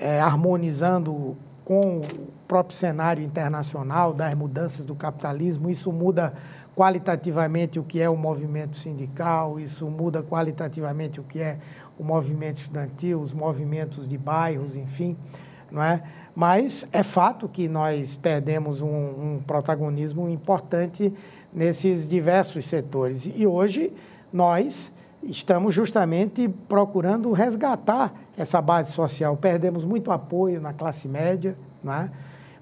é, 0.00 0.20
harmonizando 0.20 1.36
com 1.64 1.98
o 1.98 2.28
próprio 2.46 2.76
cenário 2.76 3.24
internacional 3.24 4.12
das 4.12 4.34
mudanças 4.34 4.84
do 4.84 4.94
capitalismo. 4.94 5.70
Isso 5.70 5.90
muda 5.90 6.34
qualitativamente 6.74 7.78
o 7.78 7.84
que 7.84 8.00
é 8.00 8.10
o 8.10 8.16
movimento 8.16 8.76
sindical, 8.76 9.58
isso 9.58 9.86
muda 9.88 10.22
qualitativamente 10.22 11.20
o 11.20 11.22
que 11.22 11.40
é 11.40 11.58
o 11.98 12.02
movimento 12.02 12.58
estudantil, 12.58 13.20
os 13.20 13.32
movimentos 13.32 14.08
de 14.08 14.18
bairros, 14.18 14.76
enfim, 14.76 15.16
não 15.70 15.82
é? 15.82 16.02
Mas 16.34 16.86
é 16.92 17.04
fato 17.04 17.48
que 17.48 17.68
nós 17.68 18.16
perdemos 18.16 18.80
um, 18.80 18.88
um 18.88 19.42
protagonismo 19.46 20.28
importante 20.28 21.14
nesses 21.52 22.08
diversos 22.08 22.66
setores. 22.66 23.30
E 23.32 23.46
hoje 23.46 23.92
nós 24.32 24.92
estamos 25.26 25.74
justamente 25.74 26.48
procurando 26.68 27.32
resgatar 27.32 28.12
essa 28.36 28.60
base 28.60 28.92
social. 28.92 29.36
Perdemos 29.36 29.84
muito 29.84 30.10
apoio 30.10 30.60
na 30.60 30.72
classe 30.72 31.08
média, 31.08 31.56
é? 31.86 32.08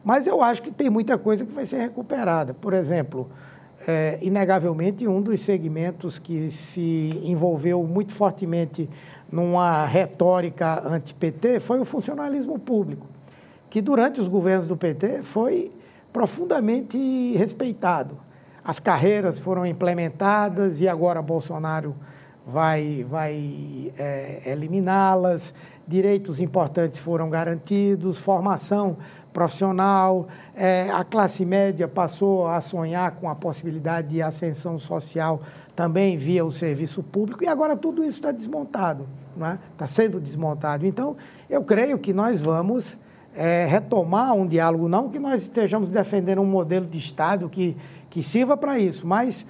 mas 0.05 0.27
eu 0.27 0.43
acho 0.43 0.63
que 0.63 0.71
tem 0.71 0.91
muita 0.91 1.17
coisa 1.19 1.45
que 1.45 1.53
vai 1.53 1.67
ser 1.67 1.79
recuperada. 1.79 2.55
Por 2.55 2.73
exemplo, 2.73 3.31
é, 3.87 4.19
inegavelmente, 4.23 5.07
um 5.07 5.21
dos 5.21 5.41
segmentos 5.41 6.19
que 6.19 6.51
se 6.51 7.21
envolveu 7.25 7.83
muito 7.85 8.13
fortemente 8.13 8.89
numa 9.31 9.87
retórica 9.87 10.83
anti-PT 10.87 11.61
foi 11.61 11.81
o 11.81 11.85
funcionalismo 11.85 12.59
público, 12.59 13.07
que 13.71 13.81
durante 13.81 14.21
os 14.21 14.29
governos 14.29 14.69
do 14.69 14.77
PT 14.77 15.23
foi 15.23 15.73
profundamente 16.13 17.35
respeitado. 17.37 18.17
As 18.65 18.79
carreiras 18.79 19.39
foram 19.39 19.67
implementadas 19.67 20.81
e 20.81 20.89
agora 20.89 21.21
Bolsonaro 21.21 21.97
vai, 22.47 23.07
vai 23.09 23.93
é, 23.99 24.43
eliminá-las, 24.47 25.55
direitos 25.87 26.41
importantes 26.41 26.99
foram 26.99 27.29
garantidos, 27.29 28.19
formação 28.19 28.97
profissional, 29.33 30.29
é, 30.55 30.91
a 30.91 31.03
classe 31.05 31.45
média 31.45 31.89
passou 31.89 32.47
a 32.47 32.61
sonhar 32.61 33.13
com 33.13 33.29
a 33.29 33.35
possibilidade 33.35 34.09
de 34.09 34.23
ascensão 34.23 34.79
social 34.79 35.41
também 35.75 36.19
via 36.19 36.45
o 36.45 36.53
serviço 36.53 37.03
público, 37.03 37.43
e 37.43 37.49
agora 37.49 37.75
tudo 37.75 38.05
isso 38.05 38.19
está 38.19 38.31
desmontado, 38.31 39.07
está 39.73 39.85
é? 39.85 39.89
sendo 39.89 40.21
desmontado. 40.21 40.87
Então, 40.87 41.17
eu 41.49 41.65
creio 41.65 41.99
que 41.99 42.13
nós 42.13 42.43
vamos 42.43 42.99
é, 43.35 43.65
retomar 43.65 44.35
um 44.35 44.47
diálogo, 44.47 44.87
não 44.89 45.09
que 45.09 45.19
nós 45.19 45.43
estejamos 45.43 45.91
defendendo 45.91 46.43
um 46.43 46.47
modelo 46.47 46.87
de 46.87 46.99
Estado 46.99 47.49
que, 47.49 47.75
que 48.11 48.23
sirva 48.23 48.55
para 48.55 48.79
isso, 48.79 49.07
mas 49.07 49.47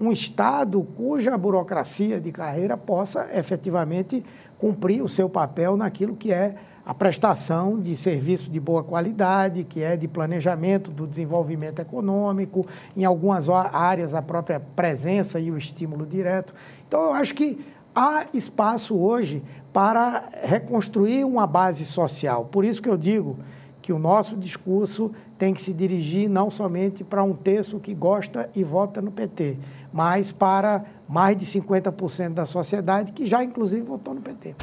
um 0.00 0.10
Estado 0.10 0.82
cuja 0.96 1.36
burocracia 1.38 2.20
de 2.20 2.32
carreira 2.32 2.76
possa 2.76 3.28
efetivamente 3.32 4.24
cumprir 4.58 5.02
o 5.02 5.08
seu 5.08 5.28
papel 5.28 5.76
naquilo 5.76 6.16
que 6.16 6.32
é 6.32 6.54
a 6.86 6.92
prestação 6.92 7.80
de 7.80 7.96
serviço 7.96 8.50
de 8.50 8.60
boa 8.60 8.84
qualidade, 8.84 9.64
que 9.64 9.82
é 9.82 9.96
de 9.96 10.06
planejamento 10.06 10.90
do 10.90 11.06
desenvolvimento 11.06 11.80
econômico, 11.80 12.66
em 12.94 13.04
algumas 13.04 13.48
áreas 13.48 14.12
a 14.12 14.20
própria 14.20 14.60
presença 14.60 15.40
e 15.40 15.50
o 15.50 15.56
estímulo 15.56 16.04
direto. 16.04 16.54
Então, 16.86 17.04
eu 17.04 17.14
acho 17.14 17.34
que 17.34 17.64
há 17.94 18.26
espaço 18.34 18.96
hoje 18.96 19.42
para 19.72 20.28
reconstruir 20.42 21.24
uma 21.24 21.46
base 21.46 21.86
social. 21.86 22.44
Por 22.46 22.64
isso 22.64 22.82
que 22.82 22.88
eu 22.88 22.98
digo 22.98 23.38
que 23.80 23.92
o 23.92 23.98
nosso 23.98 24.36
discurso 24.36 25.10
tem 25.38 25.52
que 25.52 25.60
se 25.60 25.72
dirigir 25.72 26.28
não 26.28 26.50
somente 26.50 27.04
para 27.04 27.22
um 27.22 27.34
terço 27.34 27.78
que 27.78 27.94
gosta 27.94 28.48
e 28.54 28.64
vota 28.64 29.02
no 29.02 29.10
PT, 29.10 29.58
mas 29.94 30.30
para 30.32 30.84
mais 31.08 31.36
de 31.36 31.46
50% 31.46 32.34
da 32.34 32.44
sociedade 32.44 33.12
que 33.12 33.24
já, 33.24 33.44
inclusive, 33.44 33.82
votou 33.82 34.12
no 34.12 34.20
PT. 34.20 34.56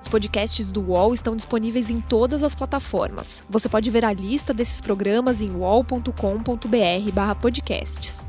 Os 0.00 0.08
podcasts 0.08 0.70
do 0.70 0.80
UOL 0.80 1.12
estão 1.12 1.34
disponíveis 1.34 1.90
em 1.90 2.00
todas 2.00 2.44
as 2.44 2.54
plataformas. 2.54 3.42
Você 3.50 3.68
pode 3.68 3.90
ver 3.90 4.04
a 4.04 4.12
lista 4.12 4.54
desses 4.54 4.80
programas 4.80 5.42
em 5.42 5.50
uol.com.br/podcasts. 5.56 8.21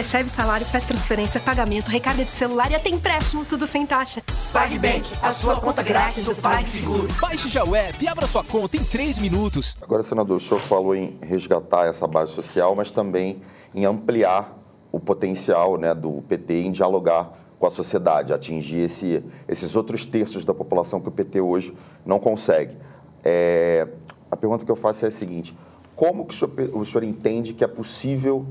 Recebe 0.00 0.30
salário, 0.30 0.64
faz 0.64 0.86
transferência, 0.86 1.38
pagamento, 1.38 1.88
recarga 1.88 2.24
de 2.24 2.30
celular 2.30 2.70
e 2.70 2.74
até 2.74 2.88
empréstimo, 2.88 3.44
tudo 3.44 3.66
sem 3.66 3.84
taxa. 3.84 4.22
PagBank, 4.50 5.04
a 5.22 5.30
sua 5.30 5.60
conta 5.60 5.82
grátis 5.82 6.24
do 6.24 6.34
PagSeguro. 6.34 7.06
Baixe 7.20 7.50
já 7.50 7.62
o 7.62 7.76
app 7.76 8.02
e 8.02 8.08
abra 8.08 8.26
sua 8.26 8.42
conta 8.42 8.78
em 8.78 8.82
3 8.82 9.18
minutos. 9.18 9.76
Agora, 9.78 10.02
senador, 10.02 10.38
o 10.38 10.40
senhor 10.40 10.58
falou 10.58 10.96
em 10.96 11.18
resgatar 11.20 11.84
essa 11.84 12.06
base 12.06 12.32
social, 12.32 12.74
mas 12.74 12.90
também 12.90 13.42
em 13.74 13.84
ampliar 13.84 14.58
o 14.90 14.98
potencial 14.98 15.76
né, 15.76 15.94
do 15.94 16.22
PT 16.22 16.62
em 16.62 16.72
dialogar 16.72 17.34
com 17.58 17.66
a 17.66 17.70
sociedade, 17.70 18.32
atingir 18.32 18.78
esse, 18.78 19.22
esses 19.46 19.76
outros 19.76 20.06
terços 20.06 20.46
da 20.46 20.54
população 20.54 20.98
que 20.98 21.08
o 21.08 21.12
PT 21.12 21.42
hoje 21.42 21.76
não 22.06 22.18
consegue. 22.18 22.74
É, 23.22 23.86
a 24.30 24.36
pergunta 24.36 24.64
que 24.64 24.70
eu 24.70 24.76
faço 24.76 25.04
é 25.04 25.08
a 25.08 25.10
seguinte: 25.10 25.54
como 25.94 26.24
que 26.24 26.34
o 26.34 26.38
senhor, 26.38 26.70
o 26.74 26.86
senhor 26.86 27.04
entende 27.04 27.52
que 27.52 27.62
é 27.62 27.68
possível 27.68 28.46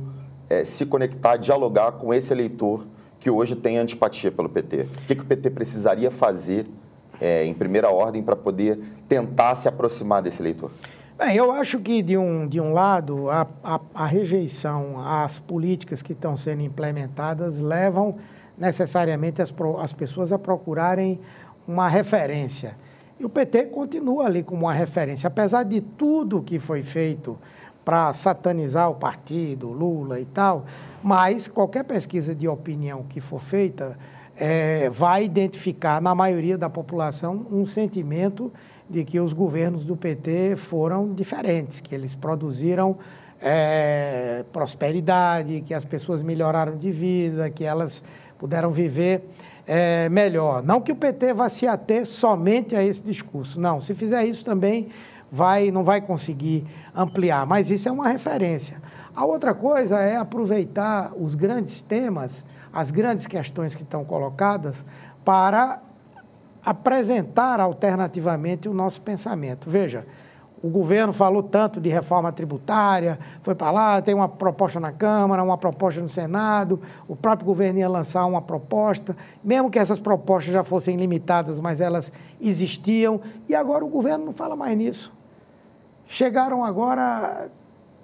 é, 0.49 0.65
se 0.65 0.85
conectar, 0.85 1.37
dialogar 1.37 1.93
com 1.93 2.13
esse 2.13 2.33
eleitor 2.33 2.85
que 3.19 3.29
hoje 3.29 3.55
tem 3.55 3.77
antipatia 3.77 4.31
pelo 4.31 4.49
PT? 4.49 4.81
O 4.81 5.07
que, 5.07 5.15
que 5.15 5.21
o 5.21 5.25
PT 5.25 5.49
precisaria 5.51 6.09
fazer 6.09 6.65
é, 7.21 7.45
em 7.45 7.53
primeira 7.53 7.89
ordem 7.89 8.23
para 8.23 8.35
poder 8.35 8.79
tentar 9.07 9.55
se 9.55 9.67
aproximar 9.67 10.21
desse 10.21 10.41
eleitor? 10.41 10.71
Bem, 11.17 11.35
eu 11.35 11.51
acho 11.51 11.79
que, 11.79 12.01
de 12.01 12.17
um, 12.17 12.47
de 12.47 12.61
um 12.61 12.71
lado, 12.71 13.29
a, 13.29 13.45
a, 13.61 13.79
a 13.93 14.05
rejeição 14.05 14.95
às 15.05 15.37
políticas 15.37 16.01
que 16.01 16.13
estão 16.13 16.37
sendo 16.37 16.61
implementadas 16.61 17.59
levam 17.59 18.15
necessariamente 18.57 19.41
as, 19.41 19.53
as 19.79 19.93
pessoas 19.93 20.31
a 20.31 20.39
procurarem 20.39 21.19
uma 21.67 21.89
referência. 21.89 22.75
E 23.19 23.25
o 23.25 23.29
PT 23.29 23.65
continua 23.65 24.25
ali 24.25 24.43
como 24.43 24.65
uma 24.65 24.73
referência, 24.73 25.27
apesar 25.27 25.63
de 25.63 25.81
tudo 25.81 26.41
que 26.41 26.57
foi 26.57 26.83
feito 26.83 27.37
para 27.83 28.13
satanizar 28.13 28.89
o 28.89 28.95
partido, 28.95 29.69
Lula 29.69 30.19
e 30.19 30.25
tal, 30.25 30.65
mas 31.01 31.47
qualquer 31.47 31.83
pesquisa 31.83 32.35
de 32.35 32.47
opinião 32.47 33.03
que 33.03 33.19
for 33.19 33.41
feita 33.41 33.97
é, 34.37 34.89
vai 34.89 35.23
identificar 35.23 36.01
na 36.01 36.15
maioria 36.15 36.57
da 36.57 36.69
população 36.69 37.45
um 37.51 37.65
sentimento 37.65 38.51
de 38.89 39.03
que 39.03 39.19
os 39.19 39.33
governos 39.33 39.85
do 39.85 39.95
PT 39.95 40.55
foram 40.55 41.13
diferentes, 41.13 41.79
que 41.79 41.93
eles 41.93 42.15
produziram 42.15 42.97
é, 43.41 44.43
prosperidade, 44.51 45.61
que 45.61 45.73
as 45.73 45.85
pessoas 45.85 46.21
melhoraram 46.21 46.77
de 46.77 46.91
vida, 46.91 47.49
que 47.49 47.63
elas 47.63 48.03
puderam 48.37 48.71
viver 48.71 49.23
é, 49.67 50.09
melhor. 50.09 50.63
Não 50.63 50.81
que 50.81 50.91
o 50.91 50.95
PT 50.95 51.33
vá 51.33 51.47
se 51.47 51.67
ater 51.67 52.05
somente 52.05 52.75
a 52.75 52.83
esse 52.83 53.03
discurso, 53.03 53.59
não. 53.59 53.81
Se 53.81 53.93
fizer 53.93 54.23
isso 54.25 54.43
também, 54.43 54.87
vai, 55.31 55.71
não 55.71 55.83
vai 55.83 56.01
conseguir 56.01 56.65
ampliar, 56.95 57.45
mas 57.45 57.69
isso 57.69 57.87
é 57.87 57.91
uma 57.91 58.07
referência. 58.07 58.81
A 59.15 59.25
outra 59.25 59.53
coisa 59.53 59.99
é 59.99 60.15
aproveitar 60.15 61.11
os 61.19 61.35
grandes 61.35 61.81
temas, 61.81 62.43
as 62.71 62.91
grandes 62.91 63.27
questões 63.27 63.75
que 63.75 63.83
estão 63.83 64.03
colocadas, 64.05 64.83
para 65.23 65.81
apresentar 66.63 67.59
alternativamente 67.59 68.67
o 68.67 68.73
nosso 68.73 69.01
pensamento. 69.01 69.69
Veja, 69.69 70.05
o 70.61 70.69
governo 70.69 71.13
falou 71.13 71.41
tanto 71.41 71.79
de 71.79 71.89
reforma 71.89 72.31
tributária, 72.31 73.17
foi 73.41 73.55
para 73.55 73.71
lá, 73.71 74.01
tem 74.01 74.13
uma 74.13 74.27
proposta 74.27 74.79
na 74.79 74.91
Câmara, 74.91 75.41
uma 75.41 75.57
proposta 75.57 76.01
no 76.01 76.09
Senado, 76.09 76.81
o 77.07 77.15
próprio 77.15 77.45
governo 77.45 77.79
ia 77.79 77.89
lançar 77.89 78.25
uma 78.25 78.41
proposta, 78.41 79.15
mesmo 79.43 79.69
que 79.69 79.79
essas 79.79 79.99
propostas 79.99 80.53
já 80.53 80.63
fossem 80.63 80.97
limitadas, 80.97 81.59
mas 81.59 81.79
elas 81.79 82.11
existiam, 82.41 83.21
e 83.47 83.55
agora 83.55 83.85
o 83.85 83.87
governo 83.87 84.25
não 84.25 84.33
fala 84.33 84.55
mais 84.55 84.77
nisso. 84.77 85.18
Chegaram 86.11 86.65
agora 86.65 87.49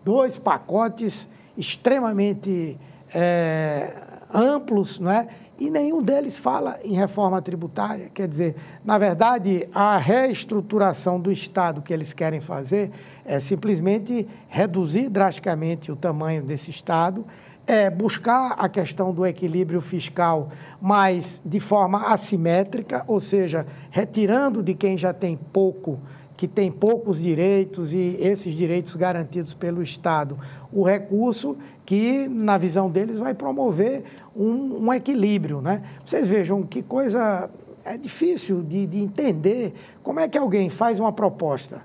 dois 0.03 0.37
pacotes 0.37 1.27
extremamente 1.57 2.77
é, 3.13 3.91
amplos, 4.31 4.99
não 4.99 5.11
é? 5.11 5.27
e 5.59 5.69
nenhum 5.69 6.03
deles 6.03 6.37
fala 6.37 6.77
em 6.83 6.93
reforma 6.93 7.41
tributária. 7.41 8.09
Quer 8.13 8.27
dizer, 8.27 8.55
na 8.83 8.97
verdade, 8.97 9.67
a 9.73 9.97
reestruturação 9.97 11.19
do 11.19 11.31
Estado 11.31 11.81
que 11.81 11.91
eles 11.91 12.13
querem 12.13 12.41
fazer 12.41 12.91
é 13.25 13.39
simplesmente 13.39 14.27
reduzir 14.47 15.09
drasticamente 15.09 15.91
o 15.91 15.95
tamanho 15.95 16.43
desse 16.43 16.69
Estado, 16.69 17.25
é 17.65 17.89
buscar 17.89 18.53
a 18.59 18.69
questão 18.69 19.11
do 19.11 19.25
equilíbrio 19.25 19.81
fiscal, 19.81 20.49
mas 20.79 21.41
de 21.43 21.59
forma 21.59 22.11
assimétrica, 22.11 23.03
ou 23.07 23.19
seja, 23.19 23.65
retirando 23.89 24.61
de 24.61 24.75
quem 24.75 24.95
já 24.95 25.11
tem 25.11 25.35
pouco 25.35 25.99
que 26.37 26.47
tem 26.47 26.71
poucos 26.71 27.21
direitos 27.21 27.93
e 27.93 28.17
esses 28.19 28.53
direitos 28.53 28.95
garantidos 28.95 29.53
pelo 29.53 29.81
Estado, 29.81 30.37
o 30.71 30.83
recurso 30.83 31.57
que, 31.85 32.27
na 32.27 32.57
visão 32.57 32.89
deles, 32.89 33.19
vai 33.19 33.33
promover 33.33 34.03
um, 34.35 34.85
um 34.85 34.93
equilíbrio. 34.93 35.61
Né? 35.61 35.81
Vocês 36.05 36.27
vejam 36.27 36.63
que 36.63 36.83
coisa 36.83 37.49
é 37.85 37.97
difícil 37.97 38.63
de, 38.63 38.87
de 38.87 38.99
entender 38.99 39.73
como 40.03 40.19
é 40.19 40.27
que 40.27 40.37
alguém 40.37 40.69
faz 40.69 40.99
uma 40.99 41.13
proposta 41.13 41.81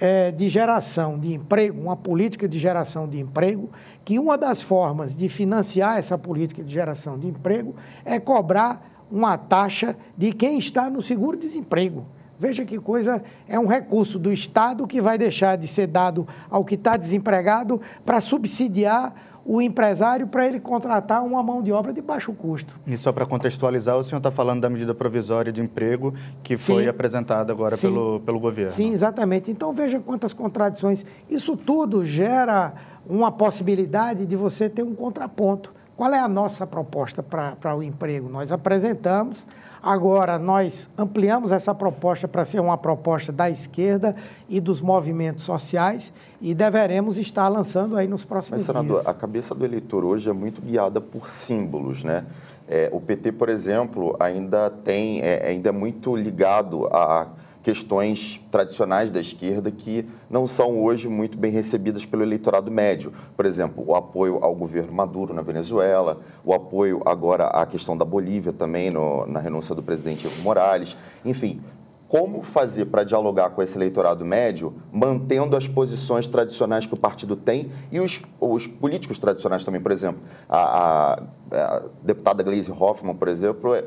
é, 0.00 0.32
de 0.32 0.48
geração 0.48 1.18
de 1.18 1.34
emprego, 1.34 1.80
uma 1.80 1.96
política 1.96 2.48
de 2.48 2.58
geração 2.58 3.06
de 3.06 3.20
emprego, 3.20 3.70
que 4.04 4.18
uma 4.18 4.36
das 4.36 4.60
formas 4.60 5.14
de 5.14 5.28
financiar 5.28 5.98
essa 5.98 6.18
política 6.18 6.64
de 6.64 6.72
geração 6.72 7.18
de 7.18 7.28
emprego 7.28 7.74
é 8.04 8.18
cobrar 8.18 9.04
uma 9.10 9.36
taxa 9.36 9.96
de 10.16 10.32
quem 10.32 10.58
está 10.58 10.90
no 10.90 11.00
seguro-desemprego. 11.00 12.04
Veja 12.44 12.62
que 12.62 12.78
coisa, 12.78 13.22
é 13.48 13.58
um 13.58 13.66
recurso 13.66 14.18
do 14.18 14.30
Estado 14.30 14.86
que 14.86 15.00
vai 15.00 15.16
deixar 15.16 15.56
de 15.56 15.66
ser 15.66 15.86
dado 15.86 16.28
ao 16.50 16.62
que 16.62 16.74
está 16.74 16.94
desempregado 16.94 17.80
para 18.04 18.20
subsidiar 18.20 19.14
o 19.46 19.62
empresário 19.62 20.26
para 20.26 20.46
ele 20.46 20.60
contratar 20.60 21.24
uma 21.24 21.42
mão 21.42 21.62
de 21.62 21.72
obra 21.72 21.90
de 21.90 22.02
baixo 22.02 22.34
custo. 22.34 22.78
E 22.86 22.98
só 22.98 23.12
para 23.12 23.24
contextualizar, 23.24 23.96
o 23.96 24.04
senhor 24.04 24.18
está 24.18 24.30
falando 24.30 24.60
da 24.60 24.68
medida 24.68 24.94
provisória 24.94 25.50
de 25.50 25.62
emprego 25.62 26.12
que 26.42 26.54
Sim. 26.58 26.74
foi 26.74 26.86
apresentada 26.86 27.50
agora 27.50 27.78
pelo, 27.78 28.20
pelo 28.20 28.38
governo. 28.38 28.72
Sim, 28.72 28.92
exatamente. 28.92 29.50
Então 29.50 29.72
veja 29.72 29.98
quantas 29.98 30.34
contradições. 30.34 31.02
Isso 31.30 31.56
tudo 31.56 32.04
gera 32.04 32.74
uma 33.08 33.32
possibilidade 33.32 34.26
de 34.26 34.36
você 34.36 34.68
ter 34.68 34.82
um 34.82 34.94
contraponto. 34.94 35.72
Qual 35.96 36.12
é 36.12 36.18
a 36.18 36.28
nossa 36.28 36.66
proposta 36.66 37.22
para 37.22 37.74
o 37.74 37.82
emprego? 37.82 38.28
Nós 38.28 38.52
apresentamos 38.52 39.46
Agora, 39.84 40.38
nós 40.38 40.88
ampliamos 40.96 41.52
essa 41.52 41.74
proposta 41.74 42.26
para 42.26 42.42
ser 42.46 42.58
uma 42.58 42.78
proposta 42.78 43.30
da 43.30 43.50
esquerda 43.50 44.16
e 44.48 44.58
dos 44.58 44.80
movimentos 44.80 45.44
sociais 45.44 46.10
e 46.40 46.54
deveremos 46.54 47.18
estar 47.18 47.48
lançando 47.48 47.94
aí 47.94 48.08
nos 48.08 48.24
próximos 48.24 48.60
Mas, 48.60 48.66
senador, 48.66 49.02
dias. 49.02 49.06
a 49.06 49.12
cabeça 49.12 49.54
do 49.54 49.62
eleitor 49.62 50.02
hoje 50.02 50.30
é 50.30 50.32
muito 50.32 50.62
guiada 50.62 51.02
por 51.02 51.28
símbolos, 51.28 52.02
né? 52.02 52.24
É, 52.66 52.88
o 52.92 52.98
PT, 52.98 53.32
por 53.32 53.50
exemplo, 53.50 54.16
ainda 54.18 54.70
tem, 54.70 55.20
é, 55.20 55.48
ainda 55.48 55.68
é 55.68 55.72
muito 55.72 56.16
ligado 56.16 56.86
a 56.86 57.28
questões 57.64 58.38
tradicionais 58.52 59.10
da 59.10 59.20
esquerda 59.20 59.70
que 59.70 60.06
não 60.28 60.46
são 60.46 60.84
hoje 60.84 61.08
muito 61.08 61.36
bem 61.38 61.50
recebidas 61.50 62.04
pelo 62.04 62.22
eleitorado 62.22 62.70
médio. 62.70 63.12
Por 63.34 63.46
exemplo, 63.46 63.82
o 63.84 63.96
apoio 63.96 64.38
ao 64.42 64.54
governo 64.54 64.92
Maduro 64.92 65.32
na 65.32 65.40
Venezuela, 65.40 66.20
o 66.44 66.52
apoio 66.52 67.00
agora 67.06 67.46
à 67.46 67.64
questão 67.64 67.96
da 67.96 68.04
Bolívia 68.04 68.52
também, 68.52 68.90
no, 68.90 69.26
na 69.26 69.40
renúncia 69.40 69.74
do 69.74 69.82
presidente 69.82 70.26
Evo 70.26 70.42
Morales. 70.42 70.94
Enfim, 71.24 71.62
como 72.06 72.42
fazer 72.42 72.84
para 72.84 73.02
dialogar 73.02 73.50
com 73.50 73.62
esse 73.62 73.78
eleitorado 73.78 74.26
médio, 74.26 74.74
mantendo 74.92 75.56
as 75.56 75.66
posições 75.66 76.28
tradicionais 76.28 76.84
que 76.84 76.92
o 76.92 76.98
partido 76.98 77.34
tem 77.34 77.72
e 77.90 77.98
os, 77.98 78.20
os 78.38 78.66
políticos 78.66 79.18
tradicionais 79.18 79.64
também, 79.64 79.80
por 79.80 79.90
exemplo. 79.90 80.20
A, 80.46 80.58
a, 80.58 81.18
a 81.50 81.82
deputada 82.02 82.42
Gleisi 82.42 82.70
Hoffmann, 82.70 83.16
por 83.16 83.26
exemplo, 83.26 83.74
é 83.74 83.84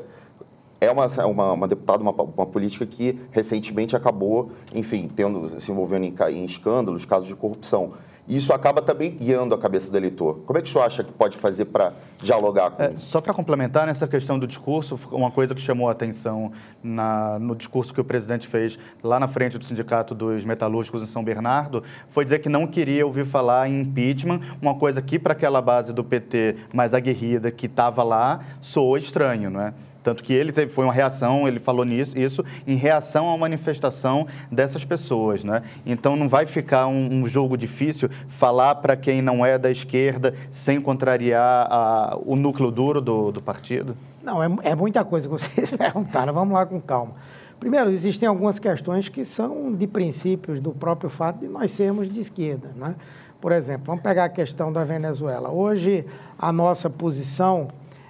é 0.80 0.90
uma, 0.90 1.06
uma, 1.26 1.52
uma 1.52 1.68
deputada, 1.68 2.02
uma, 2.02 2.12
uma, 2.12 2.46
política 2.46 2.86
que 2.86 3.18
recentemente 3.30 3.96
acabou, 3.96 4.52
enfim, 4.74 5.10
tendo, 5.14 5.60
se 5.60 5.70
envolvendo 5.70 6.04
em, 6.04 6.14
em 6.36 6.44
escândalos, 6.44 7.04
casos 7.04 7.26
de 7.26 7.34
corrupção. 7.34 7.94
Isso 8.28 8.52
acaba 8.52 8.82
também 8.82 9.12
guiando 9.12 9.54
a 9.54 9.58
cabeça 9.58 9.90
do 9.90 9.96
eleitor. 9.96 10.40
Como 10.44 10.58
é 10.58 10.62
que 10.62 10.68
o 10.68 10.72
senhor 10.72 10.84
acha 10.84 11.02
que 11.02 11.10
pode 11.10 11.38
fazer 11.38 11.64
para 11.64 11.94
dialogar 12.22 12.72
com 12.72 12.82
é, 12.82 12.92
Só 12.96 13.22
para 13.22 13.32
complementar, 13.32 13.86
nessa 13.86 14.06
questão 14.06 14.38
do 14.38 14.46
discurso, 14.46 15.00
uma 15.10 15.30
coisa 15.30 15.54
que 15.54 15.62
chamou 15.62 15.88
a 15.88 15.92
atenção 15.92 16.52
na, 16.82 17.38
no 17.38 17.56
discurso 17.56 17.92
que 17.94 18.00
o 18.02 18.04
presidente 18.04 18.46
fez 18.46 18.78
lá 19.02 19.18
na 19.18 19.26
frente 19.26 19.56
do 19.56 19.64
Sindicato 19.64 20.14
dos 20.14 20.44
Metalúrgicos 20.44 21.02
em 21.02 21.06
São 21.06 21.24
Bernardo, 21.24 21.82
foi 22.10 22.22
dizer 22.22 22.40
que 22.40 22.50
não 22.50 22.66
queria 22.66 23.06
ouvir 23.06 23.24
falar 23.24 23.66
em 23.66 23.80
impeachment, 23.80 24.40
uma 24.60 24.74
coisa 24.74 25.00
que 25.00 25.18
para 25.18 25.32
aquela 25.32 25.62
base 25.62 25.94
do 25.94 26.04
PT 26.04 26.56
mais 26.70 26.92
aguerrida 26.92 27.50
que 27.50 27.64
estava 27.64 28.02
lá, 28.02 28.40
soou 28.60 28.98
estranho, 28.98 29.48
não 29.48 29.62
é? 29.62 29.72
Tanto 30.08 30.24
que 30.24 30.32
ele 30.32 30.52
teve, 30.52 30.72
foi 30.72 30.86
uma 30.86 30.92
reação, 30.92 31.46
ele 31.46 31.60
falou 31.60 31.84
nisso, 31.84 32.18
isso 32.18 32.42
em 32.66 32.76
reação 32.76 33.30
à 33.30 33.36
manifestação 33.36 34.26
dessas 34.50 34.82
pessoas. 34.82 35.44
Né? 35.44 35.62
Então 35.84 36.16
não 36.16 36.30
vai 36.30 36.46
ficar 36.46 36.86
um, 36.86 37.12
um 37.12 37.26
jogo 37.26 37.58
difícil 37.58 38.08
falar 38.26 38.76
para 38.76 38.96
quem 38.96 39.20
não 39.20 39.44
é 39.44 39.58
da 39.58 39.70
esquerda 39.70 40.34
sem 40.50 40.80
contrariar 40.80 41.68
a, 41.70 42.18
o 42.24 42.34
núcleo 42.36 42.70
duro 42.70 43.02
do, 43.02 43.30
do 43.30 43.42
partido? 43.42 43.94
Não, 44.24 44.42
é, 44.42 44.48
é 44.62 44.74
muita 44.74 45.04
coisa 45.04 45.28
que 45.28 45.32
vocês 45.32 45.72
perguntaram. 45.76 46.32
Vamos 46.32 46.54
lá 46.54 46.64
com 46.64 46.80
calma. 46.80 47.12
Primeiro, 47.60 47.90
existem 47.90 48.26
algumas 48.26 48.58
questões 48.58 49.10
que 49.10 49.26
são 49.26 49.74
de 49.74 49.86
princípios 49.86 50.58
do 50.58 50.72
próprio 50.72 51.10
fato 51.10 51.40
de 51.40 51.48
nós 51.48 51.70
sermos 51.70 52.10
de 52.10 52.18
esquerda. 52.18 52.70
Né? 52.74 52.94
Por 53.42 53.52
exemplo, 53.52 53.82
vamos 53.84 54.02
pegar 54.02 54.24
a 54.24 54.30
questão 54.30 54.72
da 54.72 54.84
Venezuela. 54.84 55.50
Hoje, 55.50 56.06
a 56.38 56.50
nossa 56.50 56.88
posição 56.88 57.68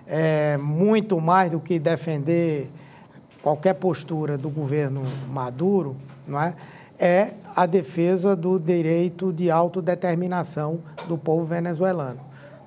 é, 0.09 0.57
muito 0.57 1.21
mais 1.21 1.51
do 1.51 1.61
que 1.61 1.79
defender 1.79 2.71
qualquer 3.43 3.75
postura 3.75 4.39
do 4.39 4.49
governo 4.49 5.03
Maduro, 5.29 5.97
não 6.27 6.41
é? 6.41 6.55
é 6.99 7.33
a 7.55 7.67
defesa 7.67 8.35
do 8.35 8.59
direito 8.59 9.33
de 9.33 9.51
autodeterminação 9.51 10.81
do 11.07 11.17
povo 11.17 11.45
venezuelano. 11.45 12.21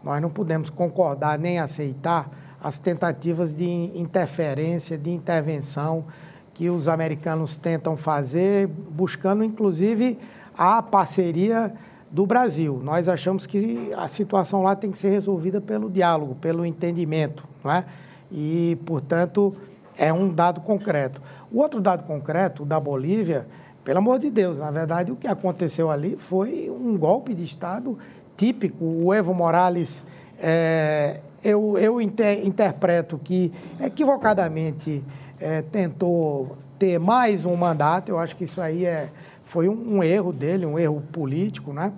Nós 0.04 0.21
não 0.21 0.30
podemos 0.30 0.69
concordar 0.69 1.38
nem 1.38 1.60
aceitar 1.60 2.30
as 2.63 2.77
tentativas 2.77 3.54
de 3.56 3.65
interferência, 3.65 4.97
de 4.97 5.10
intervenção 5.10 6.06
que 6.54 6.69
os 6.69 6.88
americanos 6.88 7.58
tentam 7.58 7.97
fazer, 7.97 8.67
buscando 8.67 9.43
inclusive 9.43 10.17
a 10.58 10.82
parceria 10.82 11.73
do 12.12 12.26
Brasil. 12.26 12.80
Nós 12.84 13.08
achamos 13.08 13.47
que 13.47 13.91
a 13.95 14.08
situação 14.08 14.63
lá 14.63 14.76
tem 14.76 14.91
que 14.91 14.97
ser 14.97 15.10
resolvida 15.10 15.62
pelo 15.62 15.89
diálogo, 15.89 16.36
pelo 16.36 16.65
entendimento, 16.65 17.47
não 17.63 17.71
é? 17.71 17.86
E, 18.32 18.78
portanto, 18.86 19.56
é 19.97 20.12
um 20.12 20.30
dado 20.30 20.62
concreto. 20.62 21.21
O 21.52 21.60
outro 21.60 21.80
dado 21.80 22.04
concreto, 22.04 22.65
da 22.65 22.80
Bolívia, 22.80 23.47
Pelo 23.84 23.97
amor 23.97 24.19
de 24.19 24.30
Deus, 24.30 24.60
na 24.60 24.69
verdade, 24.69 25.12
o 25.12 25.15
que 25.15 25.28
aconteceu 25.28 25.89
ali 25.89 26.15
foi 26.15 26.69
um 26.69 26.95
golpe 26.95 27.34
de 27.34 27.43
Estado 27.43 27.97
típico. 28.38 28.86
O 28.86 29.12
Evo 29.12 29.34
Morales, 29.34 30.04
é, 30.39 31.19
eu, 31.43 31.78
eu 31.80 32.00
inter, 32.00 32.45
interpreto 32.45 33.19
que 33.24 33.52
equivocadamente 33.82 35.04
é, 35.39 35.63
tentou 35.63 36.58
ter 36.78 37.00
mais 37.00 37.43
um 37.43 37.56
mandato. 37.56 38.10
Eu 38.10 38.19
acho 38.19 38.36
que 38.36 38.43
isso 38.43 38.62
aí 38.62 38.86
é, 38.86 39.10
foi 39.52 39.68
um, 39.68 39.98
um 39.98 40.04
erro 40.04 40.32
dele, 40.32 40.66
um 40.66 40.80
erro 40.80 41.04
político, 41.12 41.74
né? 41.74 41.92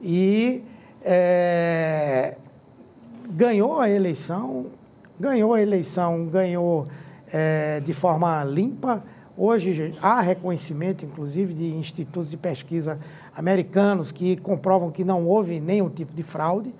E 0.00 0.62
é, 1.02 2.36
ganhou 3.28 3.80
a 3.80 3.90
eleição, 3.90 4.66
ganhou 5.18 5.52
a 5.52 5.60
eleição, 5.60 6.26
ganhou 6.26 6.86
é, 7.32 7.80
de 7.80 7.92
forma 7.92 8.44
limpa. 8.44 9.02
Hoje 9.36 9.98
há 10.00 10.20
reconhecimento, 10.20 11.04
inclusive, 11.04 11.52
de 11.52 11.74
institutos 11.74 12.30
de 12.30 12.36
pesquisa 12.36 12.96
americanos 13.36 14.12
que 14.12 14.36
comprovam 14.36 14.92
que 14.92 15.02
não 15.02 15.26
houve 15.26 15.58
nenhum 15.58 15.88
tipo 15.88 16.14
de 16.14 16.22
fraude. 16.22 16.72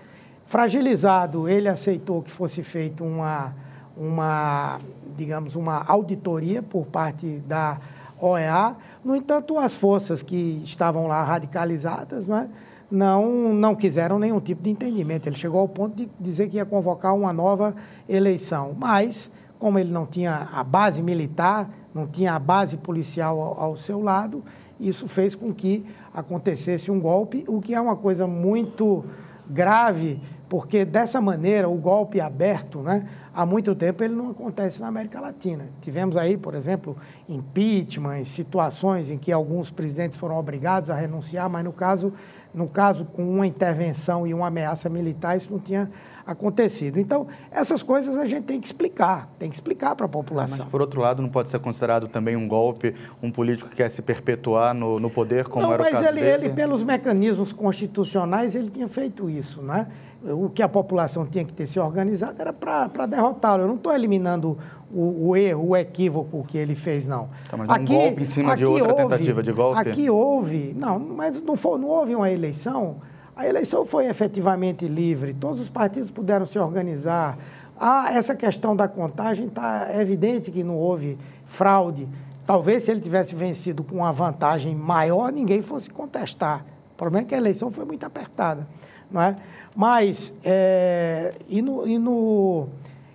Fragilizado, 0.46 1.48
ele 1.48 1.66
aceitou 1.66 2.22
que 2.22 2.30
fosse 2.30 2.62
feita 2.62 3.02
uma, 3.02 3.52
uma, 3.96 4.78
digamos, 5.16 5.56
uma 5.56 5.84
auditoria 5.88 6.62
por 6.62 6.86
parte 6.86 7.42
da 7.48 7.80
OEA. 8.20 8.76
No 9.04 9.16
entanto, 9.16 9.58
as 9.58 9.74
forças 9.74 10.22
que 10.22 10.62
estavam 10.64 11.06
lá 11.06 11.22
radicalizadas 11.24 12.26
não, 12.26 12.36
é? 12.36 12.48
não, 12.90 13.54
não 13.54 13.74
quiseram 13.74 14.18
nenhum 14.18 14.40
tipo 14.40 14.62
de 14.62 14.70
entendimento. 14.70 15.28
Ele 15.28 15.36
chegou 15.36 15.60
ao 15.60 15.68
ponto 15.68 15.96
de 15.96 16.08
dizer 16.18 16.48
que 16.48 16.56
ia 16.56 16.64
convocar 16.64 17.14
uma 17.14 17.32
nova 17.32 17.74
eleição. 18.08 18.74
Mas, 18.78 19.30
como 19.58 19.78
ele 19.78 19.92
não 19.92 20.06
tinha 20.06 20.48
a 20.52 20.64
base 20.64 21.02
militar, 21.02 21.70
não 21.94 22.06
tinha 22.06 22.34
a 22.34 22.38
base 22.38 22.76
policial 22.76 23.40
ao, 23.40 23.60
ao 23.60 23.76
seu 23.76 24.00
lado, 24.00 24.42
isso 24.78 25.06
fez 25.06 25.34
com 25.34 25.52
que 25.52 25.84
acontecesse 26.12 26.90
um 26.90 26.98
golpe, 26.98 27.44
o 27.46 27.60
que 27.60 27.74
é 27.74 27.80
uma 27.80 27.94
coisa 27.94 28.26
muito 28.26 29.04
grave, 29.48 30.20
porque 30.50 30.84
dessa 30.84 31.20
maneira 31.20 31.68
o 31.68 31.76
golpe 31.76 32.20
aberto, 32.20 32.80
né, 32.80 33.06
há 33.32 33.46
muito 33.46 33.72
tempo 33.72 34.02
ele 34.02 34.16
não 34.16 34.30
acontece 34.30 34.80
na 34.80 34.88
América 34.88 35.20
Latina. 35.20 35.68
Tivemos 35.80 36.16
aí, 36.16 36.36
por 36.36 36.56
exemplo, 36.56 36.96
impeachment, 37.28 38.24
situações 38.24 39.10
em 39.10 39.16
que 39.16 39.30
alguns 39.30 39.70
presidentes 39.70 40.18
foram 40.18 40.36
obrigados 40.36 40.90
a 40.90 40.94
renunciar, 40.96 41.48
mas 41.48 41.64
no 41.64 41.72
caso, 41.72 42.12
no 42.52 42.68
caso 42.68 43.04
com 43.04 43.22
uma 43.22 43.46
intervenção 43.46 44.26
e 44.26 44.34
uma 44.34 44.48
ameaça 44.48 44.88
militar, 44.88 45.36
isso 45.36 45.52
não 45.52 45.60
tinha 45.60 45.88
acontecido. 46.26 46.98
Então, 46.98 47.28
essas 47.50 47.80
coisas 47.80 48.16
a 48.16 48.26
gente 48.26 48.44
tem 48.44 48.60
que 48.60 48.66
explicar, 48.66 49.28
tem 49.38 49.48
que 49.48 49.54
explicar 49.54 49.94
para 49.94 50.06
a 50.06 50.08
população. 50.08 50.58
Mas, 50.58 50.68
por 50.68 50.80
outro 50.80 51.00
lado, 51.00 51.22
não 51.22 51.28
pode 51.28 51.48
ser 51.48 51.60
considerado 51.60 52.08
também 52.08 52.34
um 52.34 52.48
golpe, 52.48 52.94
um 53.22 53.30
político 53.30 53.70
que 53.70 53.76
quer 53.76 53.88
se 53.88 54.02
perpetuar 54.02 54.74
no, 54.74 54.98
no 54.98 55.10
poder, 55.10 55.46
como 55.46 55.66
não, 55.66 55.74
era 55.74 55.82
o 55.82 55.90
caso 55.90 56.04
ele, 56.08 56.20
dele? 56.20 56.46
ele, 56.46 56.54
pelos 56.54 56.82
mecanismos 56.82 57.52
constitucionais, 57.52 58.56
ele 58.56 58.68
tinha 58.68 58.88
feito 58.88 59.30
isso, 59.30 59.62
né? 59.62 59.86
O 60.22 60.50
que 60.50 60.62
a 60.62 60.68
população 60.68 61.24
tinha 61.24 61.44
que 61.44 61.52
ter 61.52 61.66
se 61.66 61.80
organizado 61.80 62.40
era 62.40 62.52
para 62.52 63.06
derrotá-lo. 63.06 63.62
Eu 63.62 63.68
não 63.68 63.76
estou 63.76 63.94
eliminando 63.94 64.58
o, 64.92 65.28
o, 65.28 65.36
erro, 65.36 65.68
o 65.68 65.76
equívoco 65.76 66.44
que 66.46 66.58
ele 66.58 66.74
fez, 66.74 67.06
não. 67.06 67.30
Tá, 67.50 67.56
mas 67.56 67.70
aqui, 67.70 67.92
um 67.92 67.96
golpe 67.96 68.22
em 68.22 68.26
cima 68.26 68.56
de 68.56 68.66
outra 68.66 68.88
houve, 68.88 69.02
tentativa 69.02 69.42
de 69.42 69.52
golpe? 69.52 69.80
Aqui 69.80 70.10
houve, 70.10 70.74
não, 70.78 70.98
mas 70.98 71.42
não, 71.42 71.56
foi, 71.56 71.78
não 71.78 71.88
houve 71.88 72.14
uma 72.14 72.30
eleição 72.30 72.96
a 73.40 73.46
eleição 73.46 73.86
foi 73.86 74.06
efetivamente 74.06 74.86
livre, 74.86 75.32
todos 75.32 75.60
os 75.60 75.70
partidos 75.70 76.10
puderam 76.10 76.44
se 76.44 76.58
organizar. 76.58 77.38
Ah, 77.78 78.12
essa 78.12 78.34
questão 78.34 78.76
da 78.76 78.86
contagem 78.86 79.46
está 79.46 79.88
evidente 79.98 80.50
que 80.50 80.62
não 80.62 80.76
houve 80.76 81.16
fraude. 81.46 82.06
Talvez 82.44 82.82
se 82.82 82.90
ele 82.90 83.00
tivesse 83.00 83.34
vencido 83.34 83.82
com 83.82 83.96
uma 83.96 84.12
vantagem 84.12 84.74
maior, 84.74 85.32
ninguém 85.32 85.62
fosse 85.62 85.88
contestar. 85.88 86.66
O 86.92 86.96
problema 86.98 87.24
é 87.24 87.28
que 87.28 87.34
a 87.34 87.38
eleição 87.38 87.70
foi 87.70 87.86
muito 87.86 88.04
apertada. 88.04 88.68
Não 89.10 89.20
é? 89.20 89.36
Mas, 89.74 90.32
é, 90.44 91.34
e, 91.48 91.60
no, 91.62 91.86
e, 91.86 91.98
no, 91.98 92.68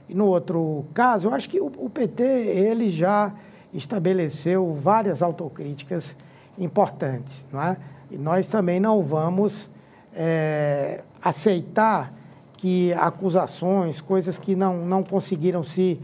e 0.10 0.16
no 0.16 0.28
outro 0.28 0.86
caso, 0.94 1.28
eu 1.28 1.34
acho 1.34 1.50
que 1.50 1.60
o, 1.60 1.72
o 1.78 1.90
PT 1.90 2.24
ele 2.24 2.90
já 2.90 3.34
estabeleceu 3.74 4.74
várias 4.74 5.22
autocríticas 5.22 6.16
importantes. 6.58 7.46
Não 7.52 7.62
é? 7.62 7.78
E 8.10 8.18
nós 8.18 8.48
também 8.50 8.80
não 8.80 9.02
vamos 9.02 9.70
é, 10.14 11.02
aceitar 11.22 12.14
que 12.58 12.94
acusações, 12.94 14.00
coisas 14.00 14.40
que 14.40 14.56
não, 14.56 14.86
não 14.86 15.04
conseguiram 15.04 15.64
se 15.64 16.00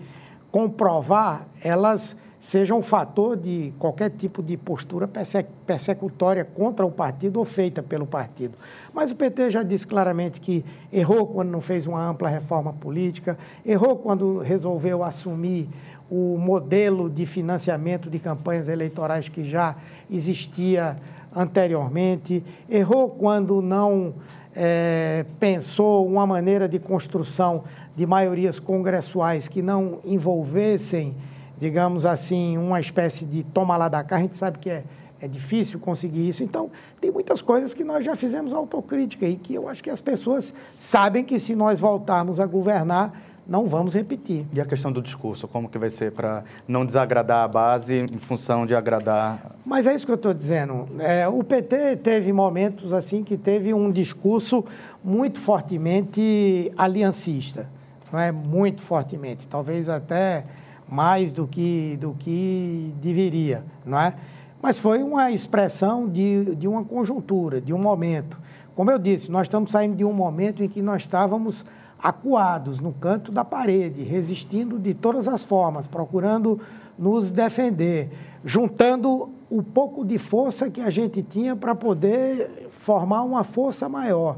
comprovar, 0.52 1.48
elas 1.64 2.16
sejam 2.42 2.80
um 2.80 2.82
fator 2.82 3.38
de 3.38 3.72
qualquer 3.78 4.10
tipo 4.10 4.42
de 4.42 4.58
postura 4.58 5.08
persecutória 5.08 6.44
contra 6.44 6.84
o 6.84 6.92
partido 6.92 7.38
ou 7.38 7.46
feita 7.46 7.84
pelo 7.84 8.08
partido. 8.08 8.58
Mas 8.92 9.12
o 9.12 9.16
PT 9.16 9.52
já 9.52 9.62
disse 9.62 9.86
claramente 9.86 10.42
que 10.42 10.66
errou 10.92 11.28
quando 11.28 11.52
não 11.52 11.62
fez 11.62 11.86
uma 11.86 12.04
ampla 12.04 12.28
reforma 12.28 12.74
política, 12.74 13.38
errou 13.64 13.96
quando 13.96 14.40
resolveu 14.40 15.04
assumir 15.04 15.70
o 16.10 16.36
modelo 16.40 17.08
de 17.08 17.28
financiamento 17.28 18.10
de 18.10 18.18
campanhas 18.18 18.68
eleitorais 18.68 19.30
que 19.30 19.46
já 19.46 19.76
existia 20.10 20.98
anteriormente, 21.34 22.44
errou 22.68 23.08
quando 23.12 23.62
não 23.62 24.16
é, 24.56 25.28
pensou 25.40 26.08
uma 26.08 26.26
maneira 26.26 26.68
de 26.68 26.80
construção 26.80 27.64
de 27.96 28.06
maiorias 28.08 28.58
congressuais 28.58 29.48
que 29.48 29.62
não 29.62 30.00
envolvessem, 30.04 31.16
digamos 31.62 32.08
assim, 32.08 32.58
uma 32.58 32.80
espécie 32.80 33.24
de 33.24 33.44
toma 33.44 33.78
lá 33.78 33.88
da 33.88 34.04
cá. 34.04 34.16
A 34.16 34.20
gente 34.20 34.36
sabe 34.36 34.58
que 34.58 34.68
é, 34.68 34.84
é 35.22 35.28
difícil 35.28 35.80
conseguir 35.80 36.28
isso. 36.28 36.44
Então, 36.44 36.72
tem 37.00 37.12
muitas 37.12 37.40
coisas 37.40 37.72
que 37.72 37.84
nós 37.84 38.04
já 38.04 38.16
fizemos 38.16 38.52
autocrítica 38.52 39.28
e 39.28 39.36
que 39.36 39.54
eu 39.54 39.70
acho 39.70 39.84
que 39.84 39.92
as 39.92 40.02
pessoas 40.02 40.56
sabem 40.76 41.24
que 41.24 41.38
se 41.38 41.56
nós 41.56 41.80
voltarmos 41.80 42.40
a 42.40 42.48
governar, 42.48 43.14
não 43.48 43.68
vamos 43.68 43.94
repetir. 43.94 44.48
E 44.52 44.60
a 44.60 44.66
questão 44.66 44.92
do 44.92 45.04
discurso, 45.04 45.48
como 45.48 45.70
que 45.70 45.78
vai 45.78 45.92
ser 45.92 46.12
para 46.14 46.44
não 46.68 46.84
desagradar 46.84 47.44
a 47.44 47.48
base 47.48 48.06
em 48.12 48.18
função 48.18 48.66
de 48.66 48.74
agradar? 48.74 49.56
Mas 49.64 49.86
é 49.86 49.94
isso 49.94 50.04
que 50.04 50.12
eu 50.12 50.16
estou 50.16 50.34
dizendo. 50.34 50.88
É, 50.98 51.28
o 51.28 51.44
PT 51.44 51.98
teve 51.98 52.34
momentos 52.34 52.92
assim 52.92 53.24
que 53.24 53.38
teve 53.38 53.72
um 53.72 53.92
discurso 53.92 54.66
muito 55.04 55.40
fortemente 55.40 56.72
aliancista, 56.76 57.70
não 58.12 58.20
é? 58.20 58.32
Muito 58.32 58.82
fortemente, 58.82 59.48
talvez 59.48 59.90
até 59.90 60.44
mais 60.92 61.32
do 61.32 61.48
que 61.48 61.98
do 62.02 62.14
que 62.20 62.94
deveria, 63.02 63.64
não 63.86 63.98
é? 63.98 64.14
Mas 64.62 64.78
foi 64.78 65.02
uma 65.02 65.32
expressão 65.32 66.08
de, 66.08 66.54
de 66.56 66.68
uma 66.68 66.84
conjuntura, 66.84 67.62
de 67.62 67.74
um 67.74 67.80
momento. 67.80 68.38
Como 68.76 68.92
eu 68.92 69.00
disse, 69.00 69.32
nós 69.32 69.44
estamos 69.44 69.72
saindo 69.72 69.96
de 69.96 70.04
um 70.04 70.12
momento 70.12 70.62
em 70.62 70.68
que 70.68 70.82
nós 70.82 71.04
estávamos 71.04 71.66
acuados 71.98 72.80
no 72.80 72.92
canto 72.92 73.32
da 73.32 73.46
parede, 73.46 74.04
resistindo 74.04 74.78
de 74.78 74.94
todas 74.94 75.28
as 75.28 75.44
formas, 75.44 75.88
procurando 75.88 76.60
nos 76.98 77.32
defender, 77.32 78.12
juntando 78.44 79.30
o 79.50 79.64
pouco 79.64 80.04
de 80.04 80.18
força 80.18 80.70
que 80.70 80.82
a 80.82 80.90
gente 80.90 81.24
tinha 81.24 81.56
para 81.56 81.74
poder 81.74 82.68
formar 82.70 83.24
uma 83.24 83.44
força 83.44 83.88
maior. 83.88 84.38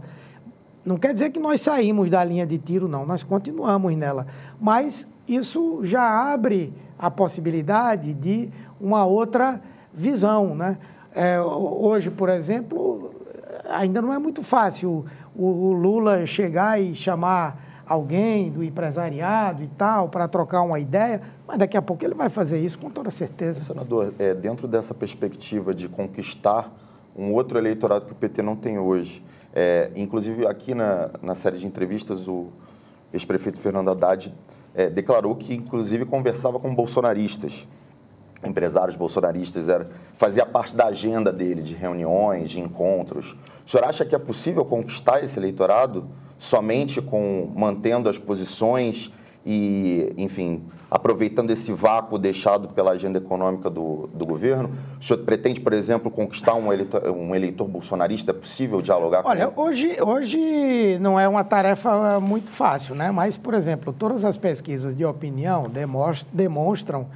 Não 0.86 0.98
quer 0.98 1.14
dizer 1.14 1.32
que 1.32 1.40
nós 1.40 1.62
saímos 1.62 2.10
da 2.10 2.24
linha 2.24 2.46
de 2.46 2.58
tiro, 2.58 2.88
não, 2.88 3.06
nós 3.06 3.24
continuamos 3.24 3.96
nela. 3.96 4.28
Mas 4.60 5.08
isso 5.28 5.80
já 5.84 6.34
abre 6.34 6.74
a 6.98 7.10
possibilidade 7.10 8.14
de 8.14 8.50
uma 8.80 9.06
outra 9.06 9.62
visão. 9.94 10.56
Né? 10.56 10.78
É, 11.16 11.40
hoje, 11.42 12.10
por 12.10 12.30
exemplo, 12.30 13.14
ainda 13.70 14.02
não 14.02 14.14
é 14.14 14.20
muito 14.20 14.44
fácil 14.44 15.06
o, 15.36 15.46
o 15.46 15.72
Lula 15.74 16.26
chegar 16.26 16.82
e 16.82 16.96
chamar 16.96 17.84
alguém 17.86 18.50
do 18.50 18.64
empresariado 18.64 19.64
e 19.64 19.68
tal 19.68 20.10
para 20.10 20.28
trocar 20.28 20.62
uma 20.62 20.80
ideia, 20.80 21.22
mas 21.48 21.58
daqui 21.58 21.76
a 21.76 21.82
pouco 21.82 22.04
ele 22.04 22.14
vai 22.14 22.30
fazer 22.30 22.60
isso 22.60 22.80
com 22.80 22.90
toda 22.90 23.12
certeza. 23.12 23.62
Senador, 23.62 24.14
é, 24.18 24.34
dentro 24.34 24.68
dessa 24.68 24.94
perspectiva 24.94 25.74
de 25.74 25.88
conquistar 25.90 26.72
um 27.16 27.34
outro 27.34 27.58
eleitorado 27.58 28.06
que 28.06 28.12
o 28.12 28.16
PT 28.16 28.42
não 28.42 28.56
tem 28.56 28.80
hoje, 28.80 29.24
é, 29.54 29.92
inclusive 29.96 30.48
aqui 30.48 30.74
na, 30.74 31.10
na 31.22 31.36
série 31.36 31.58
de 31.58 31.68
entrevistas 31.68 32.28
o 32.28 32.48
ex-prefeito 33.12 33.60
Fernando 33.60 33.90
Haddad 33.92 34.34
é, 34.76 34.90
declarou 34.90 35.36
que 35.36 35.54
inclusive 35.54 36.06
conversava 36.06 36.60
com 36.60 36.74
bolsonaristas, 36.74 37.68
empresários 38.44 38.96
bolsonaristas, 38.96 39.70
era, 39.70 39.90
fazia 40.18 40.46
parte 40.46 40.76
da 40.76 40.88
agenda 40.88 41.32
dele 41.32 41.62
de 41.62 41.74
reuniões, 41.74 42.50
de 42.50 42.60
encontros. 42.60 43.36
O 43.66 43.70
senhor 43.70 43.86
acha 43.86 44.04
que 44.04 44.14
é 44.14 44.20
possível 44.20 44.66
conquistar 44.66 45.24
esse 45.24 45.40
eleitorado 45.40 46.10
somente 46.38 47.02
com 47.02 47.50
mantendo 47.56 48.10
as 48.10 48.18
posições 48.18 49.12
e, 49.46 50.14
enfim, 50.18 50.64
aproveitando 50.94 51.50
esse 51.50 51.74
vácuo 51.74 52.20
deixado 52.20 52.68
pela 52.68 52.92
agenda 52.92 53.18
econômica 53.18 53.68
do, 53.68 54.08
do 54.14 54.28
governo? 54.28 54.70
O 55.02 55.04
senhor 55.04 55.24
pretende, 55.24 55.60
por 55.60 55.74
exemplo, 55.74 56.12
conquistar 56.12 56.54
um 56.54 56.72
eleitor, 56.72 57.10
um 57.10 57.34
eleitor 57.34 57.68
bolsonarista? 57.68 58.30
É 58.30 58.34
possível 58.34 58.80
dialogar 58.80 59.24
Olha, 59.26 59.48
com 59.48 59.68
ele? 59.72 59.72
Hoje, 59.72 59.98
hoje 60.00 61.00
não 61.02 61.20
é 61.20 61.28
uma 61.28 61.44
tarefa 61.44 62.20
muito 62.20 62.52
fácil, 62.52 62.94
né? 62.94 63.10
Mas, 63.10 63.36
por 63.36 63.56
exemplo, 63.56 63.92
todas 63.92 64.24
as 64.24 64.38
pesquisas 64.38 64.96
de 64.96 65.04
opinião 65.04 65.66
demonstram 66.32 67.08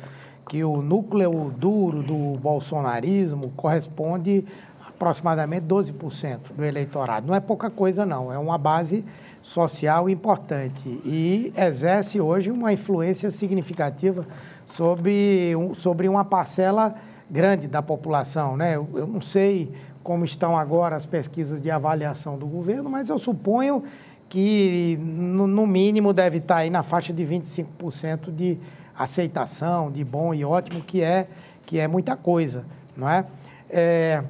que 0.49 0.63
o 0.63 0.81
núcleo 0.81 1.53
duro 1.55 2.01
do 2.01 2.39
bolsonarismo 2.39 3.53
corresponde 3.55 4.43
a 4.83 4.89
aproximadamente 4.89 5.67
12% 5.67 6.39
do 6.55 6.65
eleitorado. 6.65 7.27
Não 7.27 7.35
é 7.35 7.39
pouca 7.39 7.69
coisa, 7.69 8.07
não. 8.07 8.33
É 8.33 8.39
uma 8.39 8.57
base 8.57 9.05
social 9.47 10.09
importante 10.09 10.89
e 11.05 11.53
exerce 11.55 12.19
hoje 12.19 12.51
uma 12.51 12.73
influência 12.73 13.31
significativa 13.31 14.27
sobre, 14.67 15.53
sobre 15.77 16.09
uma 16.09 16.25
parcela 16.25 16.93
grande 17.31 17.65
da 17.65 17.81
população. 17.81 18.57
Né? 18.57 18.75
Eu, 18.75 18.89
eu 18.93 19.07
não 19.07 19.21
sei 19.21 19.71
como 20.03 20.25
estão 20.25 20.57
agora 20.57 20.97
as 20.97 21.05
pesquisas 21.05 21.61
de 21.61 21.71
avaliação 21.71 22.37
do 22.37 22.45
governo, 22.45 22.89
mas 22.89 23.07
eu 23.07 23.17
suponho 23.17 23.85
que, 24.27 24.99
no, 25.01 25.47
no 25.47 25.65
mínimo, 25.65 26.11
deve 26.11 26.39
estar 26.39 26.57
aí 26.57 26.69
na 26.69 26.83
faixa 26.83 27.13
de 27.13 27.23
25% 27.23 28.35
de 28.35 28.59
aceitação, 28.97 29.89
de 29.89 30.03
bom 30.03 30.33
e 30.33 30.43
ótimo, 30.43 30.81
que 30.81 31.01
é, 31.01 31.25
que 31.65 31.79
é 31.79 31.87
muita 31.87 32.17
coisa, 32.17 32.65
não 32.97 33.07
é? 33.07 33.25
é? 33.69 34.25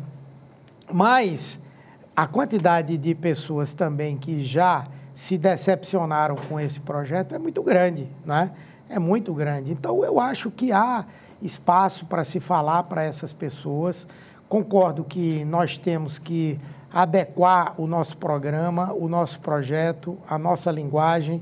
Mas 0.94 1.60
a 2.16 2.28
quantidade 2.28 2.96
de 3.00 3.16
pessoas 3.16 3.74
também 3.74 4.16
que 4.16 4.44
já 4.44 4.88
se 5.18 5.36
decepcionaram 5.36 6.36
com 6.36 6.60
esse 6.60 6.80
projeto 6.80 7.34
é 7.34 7.40
muito 7.40 7.64
grande, 7.64 8.08
não 8.24 8.36
é? 8.36 8.52
É 8.88 9.00
muito 9.00 9.34
grande. 9.34 9.72
Então, 9.72 10.06
eu 10.06 10.20
acho 10.20 10.52
que 10.52 10.72
há 10.72 11.06
espaço 11.42 12.06
para 12.06 12.24
se 12.24 12.40
falar 12.40 12.84
para 12.84 13.04
essas 13.04 13.34
pessoas. 13.34 14.08
Concordo 14.48 15.04
que 15.04 15.44
nós 15.46 15.76
temos 15.76 16.20
que 16.20 16.60
adequar 16.94 17.74
o 17.82 17.88
nosso 17.88 18.16
programa, 18.18 18.94
o 18.94 19.10
nosso 19.10 19.40
projeto, 19.40 20.18
a 20.30 20.38
nossa 20.38 20.72
linguagem 20.72 21.42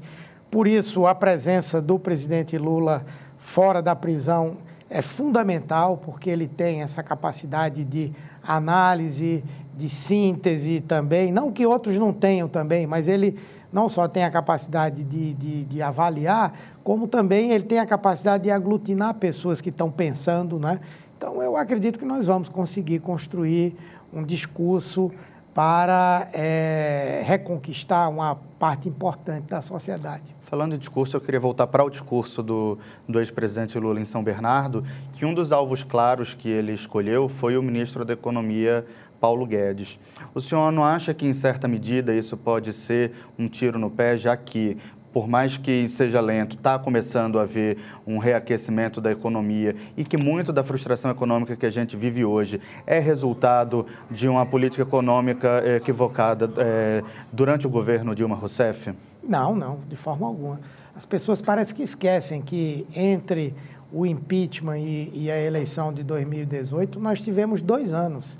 por 0.55 0.67
isso, 0.67 1.05
a 1.05 1.13
presença 1.13 1.81
do 1.81 1.99
presidente 1.99 2.57
Lula 2.57 3.05
fora 3.37 3.81
da 3.81 3.93
prisão 3.93 4.55
é 4.89 5.01
fundamental, 5.01 5.97
porque 5.97 6.29
ele 6.29 6.47
tem 6.47 6.81
essa 6.81 7.03
capacidade 7.03 7.83
de 7.83 8.13
análise, 8.41 9.43
de 9.75 9.89
síntese 9.89 10.79
também. 10.79 11.29
Não 11.29 11.51
que 11.51 11.65
outros 11.65 11.97
não 11.97 12.13
tenham 12.13 12.47
também, 12.47 12.87
mas 12.87 13.09
ele 13.09 13.37
não 13.75 13.89
só 13.89 14.07
tem 14.07 14.23
a 14.23 14.31
capacidade 14.31 15.03
de, 15.03 15.33
de, 15.33 15.65
de 15.65 15.81
avaliar, 15.81 16.57
como 16.81 17.09
também 17.09 17.51
ele 17.51 17.65
tem 17.65 17.77
a 17.77 17.85
capacidade 17.85 18.45
de 18.45 18.49
aglutinar 18.49 19.15
pessoas 19.15 19.59
que 19.59 19.67
estão 19.67 19.91
pensando, 19.91 20.57
né? 20.57 20.79
Então, 21.17 21.43
eu 21.43 21.57
acredito 21.57 21.99
que 21.99 22.05
nós 22.05 22.25
vamos 22.25 22.47
conseguir 22.47 22.99
construir 22.99 23.75
um 24.13 24.23
discurso 24.23 25.11
para 25.53 26.29
é, 26.31 27.21
reconquistar 27.25 28.09
uma 28.09 28.37
parte 28.57 28.87
importante 28.87 29.47
da 29.47 29.61
sociedade. 29.61 30.23
Falando 30.41 30.75
em 30.75 30.77
discurso, 30.77 31.17
eu 31.17 31.21
queria 31.21 31.39
voltar 31.39 31.67
para 31.67 31.83
o 31.83 31.89
discurso 31.89 32.41
do, 32.41 32.77
do 33.09 33.19
ex-presidente 33.19 33.77
Lula 33.77 33.99
em 33.99 34.05
São 34.05 34.23
Bernardo, 34.23 34.85
que 35.11 35.25
um 35.25 35.33
dos 35.33 35.51
alvos 35.51 35.83
claros 35.83 36.33
que 36.33 36.47
ele 36.47 36.71
escolheu 36.71 37.27
foi 37.27 37.57
o 37.57 37.63
ministro 37.63 38.05
da 38.05 38.13
Economia, 38.13 38.85
Paulo 39.19 39.45
Guedes. 39.45 39.99
O 40.33 40.41
senhor 40.41 40.71
não 40.71 40.83
acha 40.83 41.13
que, 41.13 41.25
em 41.25 41.33
certa 41.33 41.67
medida, 41.67 42.13
isso 42.13 42.35
pode 42.35 42.73
ser 42.73 43.11
um 43.37 43.47
tiro 43.47 43.79
no 43.79 43.89
pé, 43.89 44.17
já 44.17 44.35
que 44.35 44.77
por 45.15 45.29
mais 45.29 45.55
que 45.55 45.87
seja 45.87 46.19
lento, 46.19 46.57
está 46.57 46.77
começando 46.77 47.39
a 47.39 47.43
haver 47.43 47.77
um 48.05 48.17
reaquecimento 48.17 48.99
da 48.99 49.13
economia 49.13 49.73
e 49.95 50.03
que 50.03 50.17
muito 50.17 50.51
da 50.51 50.61
frustração 50.61 51.09
econômica 51.09 51.55
que 51.55 51.65
a 51.65 51.69
gente 51.69 51.95
vive 51.95 52.25
hoje 52.25 52.59
é 52.85 52.99
resultado 52.99 53.87
de 54.11 54.27
uma 54.27 54.45
política 54.45 54.83
econômica 54.83 55.63
equivocada 55.77 56.51
é, 56.57 57.01
durante 57.31 57.65
o 57.65 57.69
governo 57.69 58.13
Dilma 58.13 58.35
Rousseff? 58.35 58.93
Não, 59.23 59.55
não, 59.55 59.79
de 59.87 59.95
forma 59.95 60.27
alguma. 60.27 60.59
As 60.93 61.05
pessoas 61.05 61.41
parecem 61.41 61.77
que 61.77 61.83
esquecem 61.83 62.41
que 62.41 62.85
entre 62.93 63.55
o 63.93 64.05
impeachment 64.05 64.79
e, 64.79 65.11
e 65.13 65.31
a 65.31 65.41
eleição 65.41 65.93
de 65.93 66.03
2018, 66.03 66.99
nós 66.99 67.21
tivemos 67.21 67.61
dois 67.61 67.93
anos 67.93 68.37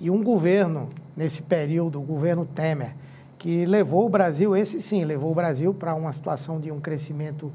e 0.00 0.10
um 0.10 0.22
governo 0.22 0.90
nesse 1.16 1.42
período, 1.42 1.98
o 1.98 2.02
governo 2.02 2.44
Temer, 2.44 2.94
que 3.38 3.64
levou 3.64 4.06
o 4.06 4.08
Brasil, 4.08 4.56
esse 4.56 4.80
sim, 4.80 5.04
levou 5.04 5.30
o 5.30 5.34
Brasil 5.34 5.72
para 5.72 5.94
uma 5.94 6.12
situação 6.12 6.60
de 6.60 6.70
um 6.70 6.80
crescimento 6.80 7.52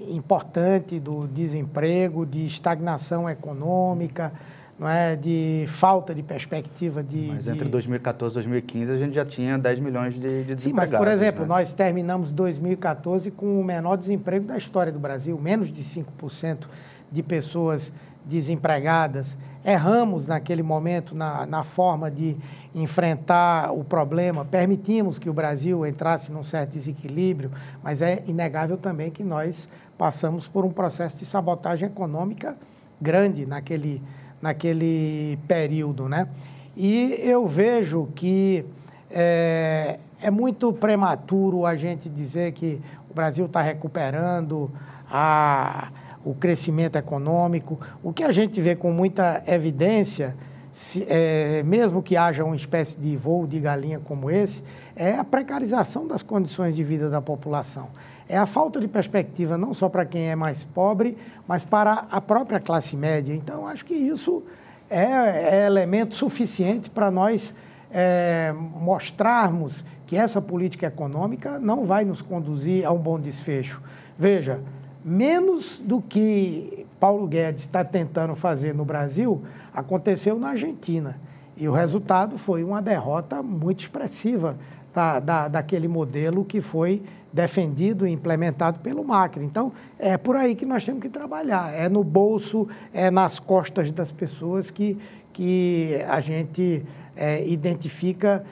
importante 0.00 0.98
do 0.98 1.26
desemprego, 1.26 2.26
de 2.26 2.46
estagnação 2.46 3.28
econômica, 3.28 4.32
não 4.78 4.88
é, 4.88 5.14
de 5.14 5.66
falta 5.68 6.14
de 6.14 6.22
perspectiva 6.22 7.02
de... 7.02 7.28
Mas 7.32 7.46
entre 7.46 7.68
2014 7.68 8.32
e 8.32 8.34
2015 8.34 8.92
a 8.92 8.98
gente 8.98 9.14
já 9.14 9.24
tinha 9.24 9.56
10 9.56 9.78
milhões 9.78 10.14
de, 10.14 10.20
de 10.20 10.54
desempregados. 10.54 10.62
Sim, 10.62 10.72
mas 10.72 10.90
por 10.90 11.08
exemplo, 11.08 11.42
né? 11.42 11.48
nós 11.48 11.72
terminamos 11.72 12.32
2014 12.32 13.30
com 13.30 13.60
o 13.60 13.64
menor 13.64 13.96
desemprego 13.96 14.46
da 14.46 14.58
história 14.58 14.92
do 14.92 14.98
Brasil, 14.98 15.38
menos 15.40 15.72
de 15.72 15.82
5% 15.82 16.66
de 17.10 17.22
pessoas 17.22 17.92
desempregadas. 18.24 19.36
Erramos 19.64 20.26
naquele 20.26 20.62
momento 20.62 21.14
na, 21.14 21.46
na 21.46 21.64
forma 21.64 22.10
de 22.10 22.36
enfrentar 22.74 23.72
o 23.72 23.84
problema, 23.84 24.44
permitimos 24.44 25.18
que 25.18 25.30
o 25.30 25.32
Brasil 25.32 25.86
entrasse 25.86 26.30
num 26.30 26.42
certo 26.42 26.72
desequilíbrio, 26.72 27.50
mas 27.82 28.02
é 28.02 28.22
inegável 28.26 28.76
também 28.76 29.10
que 29.10 29.22
nós 29.22 29.68
passamos 29.96 30.48
por 30.48 30.64
um 30.64 30.70
processo 30.70 31.16
de 31.16 31.24
sabotagem 31.24 31.88
econômica 31.88 32.56
grande 33.00 33.46
naquele 33.46 34.02
naquele 34.44 35.38
período, 35.48 36.06
né? 36.06 36.28
E 36.76 37.18
eu 37.20 37.46
vejo 37.46 38.08
que 38.14 38.62
é, 39.10 39.98
é 40.20 40.30
muito 40.30 40.70
prematuro 40.70 41.64
a 41.64 41.74
gente 41.74 42.10
dizer 42.10 42.52
que 42.52 42.78
o 43.10 43.14
Brasil 43.14 43.46
está 43.46 43.62
recuperando 43.62 44.70
a, 45.10 45.88
o 46.24 46.34
crescimento 46.34 46.96
econômico. 46.96 47.78
O 48.02 48.12
que 48.12 48.24
a 48.24 48.32
gente 48.32 48.60
vê 48.60 48.74
com 48.74 48.92
muita 48.92 49.42
evidência, 49.46 50.34
se, 50.72 51.06
é, 51.08 51.62
mesmo 51.62 52.02
que 52.02 52.16
haja 52.16 52.44
uma 52.44 52.56
espécie 52.56 52.98
de 52.98 53.16
voo 53.16 53.46
de 53.46 53.60
galinha 53.60 54.00
como 54.00 54.30
esse, 54.30 54.62
é 54.96 55.14
a 55.14 55.24
precarização 55.24 56.06
das 56.06 56.22
condições 56.22 56.74
de 56.74 56.82
vida 56.82 57.10
da 57.10 57.20
população 57.20 57.88
é 58.28 58.36
a 58.36 58.46
falta 58.46 58.80
de 58.80 58.88
perspectiva 58.88 59.58
não 59.58 59.74
só 59.74 59.88
para 59.88 60.04
quem 60.04 60.30
é 60.30 60.36
mais 60.36 60.64
pobre, 60.64 61.16
mas 61.46 61.64
para 61.64 62.06
a 62.10 62.20
própria 62.20 62.58
classe 62.58 62.96
média. 62.96 63.34
Então, 63.34 63.66
acho 63.66 63.84
que 63.84 63.94
isso 63.94 64.42
é, 64.88 65.04
é 65.04 65.66
elemento 65.66 66.14
suficiente 66.14 66.88
para 66.88 67.10
nós 67.10 67.54
é, 67.90 68.52
mostrarmos 68.52 69.84
que 70.06 70.16
essa 70.16 70.40
política 70.40 70.86
econômica 70.86 71.58
não 71.58 71.84
vai 71.84 72.04
nos 72.04 72.22
conduzir 72.22 72.86
a 72.86 72.90
um 72.90 72.98
bom 72.98 73.18
desfecho. 73.18 73.82
Veja, 74.18 74.60
menos 75.04 75.78
do 75.84 76.00
que 76.00 76.86
Paulo 76.98 77.26
Guedes 77.26 77.62
está 77.62 77.84
tentando 77.84 78.34
fazer 78.34 78.74
no 78.74 78.84
Brasil 78.84 79.42
aconteceu 79.74 80.38
na 80.38 80.50
Argentina. 80.50 81.18
E 81.56 81.68
o 81.68 81.72
resultado 81.72 82.38
foi 82.38 82.64
uma 82.64 82.80
derrota 82.80 83.42
muito 83.42 83.80
expressiva 83.80 84.56
da, 84.94 85.20
da, 85.20 85.48
daquele 85.48 85.88
modelo 85.88 86.44
que 86.44 86.60
foi 86.60 87.02
defendido 87.32 88.06
e 88.06 88.12
implementado 88.12 88.78
pelo 88.78 89.04
Macri. 89.04 89.44
Então, 89.44 89.72
é 89.98 90.16
por 90.16 90.36
aí 90.36 90.54
que 90.54 90.64
nós 90.64 90.84
temos 90.84 91.02
que 91.02 91.08
trabalhar. 91.08 91.74
É 91.74 91.88
no 91.88 92.04
bolso, 92.04 92.68
é 92.92 93.10
nas 93.10 93.38
costas 93.38 93.90
das 93.90 94.12
pessoas 94.12 94.70
que, 94.70 94.96
que 95.32 96.00
a 96.08 96.20
gente 96.20 96.84
é, 97.16 97.46
identifica 97.46 98.44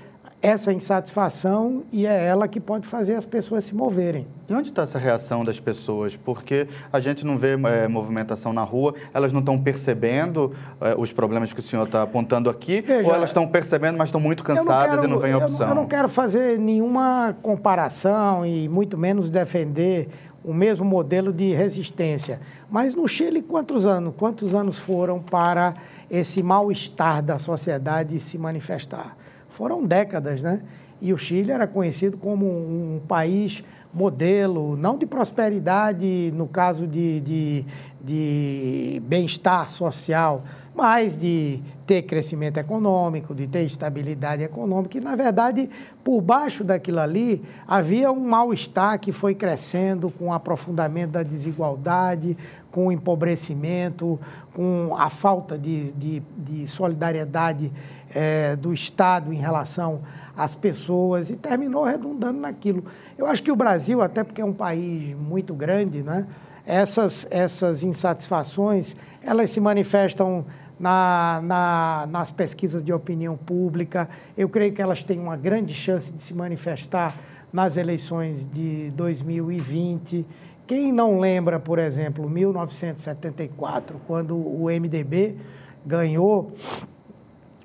essa 0.43 0.73
insatisfação 0.73 1.85
e 1.93 2.05
é 2.05 2.27
ela 2.27 2.49
que 2.49 2.59
pode 2.59 2.87
fazer 2.87 3.15
as 3.15 3.25
pessoas 3.25 3.65
se 3.65 3.75
moverem. 3.75 4.27
E 4.49 4.53
onde 4.53 4.71
está 4.71 4.83
essa 4.83 4.99
reação 4.99 5.45
das 5.45 5.61
pessoas? 5.61 6.17
Porque 6.17 6.67
a 6.93 6.99
gente 6.99 7.25
não 7.25 7.39
vê 7.39 7.53
é, 7.53 7.87
movimentação 7.87 8.53
na 8.53 8.65
rua, 8.65 8.95
elas 9.15 9.33
não 9.33 9.39
estão 9.39 9.57
percebendo 9.57 10.53
é, 10.81 10.97
os 10.99 11.13
problemas 11.13 11.53
que 11.53 11.61
o 11.61 11.63
senhor 11.63 11.87
está 11.87 12.03
apontando 12.03 12.51
aqui, 12.51 12.81
Veja, 12.81 13.09
ou 13.09 13.15
elas 13.15 13.31
estão 13.31 13.47
percebendo, 13.47 13.97
mas 13.97 14.09
estão 14.09 14.21
muito 14.21 14.43
cansadas 14.43 14.97
quero, 14.97 15.05
e 15.05 15.09
não 15.09 15.21
vem 15.21 15.33
opção? 15.33 15.69
Eu 15.69 15.75
não, 15.75 15.77
eu 15.77 15.83
não 15.83 15.89
quero 15.89 16.09
fazer 16.09 16.59
nenhuma 16.59 17.37
comparação 17.41 18.45
e 18.45 18.69
muito 18.69 18.99
menos 18.99 19.31
defender 19.31 20.09
o 20.45 20.53
mesmo 20.53 20.85
modelo 20.85 21.33
de 21.33 21.53
resistência. 21.53 22.41
Mas 22.69 22.97
no 22.97 23.07
Chile, 23.07 23.43
quantos 23.43 23.87
anos? 23.87 24.13
Quantos 24.17 24.57
anos 24.57 24.77
foram 24.77 25.21
para 25.21 25.75
esse 26.11 26.43
mal-estar 26.43 27.23
da 27.23 27.39
sociedade 27.39 28.19
se 28.19 28.37
manifestar? 28.37 29.17
Foram 29.53 29.85
décadas, 29.85 30.43
né? 30.43 30.61
E 31.01 31.13
o 31.13 31.19
Chile 31.19 31.51
era 31.51 31.67
conhecido 31.67 32.17
como 32.17 32.47
um, 32.47 33.01
país 33.07 33.63
modelo, 33.93 34.77
não 34.77 34.97
de 34.97 35.05
prosperidade 35.05 36.33
no 36.35 36.47
caso 36.47 36.87
de, 36.87 37.21
de, 37.21 37.65
de 38.01 39.03
bem-estar 39.05 39.69
social, 39.69 40.45
mas 40.75 41.17
de 41.17 41.61
ter 41.87 42.03
crescimento 42.03 42.57
econômico, 42.59 43.35
de 43.35 43.47
ter 43.47 43.65
estabilidade 43.65 44.43
econômica. 44.43 44.97
E, 44.97 45.01
na 45.01 45.15
verdade, 45.15 45.69
por 46.03 46.21
baixo 46.23 46.65
daquilo 46.65 47.01
ali, 47.01 47.43
havia 47.67 48.11
um 48.11 48.21
mal-estar 48.21 48.99
que 48.99 49.13
foi 49.13 49.35
crescendo 49.35 50.11
com 50.11 50.29
o 50.29 50.33
aprofundamento 50.33 51.11
da 51.11 51.23
desigualdade, 51.23 52.37
com 52.71 52.87
o 52.87 52.93
empobrecimento, 52.93 54.19
com 54.55 54.95
a 54.97 55.11
falta 55.11 55.59
de, 55.59 55.93
de, 55.93 56.23
de 56.39 56.67
solidariedade 56.67 57.71
é, 58.15 58.57
do 58.57 58.73
Estado 58.73 59.33
em 59.33 59.37
relação 59.37 60.03
às 60.37 60.55
pessoas 60.55 61.31
e 61.31 61.37
terminou 61.37 61.85
redundando 61.85 62.41
naquilo. 62.41 62.85
Eu 63.17 63.27
acho 63.27 63.43
que 63.43 63.53
o 63.53 63.57
Brasil, 63.57 64.01
até 64.01 64.25
porque 64.25 64.41
é 64.41 64.45
um 64.45 64.53
país 64.53 65.17
muito 65.17 65.55
grande, 65.55 66.03
né, 66.03 66.27
essas, 66.67 67.27
essas 67.31 67.83
insatisfações, 67.83 68.95
elas 69.23 69.51
se 69.51 69.61
manifestam 69.61 70.45
na, 70.79 71.41
na, 71.43 72.09
nas 72.11 72.31
pesquisas 72.31 72.85
de 72.85 72.93
opinião 72.93 73.37
pública. 73.37 74.09
Eu 74.37 74.49
creio 74.49 74.73
que 74.73 74.83
elas 74.83 75.03
têm 75.05 75.19
uma 75.19 75.37
grande 75.37 75.75
chance 75.75 76.13
de 76.13 76.23
se 76.23 76.35
manifestar 76.35 77.15
nas 77.53 77.77
eleições 77.77 78.49
de 78.49 78.91
2020. 78.93 80.27
Quem 80.67 80.93
não 80.93 81.19
lembra, 81.19 81.61
por 81.61 81.79
exemplo, 81.79 82.29
1974, 82.29 84.01
quando 84.07 84.37
o 84.37 84.67
MDB 84.67 85.37
ganhou, 85.85 86.53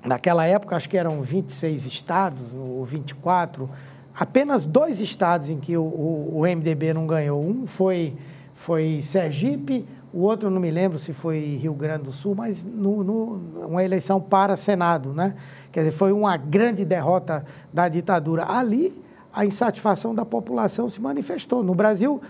naquela 0.04 0.46
época 0.46 0.76
acho 0.76 0.88
que 0.88 0.96
eram 0.96 1.22
26 1.22 1.86
estados, 1.86 2.52
ou 2.54 2.84
24, 2.84 3.68
apenas 4.14 4.66
dois 4.66 5.00
estados 5.00 5.50
em 5.50 5.58
que 5.58 5.76
o, 5.76 5.82
o, 5.82 6.40
o 6.40 6.42
MDB 6.42 6.92
não 6.92 7.06
ganhou. 7.06 7.42
Um 7.42 7.66
foi, 7.66 8.16
foi 8.54 9.00
Sergipe, 9.02 9.86
o 10.12 10.20
outro 10.20 10.50
não 10.50 10.60
me 10.60 10.70
lembro 10.70 10.98
se 10.98 11.12
foi 11.12 11.58
Rio 11.60 11.74
Grande 11.74 12.04
do 12.04 12.12
Sul, 12.12 12.34
mas 12.34 12.64
no, 12.64 13.04
no, 13.04 13.66
uma 13.66 13.84
eleição 13.84 14.20
para 14.20 14.56
Senado, 14.56 15.12
né? 15.12 15.34
Quer 15.70 15.80
dizer, 15.80 15.92
foi 15.92 16.12
uma 16.12 16.36
grande 16.36 16.84
derrota 16.84 17.44
da 17.72 17.88
ditadura. 17.88 18.46
Ali, 18.50 18.94
a 19.32 19.44
insatisfação 19.44 20.14
da 20.14 20.24
população 20.24 20.88
se 20.88 21.00
manifestou. 21.00 21.62
No 21.62 21.74
Brasil, 21.74 22.20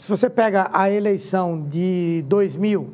se 0.00 0.08
você 0.08 0.30
pega 0.30 0.70
a 0.72 0.88
eleição 0.88 1.66
de 1.68 2.24
2000 2.28 2.88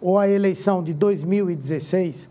ou 0.00 0.18
a 0.18 0.26
eleição 0.28 0.82
de 0.82 0.94
2016, 0.94 2.28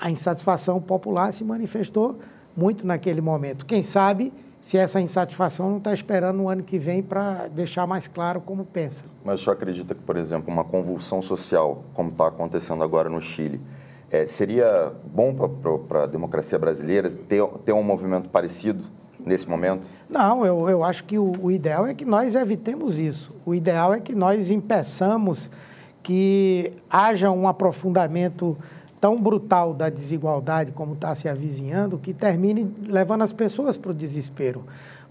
a 0.00 0.10
insatisfação 0.10 0.80
popular 0.80 1.32
se 1.32 1.44
manifestou 1.44 2.18
muito 2.56 2.86
naquele 2.86 3.20
momento. 3.20 3.66
Quem 3.66 3.82
sabe 3.82 4.32
se 4.60 4.76
essa 4.76 5.00
insatisfação 5.00 5.70
não 5.70 5.78
está 5.78 5.94
esperando 5.94 6.38
no 6.38 6.48
ano 6.48 6.62
que 6.62 6.78
vem 6.78 7.02
para 7.02 7.46
deixar 7.48 7.86
mais 7.86 8.08
claro 8.08 8.40
como 8.40 8.64
pensa. 8.64 9.04
Mas 9.24 9.40
o 9.40 9.44
senhor 9.44 9.54
acredita 9.54 9.94
que, 9.94 10.02
por 10.02 10.16
exemplo, 10.16 10.52
uma 10.52 10.64
convulsão 10.64 11.22
social, 11.22 11.84
como 11.94 12.10
está 12.10 12.26
acontecendo 12.26 12.82
agora 12.82 13.08
no 13.08 13.20
Chile, 13.20 13.60
é, 14.10 14.26
seria 14.26 14.92
bom 15.14 15.34
para 15.86 16.04
a 16.04 16.06
democracia 16.06 16.58
brasileira 16.58 17.10
ter, 17.28 17.44
ter 17.64 17.72
um 17.72 17.82
movimento 17.82 18.28
parecido 18.28 18.84
nesse 19.24 19.48
momento? 19.48 19.86
Não, 20.08 20.44
eu, 20.44 20.68
eu 20.68 20.82
acho 20.82 21.04
que 21.04 21.18
o, 21.18 21.32
o 21.40 21.50
ideal 21.50 21.86
é 21.86 21.94
que 21.94 22.04
nós 22.04 22.34
evitemos 22.34 22.98
isso. 22.98 23.32
O 23.44 23.54
ideal 23.54 23.92
é 23.94 24.00
que 24.00 24.14
nós 24.14 24.50
impeçamos 24.50 25.50
que 26.02 26.72
haja 26.88 27.30
um 27.30 27.46
aprofundamento 27.46 28.56
tão 29.00 29.20
brutal 29.20 29.72
da 29.72 29.88
desigualdade 29.88 30.72
como 30.72 30.94
está 30.94 31.14
se 31.14 31.28
avizinhando 31.28 31.98
que 31.98 32.12
termine 32.12 32.72
levando 32.86 33.22
as 33.22 33.32
pessoas 33.32 33.76
para 33.76 33.90
o 33.90 33.94
desespero. 33.94 34.64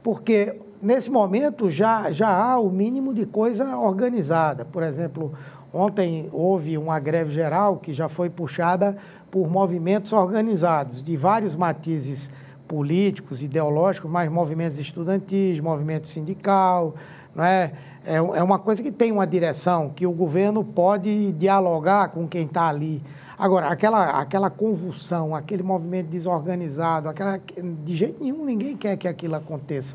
Porque 0.03 0.55
nesse 0.81 1.09
momento 1.09 1.69
já, 1.69 2.11
já 2.11 2.29
há 2.29 2.59
o 2.59 2.69
mínimo 2.69 3.13
de 3.13 3.25
coisa 3.25 3.77
organizada. 3.77 4.65
Por 4.65 4.83
exemplo, 4.83 5.33
ontem 5.73 6.29
houve 6.31 6.77
uma 6.77 6.99
greve 6.99 7.31
geral 7.31 7.77
que 7.77 7.93
já 7.93 8.07
foi 8.07 8.29
puxada 8.29 8.97
por 9.31 9.49
movimentos 9.49 10.13
organizados 10.13 11.03
de 11.03 11.17
vários 11.17 11.55
matizes 11.55 12.29
políticos, 12.67 13.41
ideológicos, 13.41 14.09
mas 14.09 14.29
movimentos 14.29 14.77
estudantis, 14.77 15.59
movimento 15.59 16.07
sindical, 16.07 16.95
não 17.33 17.43
é? 17.43 17.71
é? 18.05 18.15
É 18.15 18.43
uma 18.43 18.59
coisa 18.59 18.83
que 18.83 18.91
tem 18.91 19.11
uma 19.11 19.25
direção, 19.25 19.89
que 19.89 20.05
o 20.05 20.11
governo 20.11 20.63
pode 20.63 21.31
dialogar 21.33 22.09
com 22.09 22.27
quem 22.27 22.45
está 22.45 22.67
ali. 22.67 23.01
Agora, 23.37 23.67
aquela, 23.67 24.19
aquela 24.19 24.49
convulsão, 24.49 25.35
aquele 25.35 25.61
movimento 25.61 26.07
desorganizado, 26.07 27.07
aquela, 27.07 27.39
de 27.83 27.95
jeito 27.95 28.23
nenhum 28.23 28.43
ninguém 28.43 28.75
quer 28.75 28.97
que 28.97 29.07
aquilo 29.07 29.35
aconteça. 29.35 29.93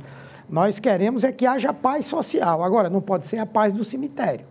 Nós 0.49 0.78
queremos 0.78 1.24
é 1.24 1.32
que 1.32 1.45
haja 1.47 1.72
paz 1.72 2.07
social. 2.07 2.62
Agora, 2.62 2.88
não 2.88 3.01
pode 3.01 3.26
ser 3.26 3.38
a 3.38 3.47
paz 3.47 3.74
do 3.74 3.84
cemitério. 3.84 4.47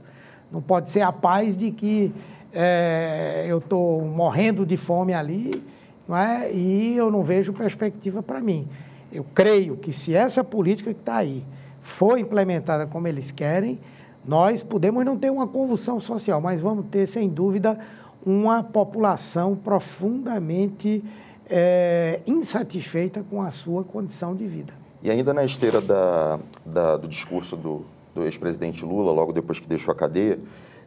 Não 0.51 0.61
pode 0.61 0.89
ser 0.89 1.01
a 1.01 1.11
paz 1.11 1.55
de 1.55 1.71
que 1.71 2.13
é, 2.53 3.45
eu 3.47 3.59
estou 3.59 4.01
morrendo 4.01 4.65
de 4.65 4.75
fome 4.75 5.13
ali 5.13 5.63
não 6.07 6.17
é? 6.17 6.51
e 6.51 6.97
eu 6.97 7.09
não 7.09 7.23
vejo 7.23 7.53
perspectiva 7.53 8.21
para 8.21 8.41
mim. 8.41 8.67
Eu 9.11 9.25
creio 9.33 9.77
que 9.77 9.93
se 9.93 10.13
essa 10.13 10.43
política 10.43 10.93
que 10.93 10.99
está 10.99 11.17
aí 11.17 11.45
for 11.81 12.17
implementada 12.17 12.85
como 12.85 13.07
eles 13.07 13.31
querem, 13.31 13.79
nós 14.25 14.61
podemos 14.61 15.05
não 15.05 15.17
ter 15.17 15.29
uma 15.29 15.47
convulsão 15.47 15.99
social, 15.99 16.41
mas 16.41 16.61
vamos 16.61 16.85
ter, 16.91 17.07
sem 17.07 17.29
dúvida, 17.29 17.79
uma 18.25 18.63
população 18.63 19.55
profundamente 19.55 21.03
é, 21.49 22.21
insatisfeita 22.25 23.25
com 23.29 23.41
a 23.41 23.51
sua 23.51 23.83
condição 23.83 24.35
de 24.35 24.45
vida. 24.47 24.73
E 25.03 25.09
ainda 25.09 25.33
na 25.33 25.43
esteira 25.43 25.81
da, 25.81 26.39
da, 26.65 26.97
do 26.97 27.07
discurso 27.07 27.55
do, 27.57 27.85
do 28.13 28.23
ex-presidente 28.23 28.85
Lula, 28.85 29.11
logo 29.11 29.33
depois 29.33 29.59
que 29.59 29.67
deixou 29.67 29.91
a 29.91 29.95
cadeia, 29.95 30.39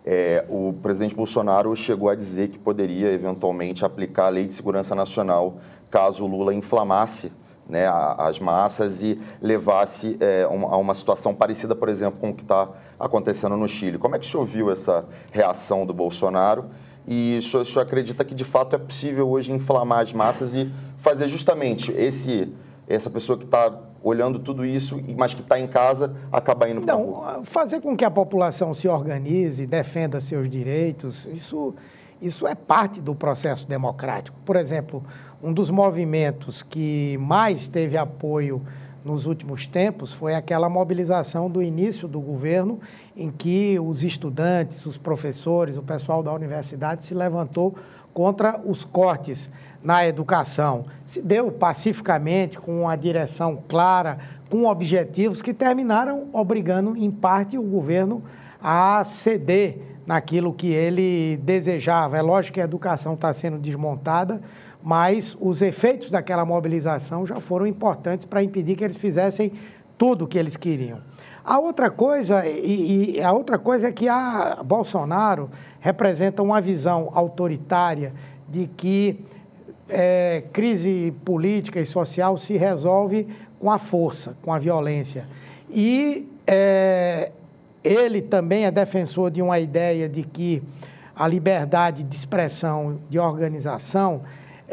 é, 0.07 0.45
o 0.49 0.75
presidente 0.83 1.15
Bolsonaro 1.15 1.75
chegou 1.75 2.09
a 2.09 2.15
dizer 2.15 2.49
que 2.49 2.59
poderia 2.59 3.11
eventualmente 3.13 3.85
aplicar 3.85 4.27
a 4.27 4.29
Lei 4.29 4.47
de 4.47 4.53
Segurança 4.53 4.95
Nacional 4.95 5.57
caso 5.91 6.27
Lula 6.27 6.53
inflamasse 6.53 7.33
né, 7.69 7.87
as 8.19 8.39
massas 8.39 9.01
e 9.01 9.19
levasse 9.41 10.17
é, 10.21 10.43
a 10.43 10.77
uma 10.77 10.95
situação 10.95 11.35
parecida, 11.35 11.75
por 11.75 11.89
exemplo, 11.89 12.21
com 12.21 12.31
o 12.31 12.35
que 12.35 12.43
está 12.43 12.69
acontecendo 13.01 13.57
no 13.57 13.67
Chile. 13.67 13.99
Como 13.99 14.15
é 14.15 14.19
que 14.19 14.27
o 14.27 14.31
senhor 14.31 14.45
viu 14.45 14.71
essa 14.71 15.07
reação 15.33 15.87
do 15.87 15.95
Bolsonaro 15.95 16.67
e 17.07 17.39
o 17.39 17.65
senhor, 17.65 17.83
acredita 17.83 18.25
que 18.25 18.35
de 18.35 18.45
fato 18.45 18.75
é 18.75 18.79
possível 18.79 19.29
hoje 19.29 19.53
inflamar 19.53 20.01
as 20.01 20.13
massas 20.13 20.55
e 20.55 20.71
fazer 20.99 21.29
justamente 21.29 21.93
esse, 21.93 22.51
essa 22.89 23.11
pessoa 23.11 23.37
que 23.37 23.45
está 23.45 23.73
olhando 24.03 24.39
tudo 24.39 24.65
isso, 24.65 25.01
mas 25.17 25.33
que 25.33 25.41
está 25.41 25.59
em 25.59 25.67
casa, 25.67 26.15
acabar 26.31 26.69
indo 26.69 26.83
para 26.83 26.95
Não, 26.95 27.43
fazer 27.45 27.81
com 27.81 27.97
que 27.97 28.05
a 28.05 28.11
população 28.11 28.75
se 28.75 28.87
organize, 28.87 29.67
defenda 29.67 30.21
seus 30.21 30.49
direitos, 30.49 31.27
isso, 31.33 31.75
isso 32.21 32.47
é 32.47 32.55
parte 32.55 33.01
do 33.01 33.15
processo 33.15 33.67
democrático. 33.67 34.39
Por 34.45 34.57
exemplo, 34.57 35.03
um 35.43 35.53
dos 35.53 35.71
movimentos 35.71 36.63
que 36.63 37.19
mais 37.19 37.69
teve 37.69 37.97
apoio 37.97 38.63
nos 39.05 39.27
últimos 39.27 39.67
tempos 39.67 40.13
foi 40.13 40.35
aquela 40.35 40.69
mobilização 40.69 41.51
do 41.51 41.63
início 41.63 42.09
do 42.09 42.21
governo, 42.21 42.81
em 43.15 43.31
que 43.31 43.79
os 43.79 44.03
estudantes, 44.03 44.85
os 44.87 44.97
professores, 44.97 45.77
o 45.77 45.83
pessoal 45.83 46.23
da 46.23 46.33
universidade 46.33 47.05
se 47.05 47.15
levantou 47.15 47.77
contra 48.15 48.59
os 48.65 48.85
cortes 48.85 49.51
na 49.83 50.07
educação. 50.07 50.87
Se 51.05 51.21
deu 51.21 51.53
pacificamente, 51.53 52.59
com 52.59 52.83
uma 52.83 52.97
direção 52.97 53.63
clara, 53.69 54.19
com 54.49 54.65
objetivos 54.65 55.43
que 55.43 55.53
terminaram 55.53 56.29
obrigando, 56.33 56.97
em 56.97 57.11
parte, 57.11 57.59
o 57.59 57.63
governo 57.63 58.23
a 58.63 59.05
ceder 59.05 59.79
naquilo 60.07 60.55
que 60.55 60.69
ele 60.69 61.39
desejava. 61.43 62.17
É 62.17 62.23
lógico 62.23 62.55
que 62.55 62.61
a 62.61 62.65
educação 62.65 63.15
está 63.15 63.33
sendo 63.33 63.59
desmontada, 63.59 64.41
mas 64.85 65.35
os 65.41 65.63
efeitos 65.63 66.11
daquela 66.11 66.45
mobilização 66.45 67.25
já 67.25 67.41
foram 67.41 67.67
importantes 67.67 68.27
para 68.27 68.43
impedir 68.43 68.77
que 68.77 68.85
eles 68.85 68.99
fizessem 68.99 69.51
tudo 69.97 70.27
o 70.27 70.29
que 70.29 70.37
eles 70.37 70.59
queriam. 70.59 70.99
A 71.43 71.59
outra 71.59 71.91
coisa, 71.91 72.47
e, 72.47 73.17
e, 73.17 73.21
a 73.23 73.33
outra 73.33 73.59
coisa 73.59 73.89
é 73.89 73.93
que 73.93 74.07
a 74.09 74.61
Bolsonaro 74.63 75.51
representa 75.81 76.43
uma 76.43 76.61
visão 76.61 77.11
autoritária 77.15 78.13
de 78.47 78.67
que 78.77 79.25
é, 79.89 80.45
crise 80.53 81.15
política 81.25 81.81
e 81.81 81.87
social 81.87 82.37
se 82.37 82.57
resolve 82.59 83.27
com 83.59 83.71
a 83.71 83.79
força, 83.79 84.37
com 84.43 84.53
a 84.53 84.59
violência. 84.59 85.27
E 85.71 86.29
é, 86.47 87.33
ele 87.83 88.21
também 88.21 88.67
é 88.67 88.71
defensor 88.71 89.31
de 89.31 89.41
uma 89.41 89.59
ideia 89.59 90.11
de 90.11 90.23
que 90.23 90.63
a 91.17 91.27
liberdade 91.27 92.03
de 92.03 92.17
expressão, 92.17 92.99
de 93.09 93.19
organização, 93.19 94.23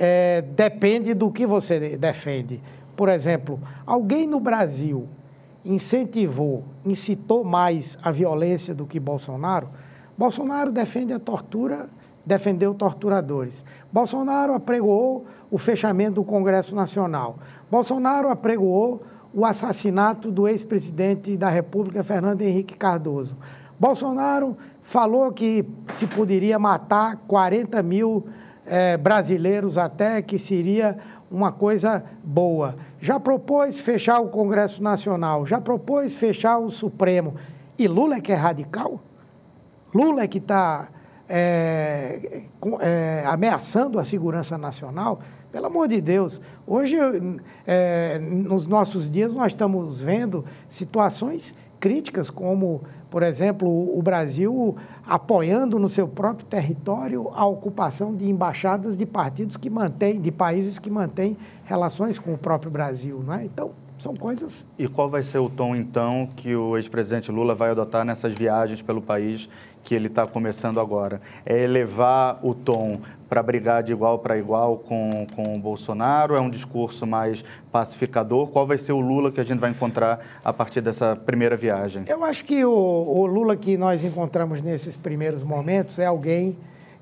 é, 0.03 0.41
depende 0.41 1.13
do 1.13 1.29
que 1.29 1.45
você 1.45 1.95
defende. 1.95 2.59
Por 2.95 3.07
exemplo, 3.07 3.59
alguém 3.85 4.25
no 4.25 4.39
Brasil 4.39 5.07
incentivou, 5.63 6.63
incitou 6.83 7.43
mais 7.43 7.99
a 8.01 8.09
violência 8.09 8.73
do 8.73 8.87
que 8.87 8.99
Bolsonaro? 8.99 9.69
Bolsonaro 10.17 10.71
defende 10.71 11.13
a 11.13 11.19
tortura, 11.19 11.87
defendeu 12.25 12.73
torturadores. 12.73 13.63
Bolsonaro 13.91 14.55
apregoou 14.55 15.27
o 15.51 15.59
fechamento 15.59 16.15
do 16.15 16.23
Congresso 16.23 16.73
Nacional. 16.73 17.37
Bolsonaro 17.69 18.29
apregoou 18.29 19.03
o 19.31 19.45
assassinato 19.45 20.31
do 20.31 20.47
ex-presidente 20.47 21.37
da 21.37 21.47
República, 21.47 22.03
Fernando 22.03 22.41
Henrique 22.41 22.75
Cardoso. 22.75 23.37
Bolsonaro 23.79 24.57
falou 24.81 25.31
que 25.31 25.63
se 25.91 26.07
poderia 26.07 26.57
matar 26.57 27.17
40 27.27 27.83
mil 27.83 28.25
é, 28.72 28.95
brasileiros 28.95 29.78
até, 29.78 30.22
que 30.22 30.39
seria 30.39 30.97
uma 31.30 31.51
coisa 31.51 32.05
boa. 32.24 32.78
Já 33.01 33.19
propôs 33.19 33.78
fechar 33.78 34.22
o 34.22 34.30
Congresso 34.30 34.82
Nacional, 34.82 35.45
já 35.45 35.59
propôs 35.59 36.15
fechar 36.15 36.57
o 36.57 36.72
Supremo. 36.72 37.36
E 37.78 37.86
Lula 37.86 38.15
é 38.15 38.22
que 38.22 38.32
é 38.32 38.36
radical? 38.36 39.01
Lula 39.93 40.22
é 40.24 40.28
que 40.28 40.38
está 40.38 40.88
é, 41.28 42.43
é, 42.80 43.24
ameaçando 43.28 43.99
a 43.99 44.05
segurança 44.05 44.57
nacional? 44.57 45.19
Pelo 45.51 45.65
amor 45.65 45.89
de 45.89 45.99
Deus, 45.99 46.39
hoje, 46.65 46.95
é, 47.67 48.19
nos 48.19 48.67
nossos 48.67 49.11
dias, 49.11 49.34
nós 49.34 49.51
estamos 49.51 49.99
vendo 49.99 50.45
situações 50.69 51.53
críticas, 51.82 52.29
como, 52.29 52.84
por 53.09 53.23
exemplo, 53.23 53.67
o 53.67 54.01
Brasil 54.01 54.77
apoiando 55.05 55.79
no 55.79 55.89
seu 55.89 56.07
próprio 56.07 56.45
território 56.45 57.29
a 57.34 57.43
ocupação 57.45 58.15
de 58.15 58.29
embaixadas 58.29 58.97
de 58.97 59.05
partidos 59.05 59.57
que 59.57 59.69
mantêm, 59.69 60.21
de 60.21 60.32
países 60.32 60.77
que 60.77 60.89
mantêm 60.89 61.36
relações 61.65 62.19
com 62.19 62.34
o 62.34 62.38
próprio 62.38 62.71
Brasil. 62.71 63.21
Não 63.25 63.34
é? 63.34 63.43
Então, 63.43 63.71
são 64.01 64.15
coisas. 64.15 64.65
E 64.77 64.87
qual 64.87 65.09
vai 65.09 65.21
ser 65.21 65.37
o 65.37 65.49
tom, 65.49 65.75
então, 65.75 66.27
que 66.35 66.55
o 66.55 66.75
ex-presidente 66.75 67.31
Lula 67.31 67.53
vai 67.53 67.69
adotar 67.69 68.03
nessas 68.03 68.33
viagens 68.33 68.81
pelo 68.81 69.01
país 69.01 69.47
que 69.83 69.93
ele 69.93 70.07
está 70.07 70.25
começando 70.25 70.79
agora? 70.79 71.21
É 71.45 71.63
elevar 71.63 72.39
o 72.43 72.55
tom 72.55 72.99
para 73.29 73.41
brigar 73.41 73.83
de 73.83 73.91
igual 73.91 74.19
para 74.19 74.37
igual 74.37 74.79
com, 74.79 75.27
com 75.35 75.53
o 75.53 75.59
Bolsonaro? 75.59 76.35
É 76.35 76.41
um 76.41 76.49
discurso 76.49 77.05
mais 77.05 77.45
pacificador? 77.71 78.47
Qual 78.47 78.65
vai 78.65 78.77
ser 78.77 78.91
o 78.91 78.99
Lula 78.99 79.31
que 79.31 79.39
a 79.39 79.43
gente 79.43 79.59
vai 79.59 79.69
encontrar 79.69 80.19
a 80.43 80.51
partir 80.51 80.81
dessa 80.81 81.15
primeira 81.15 81.55
viagem? 81.55 82.03
Eu 82.07 82.23
acho 82.23 82.43
que 82.43 82.65
o, 82.65 82.71
o 82.71 83.25
Lula 83.27 83.55
que 83.55 83.77
nós 83.77 84.03
encontramos 84.03 84.61
nesses 84.61 84.95
primeiros 84.95 85.43
momentos 85.43 85.99
é 85.99 86.05
alguém 86.07 86.57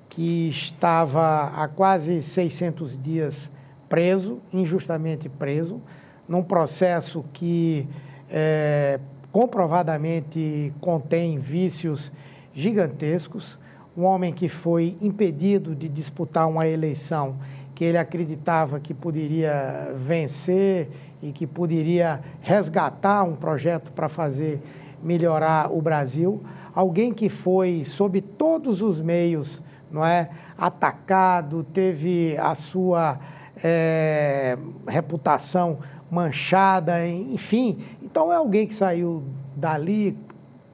que 0.10 0.50
estava 0.50 1.46
há 1.56 1.68
quase 1.68 2.22
600 2.22 3.02
dias 3.02 3.50
preso, 3.88 4.40
injustamente 4.52 5.30
preso 5.30 5.82
num 6.30 6.44
processo 6.44 7.26
que 7.34 7.88
é, 8.30 9.00
comprovadamente 9.32 10.72
contém 10.80 11.40
vícios 11.40 12.12
gigantescos, 12.54 13.58
um 13.98 14.04
homem 14.04 14.32
que 14.32 14.48
foi 14.48 14.96
impedido 15.02 15.76
de 15.76 15.90
disputar 15.90 16.48
uma 16.48 16.68
eleição 16.68 17.36
que 17.74 17.84
ele 17.84 17.98
acreditava 17.98 18.80
que 18.80 18.94
poderia 18.94 19.92
vencer 19.96 20.90
e 21.22 21.32
que 21.32 21.48
poderia 21.48 22.22
resgatar 22.42 23.24
um 23.24 23.36
projeto 23.36 23.92
para 23.92 24.08
fazer 24.08 24.62
melhorar 25.02 25.72
o 25.72 25.82
Brasil, 25.82 26.44
alguém 26.76 27.14
que 27.14 27.30
foi 27.30 27.84
sob 27.86 28.22
todos 28.22 28.82
os 28.82 29.02
meios, 29.02 29.64
não 29.90 30.06
é, 30.06 30.30
atacado, 30.58 31.64
teve 31.74 32.38
a 32.38 32.54
sua 32.54 33.18
é, 33.64 34.58
reputação 34.88 35.80
manchada, 36.10 37.08
enfim. 37.08 37.80
Então 38.02 38.32
é 38.32 38.36
alguém 38.36 38.68
que 38.68 38.76
saiu 38.76 39.24
dali 39.56 40.18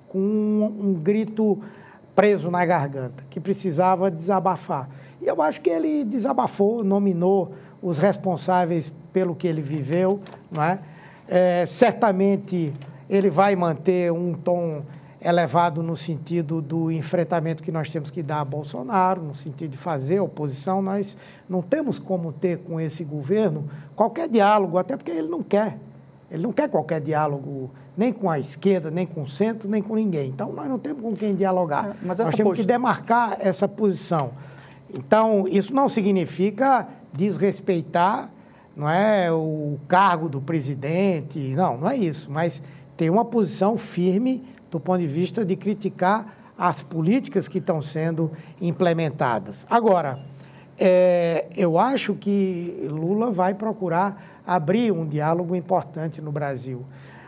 com 0.08 0.20
um, 0.20 0.90
um 0.90 0.94
grito 0.94 1.60
preso 2.16 2.50
na 2.50 2.66
garganta, 2.66 3.24
que 3.30 3.40
precisava 3.40 4.10
desabafar. 4.10 4.90
E 5.22 5.28
eu 5.28 5.42
acho 5.42 5.60
que 5.60 5.70
ele 5.70 6.04
desabafou, 6.06 6.84
nominou 6.84 7.54
os 7.82 7.98
responsáveis 7.98 8.94
pelo 9.12 9.36
que 9.36 9.48
ele 9.48 9.62
viveu, 9.62 10.22
não 10.52 10.64
é? 10.64 10.80
é 11.28 11.66
certamente 11.66 12.74
ele 13.10 13.30
vai 13.30 13.56
manter 13.56 14.12
um 14.12 14.34
tom 14.34 14.82
elevado 15.26 15.82
no 15.82 15.96
sentido 15.96 16.62
do 16.62 16.92
enfrentamento 16.92 17.64
que 17.64 17.72
nós 17.72 17.90
temos 17.90 18.12
que 18.12 18.22
dar 18.22 18.42
a 18.42 18.46
Bolsonaro, 18.46 19.24
no 19.24 19.34
sentido 19.34 19.72
de 19.72 19.78
fazer 19.78 20.20
oposição. 20.20 20.84
Nós 20.84 21.18
não 21.50 21.64
temos 21.64 21.98
como 21.98 22.32
ter 22.32 22.60
com 22.60 22.80
esse 22.80 23.04
governo 23.04 23.68
qualquer 23.96 24.30
diálogo, 24.30 24.78
até 24.78 24.96
porque 24.96 25.10
ele 25.10 25.28
não 25.28 25.42
quer. 25.42 25.80
Ele 26.30 26.44
não 26.44 26.54
quer 26.54 26.70
qualquer 26.70 27.02
diálogo, 27.02 27.72
nem 27.98 28.14
com 28.14 28.30
a 28.30 28.40
esquerda, 28.40 28.92
nem 28.92 29.06
com 29.06 29.24
o 29.24 29.28
centro, 29.28 29.68
nem 29.68 29.82
com 29.82 29.96
ninguém. 29.96 30.30
Então, 30.30 30.54
nós 30.54 30.68
não 30.68 30.78
temos 30.78 31.02
com 31.02 31.16
quem 31.16 31.36
dialogar. 31.36 31.96
É, 32.02 32.06
nós 32.06 32.18
temos 32.18 32.36
post... 32.36 32.62
que 32.62 32.68
demarcar 32.68 33.38
essa 33.40 33.68
posição. 33.68 34.32
Então, 34.94 35.48
isso 35.48 35.74
não 35.74 35.90
significa 35.90 36.88
desrespeitar 37.12 38.30
não 38.76 38.90
é, 38.90 39.32
o 39.32 39.80
cargo 39.88 40.28
do 40.28 40.42
presidente, 40.42 41.40
não, 41.56 41.78
não 41.78 41.90
é 41.90 41.96
isso, 41.96 42.30
mas 42.30 42.62
ter 42.98 43.10
uma 43.10 43.24
posição 43.24 43.78
firme 43.78 44.44
do 44.76 44.80
ponto 44.82 45.00
de 45.00 45.08
vista 45.08 45.46
de 45.46 45.56
criticar 45.56 46.36
as 46.58 46.84
políticas 46.84 47.48
que 47.48 47.60
estão 47.60 47.82
sendo 47.82 48.30
implementadas. 48.60 49.66
Agora, 49.70 50.20
é, 50.78 51.46
eu 51.56 51.80
acho 51.80 52.14
que 52.14 52.86
Lula 52.92 53.32
vai 53.32 53.54
procurar 53.54 54.42
abrir 54.46 54.92
um 54.92 55.08
diálogo 55.08 55.56
importante 55.56 56.22
no 56.22 56.30
Brasil. 56.30 56.86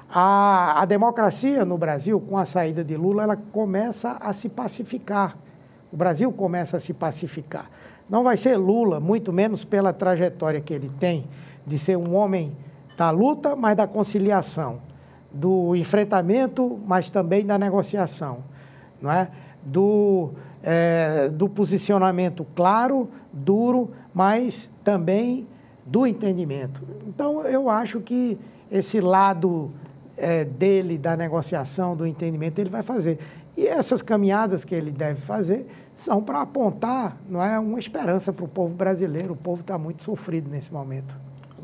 A, 0.09 0.81
a 0.81 0.83
democracia 0.83 1.63
no 1.63 1.77
Brasil, 1.77 2.19
com 2.19 2.37
a 2.37 2.43
saída 2.43 2.83
de 2.83 2.97
Lula, 2.97 3.23
ela 3.23 3.37
começa 3.37 4.17
a 4.19 4.33
se 4.33 4.49
pacificar. 4.49 5.37
O 5.89 5.95
Brasil 5.95 6.29
começa 6.33 6.75
a 6.75 6.81
se 6.81 6.93
pacificar. 6.93 7.71
Não 8.09 8.25
vai 8.25 8.35
ser 8.35 8.57
Lula, 8.57 8.99
muito 8.99 9.31
menos 9.31 9.63
pela 9.63 9.93
trajetória 9.93 10.59
que 10.59 10.73
ele 10.73 10.91
tem, 10.99 11.25
de 11.65 11.79
ser 11.79 11.95
um 11.95 12.13
homem 12.13 12.51
da 12.97 13.09
luta, 13.09 13.55
mas 13.55 13.77
da 13.77 13.87
conciliação 13.87 14.81
do 15.31 15.75
enfrentamento, 15.75 16.79
mas 16.85 17.09
também 17.09 17.45
da 17.45 17.57
negociação, 17.57 18.39
não 19.01 19.11
é? 19.11 19.29
do, 19.67 20.31
é, 20.63 21.29
do 21.29 21.49
posicionamento 21.49 22.45
claro, 22.55 23.09
duro, 23.31 23.91
mas 24.13 24.71
também 24.83 25.47
do 25.85 26.07
entendimento. 26.07 26.81
Então, 27.07 27.41
eu 27.43 27.69
acho 27.69 27.99
que 27.99 28.37
esse 28.71 28.99
lado 28.99 29.71
é, 30.17 30.43
dele, 30.43 30.97
da 30.97 31.15
negociação, 31.15 31.95
do 31.95 32.05
entendimento, 32.05 32.59
ele 32.59 32.69
vai 32.69 32.83
fazer. 32.83 33.19
E 33.55 33.67
essas 33.67 34.01
caminhadas 34.01 34.63
que 34.63 34.73
ele 34.73 34.91
deve 34.91 35.21
fazer 35.21 35.67
são 35.95 36.21
para 36.21 36.41
apontar 36.41 37.17
não 37.27 37.43
é, 37.43 37.57
uma 37.59 37.79
esperança 37.79 38.31
para 38.31 38.45
o 38.45 38.47
povo 38.47 38.75
brasileiro. 38.75 39.33
O 39.33 39.37
povo 39.37 39.61
está 39.61 39.77
muito 39.77 40.03
sofrido 40.03 40.49
nesse 40.49 40.71
momento. 40.71 41.15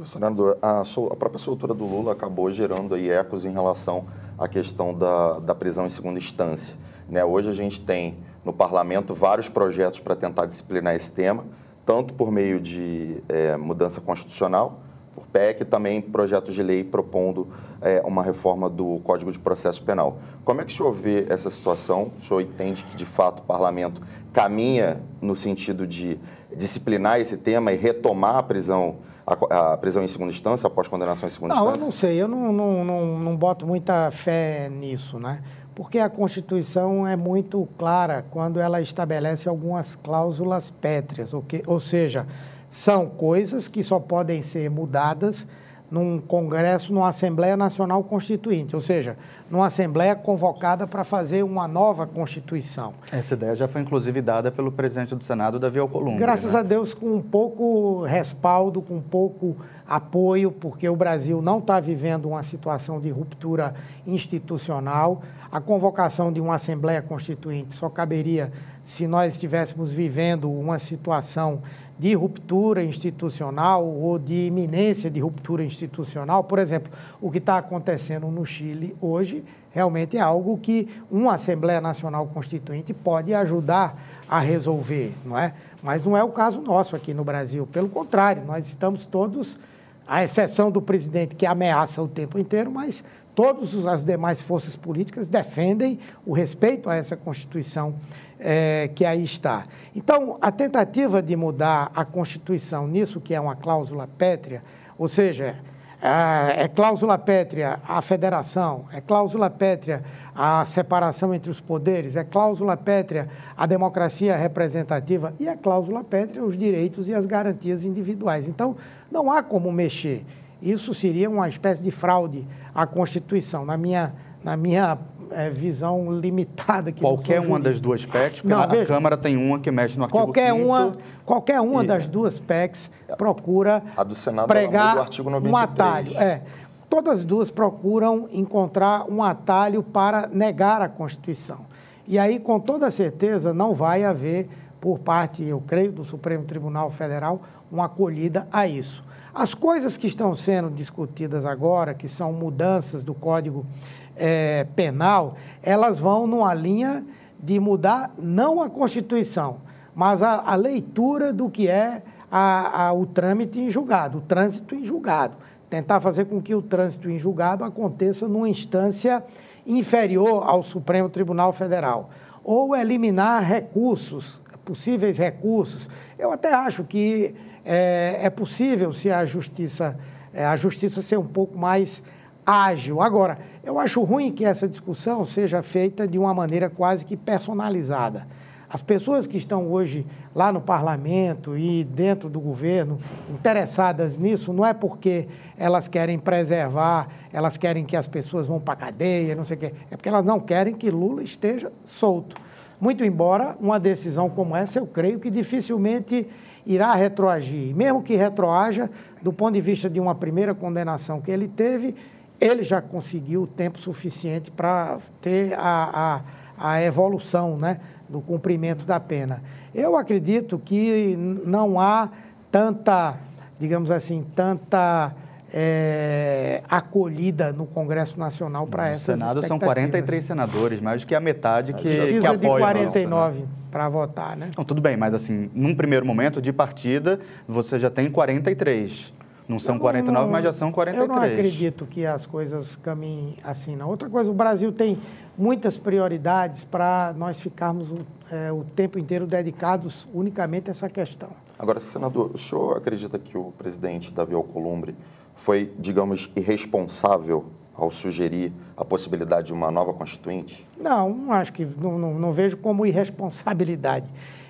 Senador, 0.06 0.58
a, 0.62 0.82
a, 0.82 1.16
própria 1.16 1.38
soltura 1.38 1.74
do 1.74 1.86
Lula 1.86 2.14
acabou 2.14 2.52
gerando 2.52 2.96
aí 2.96 3.10
ecos 3.10 3.46
em 3.46 3.52
relação 3.52 4.06
à 4.38 4.48
questão 4.48 4.94
da, 4.94 5.40
da 5.40 5.54
prisão 5.54 5.86
em 5.86 5.90
segunda 5.90 6.18
instância. 6.18 6.76
Né? 7.08 7.24
Hoje 7.24 7.50
a 7.50 7.54
gente 7.54 7.80
tem 7.80 8.18
no 8.44 8.52
parlamento 8.52 9.14
vários 9.14 9.48
projetos 9.48 10.00
para 10.00 10.16
tentar 10.16 10.48
disciplinar 10.48 10.96
esse 10.96 11.12
tema, 11.12 11.46
tanto 11.86 12.14
por 12.16 12.32
meio 12.32 12.60
de 12.60 13.24
é, 13.30 13.56
mudança 13.56 14.02
constitucional, 14.02 14.80
por 15.14 15.28
PEC, 15.28 15.62
e 15.62 15.66
também 15.66 16.02
projetos 16.02 16.56
de 16.56 16.64
lei 16.64 16.84
propondo 16.84 17.50
é, 17.80 18.02
uma 18.04 18.24
reforma 18.24 18.68
do 18.68 19.00
Código 19.04 19.32
de 19.32 19.38
Processo 19.38 19.84
Penal. 19.84 20.18
Como 20.44 20.60
é 20.60 20.66
que 20.66 20.74
o 20.74 20.76
senhor 20.76 20.92
vê 20.92 21.28
essa 21.30 21.52
situação? 21.52 22.12
O 22.20 22.26
senhor 22.26 22.42
entende 22.42 22.84
que, 22.84 22.96
de 22.96 23.06
fato, 23.06 23.40
o 23.40 23.44
parlamento 23.44 24.02
caminha 24.34 25.02
no 25.22 25.36
sentido 25.36 25.86
de 25.86 26.20
disciplinar 26.56 27.20
esse 27.20 27.38
tema 27.38 27.72
e 27.72 27.78
retomar 27.78 28.38
a 28.38 28.44
prisão 28.44 28.98
a, 29.26 29.74
a 29.74 29.78
prisão 29.78 30.04
em 30.04 30.08
segunda 30.08 30.32
instância, 30.32 30.68
após 30.68 30.88
condenação 30.88 31.28
em 31.28 31.32
segunda 31.32 31.56
não, 31.56 31.62
instância? 31.64 31.80
Não, 31.80 31.82
eu 31.82 31.86
não 31.86 31.92
sei, 31.92 32.22
eu 32.22 32.28
não, 32.28 32.54
não, 32.54 32.86
não, 32.86 33.20
não 33.20 33.38
boto 33.38 33.66
muita 33.66 34.12
fé 34.12 34.70
nisso, 34.70 35.20
né? 35.20 35.42
Porque 35.76 35.98
a 35.98 36.10
Constituição 36.10 37.08
é 37.08 37.16
muito 37.16 37.68
clara 37.78 38.24
quando 38.30 38.60
ela 38.60 38.80
estabelece 38.82 39.50
algumas 39.50 39.96
cláusulas 39.96 40.70
pétreas, 40.70 41.34
okay? 41.34 41.64
ou 41.66 41.80
seja, 41.80 42.28
são 42.70 43.08
coisas 43.08 43.68
que 43.68 43.82
só 43.82 44.00
podem 44.00 44.42
ser 44.42 44.70
mudadas 44.70 45.48
num 45.94 46.20
Congresso, 46.20 46.92
numa 46.92 47.10
Assembleia 47.10 47.56
Nacional 47.56 48.04
Constituinte, 48.04 48.76
ou 48.76 48.82
seja, 48.82 49.16
numa 49.48 49.68
Assembleia 49.68 50.16
convocada 50.16 50.88
para 50.88 51.04
fazer 51.04 51.44
uma 51.44 51.68
nova 51.68 52.08
Constituição. 52.08 52.96
Essa 53.12 53.36
ideia 53.36 53.56
já 53.56 53.68
foi 53.68 53.82
inclusive 53.82 54.20
dada 54.20 54.52
pelo 54.52 54.72
presidente 54.72 55.14
do 55.14 55.24
Senado, 55.24 55.60
Davi 55.60 55.78
Alcolumbre. 55.78 56.18
Graças 56.18 56.54
né? 56.54 56.60
a 56.60 56.64
Deus, 56.64 56.96
com 56.96 57.14
um 57.14 57.22
pouco 57.22 58.02
respaldo, 58.06 58.82
com 58.82 58.96
um 58.96 59.02
pouco 59.02 59.56
apoio, 59.88 60.52
porque 60.52 60.90
o 60.90 60.96
Brasil 60.96 61.44
não 61.44 61.60
está 61.60 61.80
vivendo 61.80 62.28
uma 62.28 62.42
situação 62.42 63.00
de 63.00 63.10
ruptura 63.10 63.76
institucional. 64.08 65.22
A 65.52 65.62
convocação 65.62 66.34
de 66.34 66.42
uma 66.42 66.56
Assembleia 66.56 67.04
Constituinte 67.04 67.74
só 67.74 67.88
caberia 67.88 68.52
se 68.82 69.06
nós 69.06 69.36
estivéssemos 69.36 69.92
vivendo 69.92 70.52
uma 70.52 70.80
situação 70.80 71.62
de 71.98 72.14
ruptura 72.14 72.84
institucional 72.84 73.86
ou 73.86 74.18
de 74.18 74.48
iminência 74.48 75.10
de 75.10 75.20
ruptura 75.20 75.64
institucional. 75.64 76.44
Por 76.44 76.60
exemplo, 76.60 76.92
o 77.22 77.30
que 77.30 77.38
está 77.38 77.58
acontecendo 77.58 78.28
no 78.28 78.46
Chile 78.46 78.96
hoje 79.00 79.44
realmente 79.72 80.18
é 80.18 80.20
algo 80.20 80.58
que 80.58 80.88
uma 81.10 81.36
Assembleia 81.36 81.82
Nacional 81.82 82.28
Constituinte 82.28 82.94
pode 82.94 83.34
ajudar 83.34 83.98
a 84.30 84.40
resolver, 84.40 85.14
não 85.26 85.38
é? 85.38 85.54
Mas 85.82 86.04
não 86.04 86.16
é 86.16 86.24
o 86.24 86.30
caso 86.30 86.62
nosso 86.62 86.96
aqui 86.96 87.14
no 87.14 87.24
Brasil. 87.24 87.68
Pelo 87.72 87.90
contrário, 87.90 88.44
nós 88.46 88.68
estamos 88.68 89.06
todos, 89.06 89.60
à 90.08 90.24
exceção 90.24 90.70
do 90.70 90.82
presidente 90.82 91.36
que 91.36 91.46
ameaça 91.46 92.02
o 92.02 92.08
tempo 92.08 92.38
inteiro, 92.38 92.72
mas 92.72 93.04
todas 93.36 93.74
as 93.86 94.04
demais 94.04 94.42
forças 94.42 94.76
políticas 94.76 95.28
defendem 95.28 96.00
o 96.26 96.34
respeito 96.34 96.90
a 96.90 96.96
essa 96.96 97.16
Constituição 97.16 97.96
é, 98.40 98.90
que 98.94 99.06
aí 99.06 99.24
está. 99.24 99.66
Então, 99.96 100.38
a 100.42 100.52
tentativa 100.52 101.22
de 101.22 101.36
mudar 101.36 101.92
a 101.96 102.04
Constituição 102.04 102.88
nisso 102.88 103.22
que 103.22 103.34
é 103.34 103.40
uma 103.40 103.56
cláusula 103.56 104.08
pétrea, 104.08 104.62
ou 104.98 105.08
seja, 105.08 105.56
é, 106.02 106.64
é 106.64 106.68
cláusula 106.68 107.18
pétrea 107.18 107.80
a 107.88 108.02
federação, 108.02 108.86
é 108.92 109.00
cláusula 109.00 109.50
pétrea 109.50 110.04
a 110.36 110.66
separação 110.66 111.34
entre 111.34 111.50
os 111.50 111.62
poderes, 111.62 112.18
é 112.18 112.24
cláusula 112.26 112.76
pétrea 112.76 113.30
a 113.56 113.66
democracia 113.66 114.36
representativa 114.36 115.34
e 115.40 115.48
é 115.48 115.56
cláusula 115.56 116.04
pétrea 116.04 116.44
os 116.44 116.58
direitos 116.58 117.08
e 117.08 117.16
as 117.16 117.26
garantias 117.26 117.86
individuais. 117.86 118.48
Então, 118.50 118.76
não 119.10 119.32
há 119.32 119.42
como 119.42 119.72
mexer. 119.72 120.26
Isso 120.62 120.94
seria 120.94 121.30
uma 121.30 121.48
espécie 121.48 121.84
de 121.84 121.92
fraude 121.92 122.46
à 122.74 122.86
Constituição, 122.86 123.66
na 123.66 123.78
minha 123.78 124.14
na 124.44 124.58
minha 124.58 124.98
é, 125.32 125.50
visão 125.50 126.12
limitada. 126.12 126.92
Que 126.92 127.00
qualquer 127.00 127.40
uma 127.40 127.60
das 127.60 127.80
duas 127.80 128.06
PECs, 128.06 128.42
porque 128.42 128.54
não, 128.54 128.62
a 128.62 128.66
veja, 128.66 128.86
Câmara 128.94 129.16
tem 129.16 129.38
uma 129.38 129.58
que 129.58 129.72
mexe 129.72 129.98
no 129.98 130.04
artigo 130.04 130.22
qualquer 130.22 130.52
uma 130.52 130.98
Qualquer 131.26 131.62
uma 131.62 131.84
e... 131.84 131.88
das 131.88 132.06
duas 132.06 132.40
PECs 132.40 132.92
procura 133.18 133.82
a 133.96 134.04
do 134.04 134.16
Senado 134.16 134.48
pregar 134.48 134.96
do 134.96 135.02
artigo 135.02 135.30
93. 135.30 135.54
um 135.54 135.58
atalho. 135.58 136.18
É, 136.18 136.42
todas 136.90 137.20
as 137.20 137.26
duas 137.26 137.50
procuram 137.50 138.28
encontrar 138.32 139.06
um 139.10 139.24
atalho 139.24 139.82
para 139.82 140.28
negar 140.28 140.82
a 140.82 140.90
Constituição. 140.90 141.60
E 142.06 142.20
aí, 142.20 142.40
com 142.40 142.60
toda 142.60 142.92
certeza, 142.92 143.54
não 143.54 143.74
vai 143.74 144.04
haver, 144.04 144.50
por 144.84 145.00
parte, 145.00 145.42
eu 145.42 145.64
creio, 145.66 145.94
do 145.94 146.04
Supremo 146.04 146.44
Tribunal 146.44 146.92
Federal, 146.92 147.42
uma 147.72 147.86
acolhida 147.86 148.50
a 148.52 148.68
isso. 148.68 149.02
As 149.34 149.54
coisas 149.54 149.96
que 149.96 150.08
estão 150.08 150.36
sendo 150.36 150.70
discutidas 150.70 151.46
agora, 151.46 151.94
que 151.94 152.06
são 152.06 152.34
mudanças 152.34 153.02
do 153.02 153.14
Código 153.14 153.66
é, 154.14 154.68
Penal, 154.76 155.38
elas 155.62 156.00
vão 156.00 156.28
numa 156.28 156.54
linha 156.54 157.02
de 157.42 157.62
mudar 157.62 158.14
não 158.18 158.62
a 158.62 158.70
Constituição, 158.70 159.60
mas 159.96 160.22
a, 160.22 160.42
a 160.42 160.54
leitura 160.56 161.32
do 161.32 161.50
que 161.50 161.70
é 161.70 162.04
a, 162.30 162.88
a, 162.88 162.94
o 162.94 163.06
trâmite 163.06 163.62
em 163.62 163.70
julgado, 163.70 164.18
o 164.18 164.22
trânsito 164.22 164.76
em 164.76 164.84
julgado. 164.84 165.38
Tentar 165.70 166.02
fazer 166.02 166.26
com 166.26 166.42
que 166.42 166.54
o 166.54 166.62
trânsito 166.62 167.10
em 167.10 167.18
julgado 167.18 167.64
aconteça 167.64 168.28
numa 168.28 168.50
instância 168.50 169.24
inferior 169.66 170.44
ao 170.46 170.62
Supremo 170.62 171.08
Tribunal 171.08 171.54
Federal. 171.54 172.10
Ou 172.44 172.76
eliminar 172.76 173.42
recursos, 173.42 174.43
possíveis 174.64 175.18
recursos. 175.18 175.90
Eu 176.18 176.32
até 176.32 176.54
acho 176.54 176.84
que 176.84 177.36
é, 177.66 178.20
é 178.22 178.30
possível 178.30 178.94
se 178.94 179.12
a 179.12 179.26
justiça, 179.26 179.98
é, 180.34 180.46
a 180.46 180.56
justiça 180.56 181.02
ser 181.02 181.18
um 181.18 181.28
pouco 181.28 181.58
mais 181.58 182.02
ágil. 182.46 183.02
Agora, 183.02 183.38
eu 183.64 183.80
acho 183.80 184.02
ruim 184.04 184.32
que 184.32 184.46
essa 184.46 184.68
discussão 184.68 185.26
seja 185.26 185.62
feita 185.62 186.08
de 186.08 186.18
uma 186.18 186.34
maneira 186.34 186.70
quase 186.70 187.06
que 187.06 187.16
personalizada. 187.16 188.28
As 188.74 188.82
pessoas 188.82 189.28
que 189.28 189.38
estão 189.38 189.72
hoje 189.72 190.04
lá 190.34 190.52
no 190.52 190.60
parlamento 190.60 191.56
e 191.56 191.84
dentro 191.84 192.28
do 192.28 192.40
governo 192.40 193.00
interessadas 193.30 194.18
nisso 194.18 194.52
não 194.52 194.66
é 194.66 194.74
porque 194.74 195.28
elas 195.56 195.88
querem 195.88 196.18
preservar, 196.18 197.08
elas 197.32 197.56
querem 197.56 197.86
que 197.86 197.96
as 197.96 198.08
pessoas 198.08 198.48
vão 198.48 198.60
para 198.60 198.74
a 198.74 198.78
cadeia, 198.78 199.36
não 199.36 199.46
sei 199.46 199.58
o 199.58 199.60
quê, 199.60 199.74
é 199.92 199.96
porque 199.96 200.10
elas 200.10 200.26
não 200.26 200.40
querem 200.40 200.74
que 200.74 200.90
Lula 200.90 201.22
esteja 201.22 201.72
solto. 201.86 202.36
Muito 202.84 203.02
embora 203.06 203.56
uma 203.62 203.80
decisão 203.80 204.30
como 204.30 204.54
essa, 204.54 204.78
eu 204.78 204.86
creio 204.86 205.18
que 205.18 205.32
dificilmente 205.32 206.28
irá 206.66 206.94
retroagir. 206.94 207.74
Mesmo 207.74 208.04
que 208.04 208.14
retroaja, 208.14 208.90
do 209.22 209.32
ponto 209.32 209.54
de 209.54 209.62
vista 209.62 209.90
de 209.90 210.02
uma 210.02 210.14
primeira 210.14 210.54
condenação 210.54 211.22
que 211.22 211.32
ele 211.32 211.48
teve, 211.48 211.96
ele 212.42 212.62
já 212.62 212.82
conseguiu 212.82 213.48
tempo 213.48 213.80
suficiente 213.80 214.52
para 214.52 214.98
ter 215.22 215.54
a, 215.58 216.24
a, 216.58 216.72
a, 216.74 216.84
evolução 216.84 217.56
né, 217.56 217.80
do 218.10 218.20
cumprimento 218.20 218.84
da 218.84 219.00
pena. 219.00 219.42
Eu 219.74 219.96
acredito 219.96 220.60
que 220.60 221.16
não 221.18 221.80
há 221.80 222.10
tanta, 222.52 223.16
digamos 223.58 223.92
assim, 223.92 224.26
tanta 224.36 225.16
é, 225.54 226.64
acolhida 226.68 227.54
no 227.54 227.68
Congresso 227.68 228.20
Nacional 228.20 228.66
para 228.66 228.90
essas 228.90 229.20
No 229.20 229.26
Senado 229.26 229.46
são 229.46 229.60
43 229.60 230.26
senadores, 230.26 230.82
mais 230.82 231.02
do 231.02 231.08
que 231.08 231.14
a 231.14 231.20
metade 231.20 231.74
que, 231.74 231.84
Precisa 231.84 232.38
que 232.38 232.48
apoia. 232.48 232.66
Precisa 232.74 232.90
de 232.90 233.08
49 233.08 233.40
né? 233.40 233.46
para 233.70 233.88
votar, 233.88 234.36
né? 234.36 234.50
Não, 234.58 234.66
tudo 234.66 234.82
bem, 234.82 234.98
mas 234.98 235.14
assim, 235.14 235.52
num 235.54 235.76
primeiro 235.76 236.06
momento 236.06 236.42
de 236.42 236.52
partida, 236.52 237.20
você 237.48 237.78
já 237.78 237.92
tem 237.92 238.10
43. 238.10 239.14
Não 239.48 239.60
são 239.60 239.76
não, 239.76 239.82
49, 239.82 240.26
não, 240.26 240.32
mas 240.32 240.44
já 240.44 240.54
são 240.54 240.72
43. 240.72 241.10
Eu 241.10 241.16
não 241.16 241.22
acredito 241.22 241.86
que 241.86 242.06
as 242.06 242.26
coisas 242.26 242.76
caminhem 242.78 243.36
assim, 243.44 243.76
não. 243.76 243.90
Outra 243.90 244.10
coisa, 244.10 244.32
o 244.32 244.34
Brasil 244.34 244.72
tem 244.72 244.98
muitas 245.38 245.78
prioridades 245.78 246.64
para 246.64 247.14
nós 247.16 247.40
ficarmos 247.40 247.92
o, 247.92 248.00
é, 248.32 248.52
o 248.52 248.64
tempo 248.64 248.98
inteiro 248.98 249.28
dedicados 249.28 250.08
unicamente 250.14 250.70
a 250.70 250.72
essa 250.72 250.90
questão. 250.90 251.30
Agora, 251.60 251.80
senador, 251.80 252.32
o 252.34 252.38
senhor 252.38 252.78
acredita 252.78 253.20
que 253.20 253.38
o 253.38 253.52
presidente 253.58 254.12
Davi 254.12 254.34
Alcolumbre 254.34 254.96
foi, 255.44 255.74
digamos, 255.78 256.32
irresponsável 256.38 257.48
ao 257.76 257.92
sugerir 257.92 258.54
a 258.78 258.86
possibilidade 258.86 259.48
de 259.48 259.54
uma 259.54 259.70
nova 259.70 259.94
constituinte? 259.94 260.66
Não, 260.82 261.34
acho 261.34 261.52
que 261.52 261.66
não, 261.66 262.00
não, 262.00 262.14
não 262.18 262.32
vejo 262.32 262.56
como 262.56 262.86
irresponsabilidade. 262.86 264.08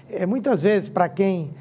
É, 0.07 0.23
muitas 0.27 0.61
vezes 0.61 0.89
para 0.89 1.09
quem 1.09 1.51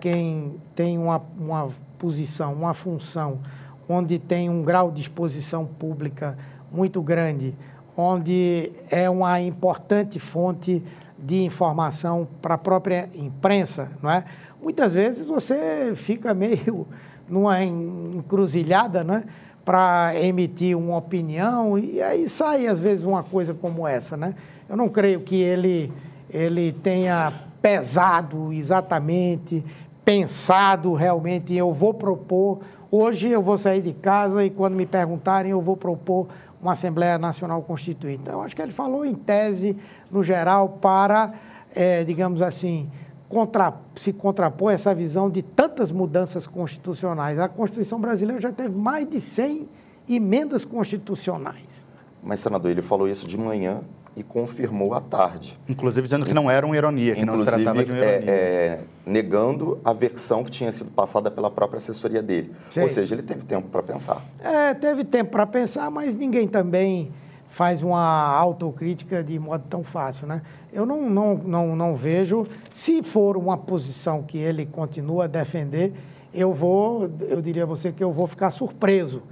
quem 0.00 0.54
tem 0.74 0.96
uma, 0.96 1.20
uma 1.38 1.68
posição, 1.98 2.52
uma 2.52 2.72
função 2.72 3.40
onde 3.88 4.18
tem 4.18 4.48
um 4.48 4.62
grau 4.62 4.90
de 4.90 5.00
exposição 5.00 5.66
pública 5.66 6.38
muito 6.70 7.02
grande, 7.02 7.54
onde 7.96 8.72
é 8.90 9.10
uma 9.10 9.40
importante 9.40 10.18
fonte 10.18 10.82
de 11.18 11.42
informação 11.42 12.28
para 12.40 12.54
a 12.54 12.58
própria 12.58 13.08
imprensa, 13.14 13.90
não 14.00 14.10
é? 14.10 14.24
Muitas 14.62 14.92
vezes 14.92 15.26
você 15.26 15.92
fica 15.94 16.32
meio 16.32 16.86
numa 17.28 17.62
encruzilhada, 17.62 19.04
né? 19.04 19.24
Para 19.64 20.12
emitir 20.20 20.76
uma 20.76 20.96
opinião 20.96 21.78
e 21.78 22.00
aí 22.00 22.28
sai 22.28 22.66
às 22.66 22.80
vezes 22.80 23.04
uma 23.04 23.22
coisa 23.22 23.52
como 23.52 23.86
essa, 23.86 24.16
né? 24.16 24.34
Eu 24.68 24.76
não 24.76 24.88
creio 24.88 25.20
que 25.20 25.36
ele 25.36 25.92
ele 26.30 26.72
tenha 26.72 27.32
pesado 27.62 28.52
exatamente, 28.52 29.64
pensado 30.04 30.94
realmente, 30.94 31.54
eu 31.54 31.72
vou 31.72 31.92
propor, 31.94 32.60
hoje 32.90 33.28
eu 33.28 33.42
vou 33.42 33.58
sair 33.58 33.82
de 33.82 33.92
casa 33.92 34.44
e 34.44 34.50
quando 34.50 34.74
me 34.74 34.86
perguntarem 34.86 35.50
eu 35.50 35.60
vou 35.60 35.76
propor 35.76 36.28
uma 36.60 36.72
Assembleia 36.72 37.18
Nacional 37.18 37.62
Constituinte. 37.62 38.22
Então, 38.22 38.34
eu 38.34 38.42
acho 38.42 38.54
que 38.54 38.62
ele 38.62 38.72
falou 38.72 39.04
em 39.04 39.14
tese, 39.14 39.76
no 40.10 40.22
geral, 40.22 40.78
para, 40.80 41.32
é, 41.74 42.04
digamos 42.04 42.42
assim, 42.42 42.90
contra, 43.28 43.74
se 43.96 44.12
contrapor 44.12 44.72
essa 44.72 44.94
visão 44.94 45.28
de 45.28 45.42
tantas 45.42 45.92
mudanças 45.92 46.46
constitucionais. 46.46 47.38
A 47.38 47.48
Constituição 47.48 48.00
brasileira 48.00 48.40
já 48.40 48.52
teve 48.52 48.74
mais 48.76 49.08
de 49.08 49.20
100 49.20 49.68
emendas 50.08 50.64
constitucionais. 50.64 51.86
Mas, 52.22 52.40
senador, 52.40 52.70
ele 52.70 52.82
falou 52.82 53.08
isso 53.08 53.26
de 53.26 53.36
manhã 53.36 53.80
e 54.16 54.22
confirmou 54.22 54.94
à 54.94 55.00
tarde. 55.00 55.56
Inclusive 55.68 56.04
dizendo 56.06 56.26
que 56.26 56.34
não 56.34 56.50
era 56.50 56.66
uma 56.66 56.76
ironia, 56.76 57.14
que 57.14 57.20
Inclusive, 57.20 57.50
não 57.50 57.52
se 57.52 57.62
tratava 57.64 57.84
de 57.84 57.92
uma 57.92 57.98
ironia. 57.98 58.30
É, 58.30 58.34
é, 58.34 58.80
negando 59.06 59.78
a 59.84 59.92
versão 59.92 60.42
que 60.42 60.50
tinha 60.50 60.72
sido 60.72 60.90
passada 60.90 61.30
pela 61.30 61.50
própria 61.50 61.78
assessoria 61.78 62.20
dele. 62.20 62.52
Sim. 62.70 62.80
Ou 62.82 62.88
seja, 62.88 63.14
ele 63.14 63.22
teve 63.22 63.44
tempo 63.44 63.68
para 63.68 63.82
pensar. 63.82 64.20
É, 64.40 64.74
teve 64.74 65.04
tempo 65.04 65.30
para 65.30 65.46
pensar, 65.46 65.88
mas 65.90 66.16
ninguém 66.16 66.48
também 66.48 67.12
faz 67.48 67.82
uma 67.82 68.00
autocrítica 68.36 69.22
de 69.22 69.38
modo 69.38 69.64
tão 69.68 69.82
fácil, 69.82 70.26
né? 70.26 70.42
Eu 70.72 70.84
não, 70.84 71.08
não, 71.08 71.34
não, 71.34 71.76
não 71.76 71.96
vejo, 71.96 72.46
se 72.70 73.02
for 73.02 73.36
uma 73.36 73.56
posição 73.56 74.22
que 74.22 74.38
ele 74.38 74.66
continua 74.66 75.24
a 75.24 75.26
defender, 75.26 75.92
eu 76.32 76.52
vou, 76.52 77.10
eu 77.28 77.40
diria 77.40 77.62
a 77.62 77.66
você 77.66 77.90
que 77.90 78.04
eu 78.04 78.12
vou 78.12 78.26
ficar 78.26 78.50
surpreso, 78.50 79.22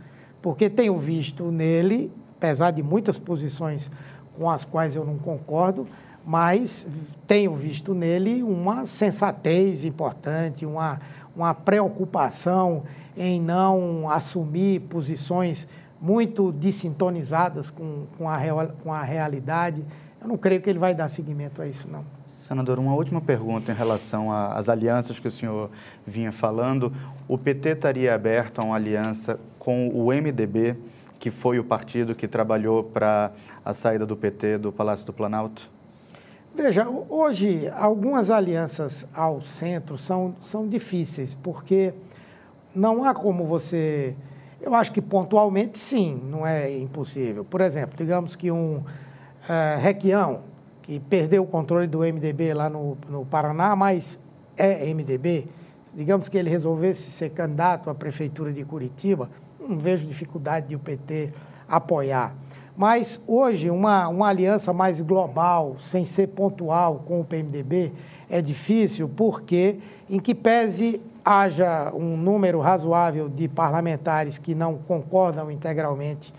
porque 0.41 0.71
tenho 0.71 0.97
visto 0.97 1.45
nele, 1.51 2.11
apesar 2.37 2.71
de 2.71 2.83
muitas 2.83 3.19
posições 3.19 3.91
com 4.37 4.49
as 4.51 4.65
quais 4.65 4.97
eu 4.97 5.05
não 5.05 5.19
concordo, 5.19 5.87
mas 6.25 6.87
tenho 7.27 7.55
visto 7.55 7.95
nele 7.95 8.43
uma 8.43 8.85
sensatez 8.87 9.85
importante, 9.85 10.67
uma, 10.67 11.01
uma 11.35 11.55
preocupação 11.55 12.83
em 13.17 13.41
não 13.41 14.11
assumir 14.11 14.81
posições 14.81 15.69
muito 16.07 16.53
desintonizadas 16.53 17.69
com, 17.69 18.07
com, 18.17 18.31
a, 18.31 18.67
com 18.85 18.93
a 18.93 19.03
realidade. 19.03 19.85
Eu 20.21 20.29
não 20.29 20.39
creio 20.39 20.61
que 20.61 20.71
ele 20.71 20.79
vai 20.79 20.95
dar 20.95 21.09
seguimento 21.09 21.61
a 21.61 21.67
isso, 21.67 21.89
não. 21.91 22.05
Senador, 22.47 22.79
uma 22.79 22.95
última 22.95 23.21
pergunta 23.21 23.73
em 23.73 23.75
relação 23.75 24.31
às 24.31 24.69
alianças 24.69 25.19
que 25.19 25.27
o 25.27 25.31
senhor 25.33 25.69
vinha 26.07 26.31
falando. 26.31 26.93
O 27.27 27.37
PT 27.37 27.71
estaria 27.71 28.15
aberto 28.15 28.61
a 28.61 28.65
uma 28.65 28.77
aliança 28.77 29.41
com 29.59 29.89
o 29.89 30.13
MDB, 30.13 30.77
que 31.19 31.29
foi 31.29 31.59
o 31.59 31.65
partido 31.65 32.15
que 32.15 32.29
trabalhou 32.29 32.85
para 32.85 33.33
a 33.65 33.75
saída 33.75 34.07
do 34.07 34.17
PT 34.17 34.59
do 34.59 34.71
Palácio 34.71 35.05
do 35.05 35.13
Planalto? 35.13 35.69
Veja, 36.55 36.87
hoje 36.89 37.69
algumas 37.77 38.31
alianças 38.31 39.05
ao 39.13 39.43
centro 39.43 39.99
são, 39.99 40.37
são 40.41 40.69
difíceis, 40.69 41.37
porque 41.43 41.93
não 42.73 43.03
há 43.03 43.13
como 43.13 43.45
você 43.45 44.15
eu 44.61 44.75
acho 44.75 44.93
que 44.93 45.03
pontualmente 45.03 45.79
sim, 45.79 46.21
não 46.31 46.47
é 46.47 46.77
impossível. 46.79 47.45
Por 47.45 47.61
exemplo, 47.61 47.97
digamos 47.97 48.35
que 48.35 48.51
um 48.51 48.77
uh, 48.79 49.81
Requião, 49.81 50.41
que 50.83 50.99
perdeu 51.01 51.43
o 51.43 51.47
controle 51.47 51.87
do 51.87 52.01
MDB 52.01 52.55
lá 52.55 52.71
no, 52.71 52.97
no 53.09 53.25
Paraná, 53.27 53.75
mas 53.75 54.19
é 54.57 54.93
MDB, 54.93 55.47
digamos 55.95 56.29
que 56.29 56.39
ele 56.39 56.49
resolvesse 56.49 57.11
ser 57.11 57.31
candidato 57.31 57.91
à 57.91 57.95
prefeitura 57.95 58.53
de 58.53 58.65
Curitiba, 58.65 59.29
não 59.61 59.79
vejo 59.79 60.07
dificuldade 60.07 60.69
de 60.69 60.77
o 60.77 60.79
PT 60.79 61.33
apoiar. 61.69 62.35
Mas 62.77 63.21
hoje, 63.27 63.71
uma, 63.71 64.07
uma 64.09 64.29
aliança 64.29 64.73
mais 64.73 65.01
global, 65.01 65.77
sem 65.81 66.05
ser 66.05 66.29
pontual 66.29 67.03
com 67.07 67.21
o 67.21 67.25
PMDB, 67.25 67.93
é 68.29 68.43
difícil, 68.43 69.09
porque, 69.09 69.79
em 70.11 70.21
que 70.21 70.35
pese 70.35 71.01
haja 71.27 71.93
um 71.93 72.17
número 72.17 72.61
razoável 72.61 73.29
de 73.29 73.49
parlamentares 73.49 74.39
que 74.39 74.55
não 74.55 74.79
concordam 74.79 75.51
integralmente 75.51 76.33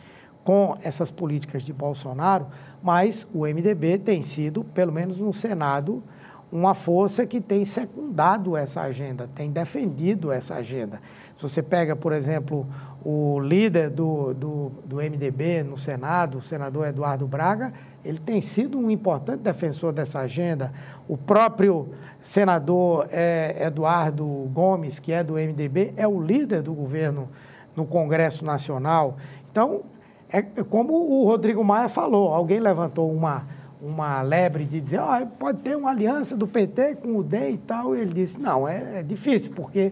com 0.46 0.78
essas 0.82 1.12
políticas 1.12 1.62
de 1.62 1.74
Bolsonaro, 1.74 2.48
mas 2.82 3.28
o 3.34 3.46
MDB 3.46 3.98
tem 3.98 4.22
sido, 4.22 4.64
pelo 4.64 4.94
menos 4.94 5.18
no 5.18 5.34
Senado, 5.34 6.02
uma 6.50 6.74
força 6.74 7.26
que 7.26 7.42
tem 7.42 7.66
secundado 7.66 8.56
essa 8.56 8.80
agenda, 8.80 9.30
tem 9.36 9.52
defendido 9.52 10.32
essa 10.32 10.56
agenda. 10.56 11.02
Se 11.36 11.44
você 11.44 11.62
pega, 11.62 11.94
por 11.94 12.14
exemplo, 12.14 12.66
o 13.04 13.42
líder 13.42 13.90
do, 13.90 14.34
do, 14.34 14.72
do 14.86 14.96
MDB 14.98 15.64
no 15.64 15.78
Senado, 15.78 16.38
o 16.38 16.42
senador 16.42 16.88
Eduardo 16.88 17.28
Braga, 17.28 17.74
ele 18.08 18.20
tem 18.20 18.40
sido 18.40 18.80
um 18.80 18.90
importante 18.90 19.42
defensor 19.42 19.92
dessa 19.92 20.20
agenda. 20.20 20.72
O 21.10 21.18
próprio 21.18 21.90
senador 22.22 23.06
é, 23.12 23.66
Eduardo 23.66 24.26
Gomes, 24.54 24.98
que 24.98 25.12
é 25.12 25.22
do 25.22 25.34
MDB, 25.34 25.94
é 25.98 26.08
o 26.08 26.22
líder 26.22 26.62
do 26.62 26.74
governo 26.74 27.28
no 27.76 27.86
Congresso 27.86 28.46
Nacional. 28.46 29.18
Então, 29.52 29.82
é 30.30 30.42
como 30.42 30.94
o 30.94 31.26
Rodrigo 31.26 31.62
Maia 31.66 31.90
falou, 31.90 32.34
alguém 32.34 32.62
levantou 32.62 33.12
uma, 33.14 33.46
uma 33.82 34.22
lebre 34.22 34.64
de 34.64 34.80
dizer, 34.80 35.02
pode 35.38 35.60
ter 35.60 35.76
uma 35.76 35.90
aliança 35.90 36.38
do 36.38 36.48
PT 36.48 36.96
com 36.96 37.18
o 37.18 37.24
DEM 37.24 37.56
e 37.56 37.58
tal. 37.58 37.94
E 37.94 38.00
ele 38.00 38.14
disse, 38.14 38.40
não, 38.40 38.66
é, 38.66 39.00
é 39.00 39.04
difícil, 39.04 39.52
porque 39.54 39.92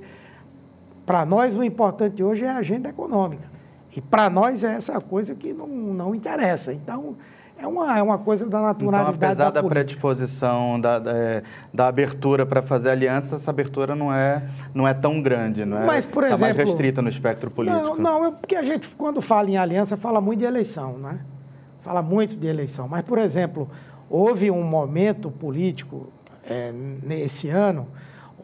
para 1.06 1.26
nós 1.26 1.54
o 1.54 1.62
importante 1.62 2.24
hoje 2.24 2.46
é 2.46 2.50
a 2.50 2.56
agenda 2.56 2.88
econômica. 2.88 3.44
E 3.94 4.00
para 4.00 4.30
nós 4.30 4.64
é 4.64 4.74
essa 4.74 5.02
coisa 5.02 5.36
que 5.36 5.52
não, 5.52 5.68
não 5.68 6.16
interessa. 6.16 6.72
Então, 6.72 7.18
é 7.58 7.68
uma, 7.68 7.98
é 7.98 8.02
uma 8.02 8.18
coisa 8.18 8.46
da 8.46 8.62
naturalidade 8.62 9.18
então, 9.18 9.30
apesar 9.30 9.50
da, 9.52 9.62
da 9.62 9.68
predisposição, 9.68 10.80
da, 10.80 11.00
da, 11.00 11.12
é, 11.12 11.44
da 11.74 11.88
abertura 11.88 12.46
para 12.46 12.62
fazer 12.62 12.90
aliança, 12.90 13.36
essa 13.36 13.50
abertura 13.50 13.96
não 13.96 14.14
é, 14.14 14.44
não 14.74 14.88
é 14.88 14.94
tão 14.94 15.22
grande, 15.22 15.64
não 15.66 15.78
é? 15.78 15.86
Mas, 15.86 16.06
por 16.06 16.24
exemplo... 16.24 16.46
Está 16.46 16.56
mais 16.56 16.68
restrita 16.68 17.02
no 17.02 17.10
espectro 17.10 17.50
político. 17.50 17.96
Não, 17.96 17.98
não, 17.98 18.26
é 18.26 18.32
porque 18.32 18.56
a 18.56 18.64
gente, 18.64 18.88
quando 18.96 19.22
fala 19.22 19.50
em 19.50 19.58
aliança, 19.58 19.96
fala 19.96 20.20
muito 20.20 20.40
de 20.40 20.46
eleição, 20.46 20.98
né? 20.98 21.20
Fala 21.82 22.02
muito 22.02 22.36
de 22.36 22.48
eleição. 22.48 22.88
Mas, 22.88 23.04
por 23.04 23.18
exemplo, 23.18 23.70
houve 24.10 24.52
um 24.52 24.64
momento 24.64 25.32
político 25.32 26.12
é, 26.48 26.72
nesse 27.04 27.50
ano 27.50 27.88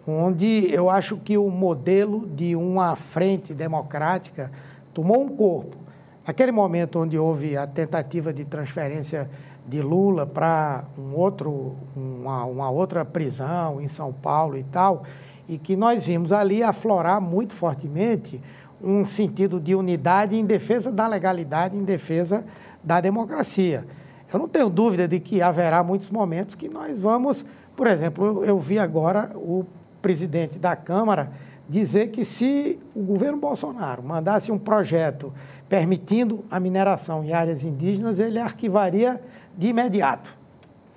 onde 0.07 0.67
eu 0.73 0.89
acho 0.89 1.17
que 1.17 1.37
o 1.37 1.49
modelo 1.49 2.27
de 2.27 2.55
uma 2.55 2.95
frente 2.95 3.53
democrática 3.53 4.51
tomou 4.93 5.23
um 5.23 5.29
corpo. 5.29 5.77
Naquele 6.25 6.51
momento 6.51 6.99
onde 6.99 7.17
houve 7.17 7.57
a 7.57 7.65
tentativa 7.65 8.31
de 8.31 8.45
transferência 8.45 9.29
de 9.65 9.81
Lula 9.81 10.25
para 10.25 10.83
um 10.97 11.15
outro, 11.15 11.75
uma, 11.95 12.45
uma 12.45 12.69
outra 12.69 13.03
prisão 13.03 13.81
em 13.81 13.87
São 13.87 14.13
Paulo 14.13 14.57
e 14.57 14.63
tal, 14.63 15.03
e 15.47 15.57
que 15.57 15.75
nós 15.75 16.05
vimos 16.05 16.31
ali 16.31 16.61
aflorar 16.61 17.19
muito 17.19 17.53
fortemente 17.53 18.39
um 18.83 19.05
sentido 19.05 19.59
de 19.59 19.75
unidade 19.75 20.35
em 20.35 20.45
defesa 20.45 20.91
da 20.91 21.07
legalidade, 21.07 21.77
em 21.77 21.83
defesa 21.83 22.43
da 22.83 23.01
democracia. 23.01 23.85
Eu 24.31 24.39
não 24.39 24.47
tenho 24.47 24.69
dúvida 24.69 25.07
de 25.07 25.19
que 25.19 25.41
haverá 25.41 25.83
muitos 25.83 26.09
momentos 26.09 26.55
que 26.55 26.69
nós 26.69 26.97
vamos, 26.99 27.43
por 27.75 27.87
exemplo, 27.87 28.25
eu, 28.25 28.45
eu 28.45 28.59
vi 28.59 28.79
agora 28.79 29.31
o 29.35 29.65
presidente 30.01 30.57
da 30.57 30.75
Câmara 30.75 31.31
dizer 31.71 32.09
que 32.09 32.25
se 32.25 32.77
o 32.93 33.01
governo 33.01 33.37
Bolsonaro 33.37 34.03
mandasse 34.03 34.51
um 34.51 34.59
projeto 34.59 35.33
permitindo 35.69 36.43
a 36.51 36.59
mineração 36.59 37.23
em 37.23 37.31
áreas 37.31 37.63
indígenas, 37.63 38.19
ele 38.19 38.37
arquivaria 38.37 39.21
de 39.57 39.67
imediato, 39.67 40.37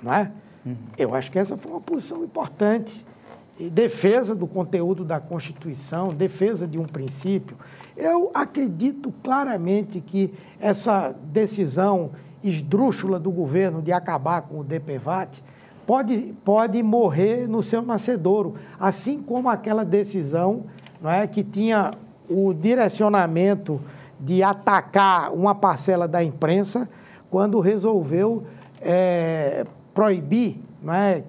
não 0.03 0.13
é? 0.13 0.33
Uhum. 0.67 0.77
Eu 0.99 1.15
acho 1.15 1.31
que 1.31 1.39
essa 1.39 1.57
foi 1.57 1.71
uma 1.71 1.81
posição 1.81 2.25
importante. 2.25 3.07
E 3.57 3.71
defesa 3.71 4.35
do 4.35 4.49
conteúdo 4.49 5.05
da 5.05 5.21
Constituição, 5.21 6.13
defesa 6.13 6.67
de 6.67 6.77
um 6.77 6.87
princípio. 6.87 7.57
Eu 7.97 8.33
acredito 8.35 9.15
claramente 9.23 10.01
que 10.01 10.35
essa 10.59 11.15
decisão 11.23 12.11
esdrúxula 12.43 13.21
do 13.21 13.31
governo 13.31 13.81
de 13.81 13.93
acabar 13.93 14.43
com 14.43 14.59
o 14.59 14.65
DPVAT 14.65 15.41
pode, 15.87 16.35
pode 16.45 16.83
morrer 16.83 17.49
no 17.49 17.63
seu 17.63 17.83
nascedouro, 17.83 18.55
assim 18.79 19.23
como 19.23 19.49
aquela 19.49 19.85
decisão 19.85 20.65
não 21.01 21.11
é, 21.11 21.27
que 21.27 21.43
tinha 21.43 21.91
o 22.29 22.55
direcionamento 22.55 23.81
de 24.19 24.43
atacar 24.43 25.33
uma 25.33 25.55
parcela 25.55 26.09
da 26.09 26.25
imprensa 26.25 26.89
quando 27.31 27.61
resolveu 27.61 28.45
é, 28.81 29.67
proibir, 29.93 30.59
não 30.83 30.95
é, 30.95 31.23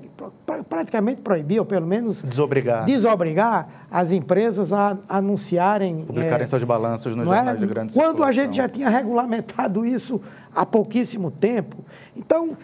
praticamente 0.70 1.22
proibir, 1.22 1.60
ou 1.60 1.66
pelo 1.66 1.86
menos 1.86 2.22
desobrigar, 2.24 2.86
desobrigar 2.86 3.68
as 3.92 4.12
empresas 4.12 4.72
a 4.72 4.98
anunciarem... 5.10 6.06
Publicarem 6.06 6.44
é, 6.44 6.48
seus 6.48 6.64
balanços 6.64 7.16
nos 7.16 7.26
jornais 7.26 7.58
é? 7.58 7.60
de 7.60 7.66
grande 7.66 7.94
Quando 7.94 8.24
a 8.24 8.32
gente 8.32 8.58
já 8.58 8.70
tinha 8.70 8.90
regulamentado 8.90 9.86
isso 9.86 10.22
há 10.54 10.66
pouquíssimo 10.66 11.32
tempo. 11.32 11.78
Então, 12.16 12.58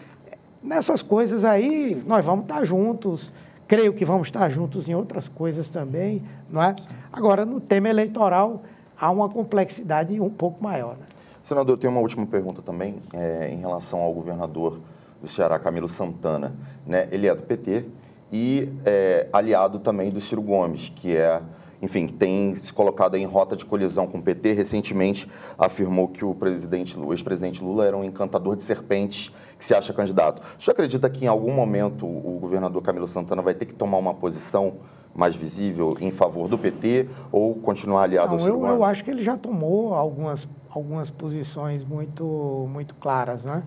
nessas 0.62 1.02
coisas 1.02 1.44
aí, 1.44 2.00
nós 2.06 2.24
vamos 2.24 2.44
estar 2.44 2.64
juntos, 2.64 3.32
creio 3.66 3.92
que 3.92 4.04
vamos 4.04 4.28
estar 4.28 4.48
juntos 4.50 4.88
em 4.88 4.94
outras 4.94 5.28
coisas 5.28 5.68
também, 5.68 6.22
não 6.48 6.62
é? 6.62 6.74
Agora, 7.12 7.44
no 7.44 7.60
tema 7.60 7.88
eleitoral, 7.88 8.62
há 8.98 9.10
uma 9.10 9.28
complexidade 9.28 10.20
um 10.20 10.30
pouco 10.30 10.62
maior. 10.62 10.96
Né? 10.96 11.06
Senador, 11.42 11.76
tenho 11.76 11.92
uma 11.92 12.00
última 12.00 12.24
pergunta 12.24 12.62
também 12.62 13.02
é, 13.12 13.50
em 13.52 13.56
relação 13.56 14.00
ao 14.00 14.12
governador 14.12 14.78
do 15.20 15.28
Ceará, 15.28 15.58
Camilo 15.58 15.88
Santana. 15.88 16.52
Né? 16.86 17.08
Ele 17.10 17.26
é 17.26 17.34
do 17.34 17.42
PT 17.42 17.84
e 18.30 18.68
é 18.84 19.28
aliado 19.32 19.80
também 19.80 20.10
do 20.10 20.20
Ciro 20.20 20.40
Gomes, 20.40 20.92
que 20.94 21.16
é, 21.16 21.40
enfim, 21.82 22.06
tem 22.06 22.54
se 22.54 22.72
colocado 22.72 23.16
em 23.16 23.26
rota 23.26 23.56
de 23.56 23.64
colisão 23.64 24.06
com 24.06 24.18
o 24.18 24.22
PT. 24.22 24.52
Recentemente 24.52 25.28
afirmou 25.58 26.06
que 26.06 26.24
o 26.24 26.32
presidente, 26.32 26.96
o 26.96 27.12
ex-presidente 27.12 27.62
Lula 27.62 27.84
era 27.84 27.96
um 27.96 28.04
encantador 28.04 28.54
de 28.54 28.62
serpentes 28.62 29.32
que 29.58 29.64
se 29.64 29.74
acha 29.74 29.92
candidato. 29.92 30.40
O 30.58 30.62
senhor 30.62 30.72
acredita 30.74 31.10
que 31.10 31.24
em 31.24 31.28
algum 31.28 31.52
momento 31.52 32.06
o 32.06 32.38
governador 32.40 32.80
Camilo 32.82 33.08
Santana 33.08 33.42
vai 33.42 33.54
ter 33.54 33.66
que 33.66 33.74
tomar 33.74 33.98
uma 33.98 34.14
posição 34.14 34.74
mais 35.12 35.34
visível 35.34 35.94
em 36.00 36.12
favor 36.12 36.48
do 36.48 36.56
PT 36.56 37.08
ou 37.32 37.56
continuar 37.56 38.04
aliado 38.04 38.36
Não, 38.36 38.42
ao 38.42 38.48
eu, 38.48 38.66
eu 38.66 38.84
acho 38.84 39.04
que 39.04 39.10
ele 39.10 39.22
já 39.22 39.36
tomou 39.36 39.92
algumas, 39.92 40.48
algumas 40.70 41.10
posições 41.10 41.84
muito, 41.84 42.66
muito 42.70 42.94
claras, 42.94 43.42
né? 43.42 43.64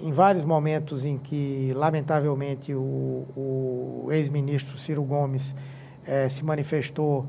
Em 0.00 0.10
vários 0.10 0.44
momentos 0.44 1.04
em 1.04 1.18
que, 1.18 1.72
lamentavelmente, 1.74 2.72
o, 2.72 3.26
o 3.36 4.08
ex-ministro 4.10 4.78
Ciro 4.78 5.02
Gomes 5.02 5.54
eh, 6.06 6.28
se 6.28 6.44
manifestou 6.44 7.26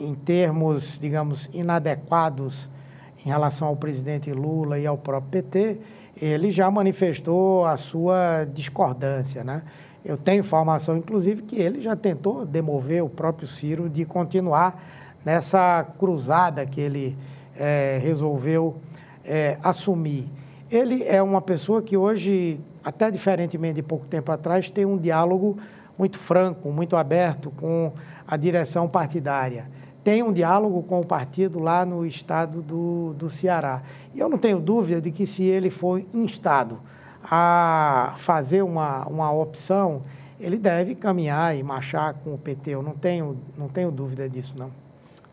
em 0.00 0.14
termos, 0.14 0.98
digamos, 1.00 1.48
inadequados 1.52 2.68
em 3.24 3.28
relação 3.28 3.68
ao 3.68 3.76
presidente 3.76 4.32
Lula 4.32 4.78
e 4.78 4.86
ao 4.86 4.96
próprio 4.96 5.42
PT, 5.42 5.78
ele 6.20 6.50
já 6.50 6.70
manifestou 6.70 7.66
a 7.66 7.76
sua 7.76 8.44
discordância, 8.44 9.44
né? 9.44 9.62
Eu 10.04 10.16
tenho 10.16 10.40
informação, 10.40 10.96
inclusive, 10.96 11.42
que 11.42 11.56
ele 11.56 11.80
já 11.80 11.94
tentou 11.94 12.46
demover 12.46 13.02
o 13.02 13.08
próprio 13.08 13.46
Ciro 13.46 13.88
de 13.88 14.04
continuar 14.04 14.82
nessa 15.24 15.84
cruzada 15.98 16.64
que 16.64 16.80
ele 16.80 17.16
é, 17.56 17.98
resolveu 18.00 18.76
é, 19.24 19.58
assumir. 19.62 20.26
Ele 20.70 21.04
é 21.04 21.22
uma 21.22 21.42
pessoa 21.42 21.82
que 21.82 21.96
hoje, 21.96 22.60
até 22.82 23.10
diferentemente 23.10 23.74
de 23.74 23.82
pouco 23.82 24.06
tempo 24.06 24.30
atrás, 24.30 24.70
tem 24.70 24.84
um 24.84 24.96
diálogo 24.96 25.58
muito 25.98 26.18
franco, 26.18 26.70
muito 26.70 26.96
aberto 26.96 27.50
com 27.50 27.92
a 28.26 28.36
direção 28.36 28.88
partidária. 28.88 29.66
Tem 30.08 30.22
um 30.22 30.32
diálogo 30.32 30.82
com 30.84 31.00
o 31.00 31.04
partido 31.04 31.58
lá 31.58 31.84
no 31.84 32.06
estado 32.06 32.62
do, 32.62 33.12
do 33.12 33.28
Ceará. 33.28 33.82
E 34.14 34.18
eu 34.18 34.26
não 34.26 34.38
tenho 34.38 34.58
dúvida 34.58 35.02
de 35.02 35.10
que 35.10 35.26
se 35.26 35.42
ele 35.42 35.68
for 35.68 36.02
instado 36.14 36.80
a 37.22 38.14
fazer 38.16 38.62
uma, 38.62 39.06
uma 39.06 39.30
opção, 39.30 40.00
ele 40.40 40.56
deve 40.56 40.94
caminhar 40.94 41.54
e 41.54 41.62
marchar 41.62 42.14
com 42.14 42.32
o 42.32 42.38
PT. 42.38 42.70
Eu 42.70 42.82
não 42.82 42.94
tenho, 42.94 43.36
não 43.54 43.68
tenho 43.68 43.90
dúvida 43.90 44.26
disso, 44.30 44.54
não. 44.56 44.70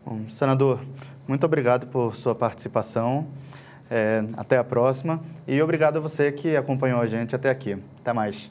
Bom, 0.04 0.28
senador, 0.28 0.78
muito 1.26 1.46
obrigado 1.46 1.86
por 1.86 2.14
sua 2.14 2.34
participação. 2.34 3.26
É, 3.90 4.22
até 4.36 4.58
a 4.58 4.64
próxima. 4.64 5.22
E 5.48 5.62
obrigado 5.62 5.96
a 5.96 6.00
você 6.00 6.30
que 6.30 6.54
acompanhou 6.54 7.00
a 7.00 7.06
gente 7.06 7.34
até 7.34 7.48
aqui. 7.48 7.78
Até 8.02 8.12
mais. 8.12 8.50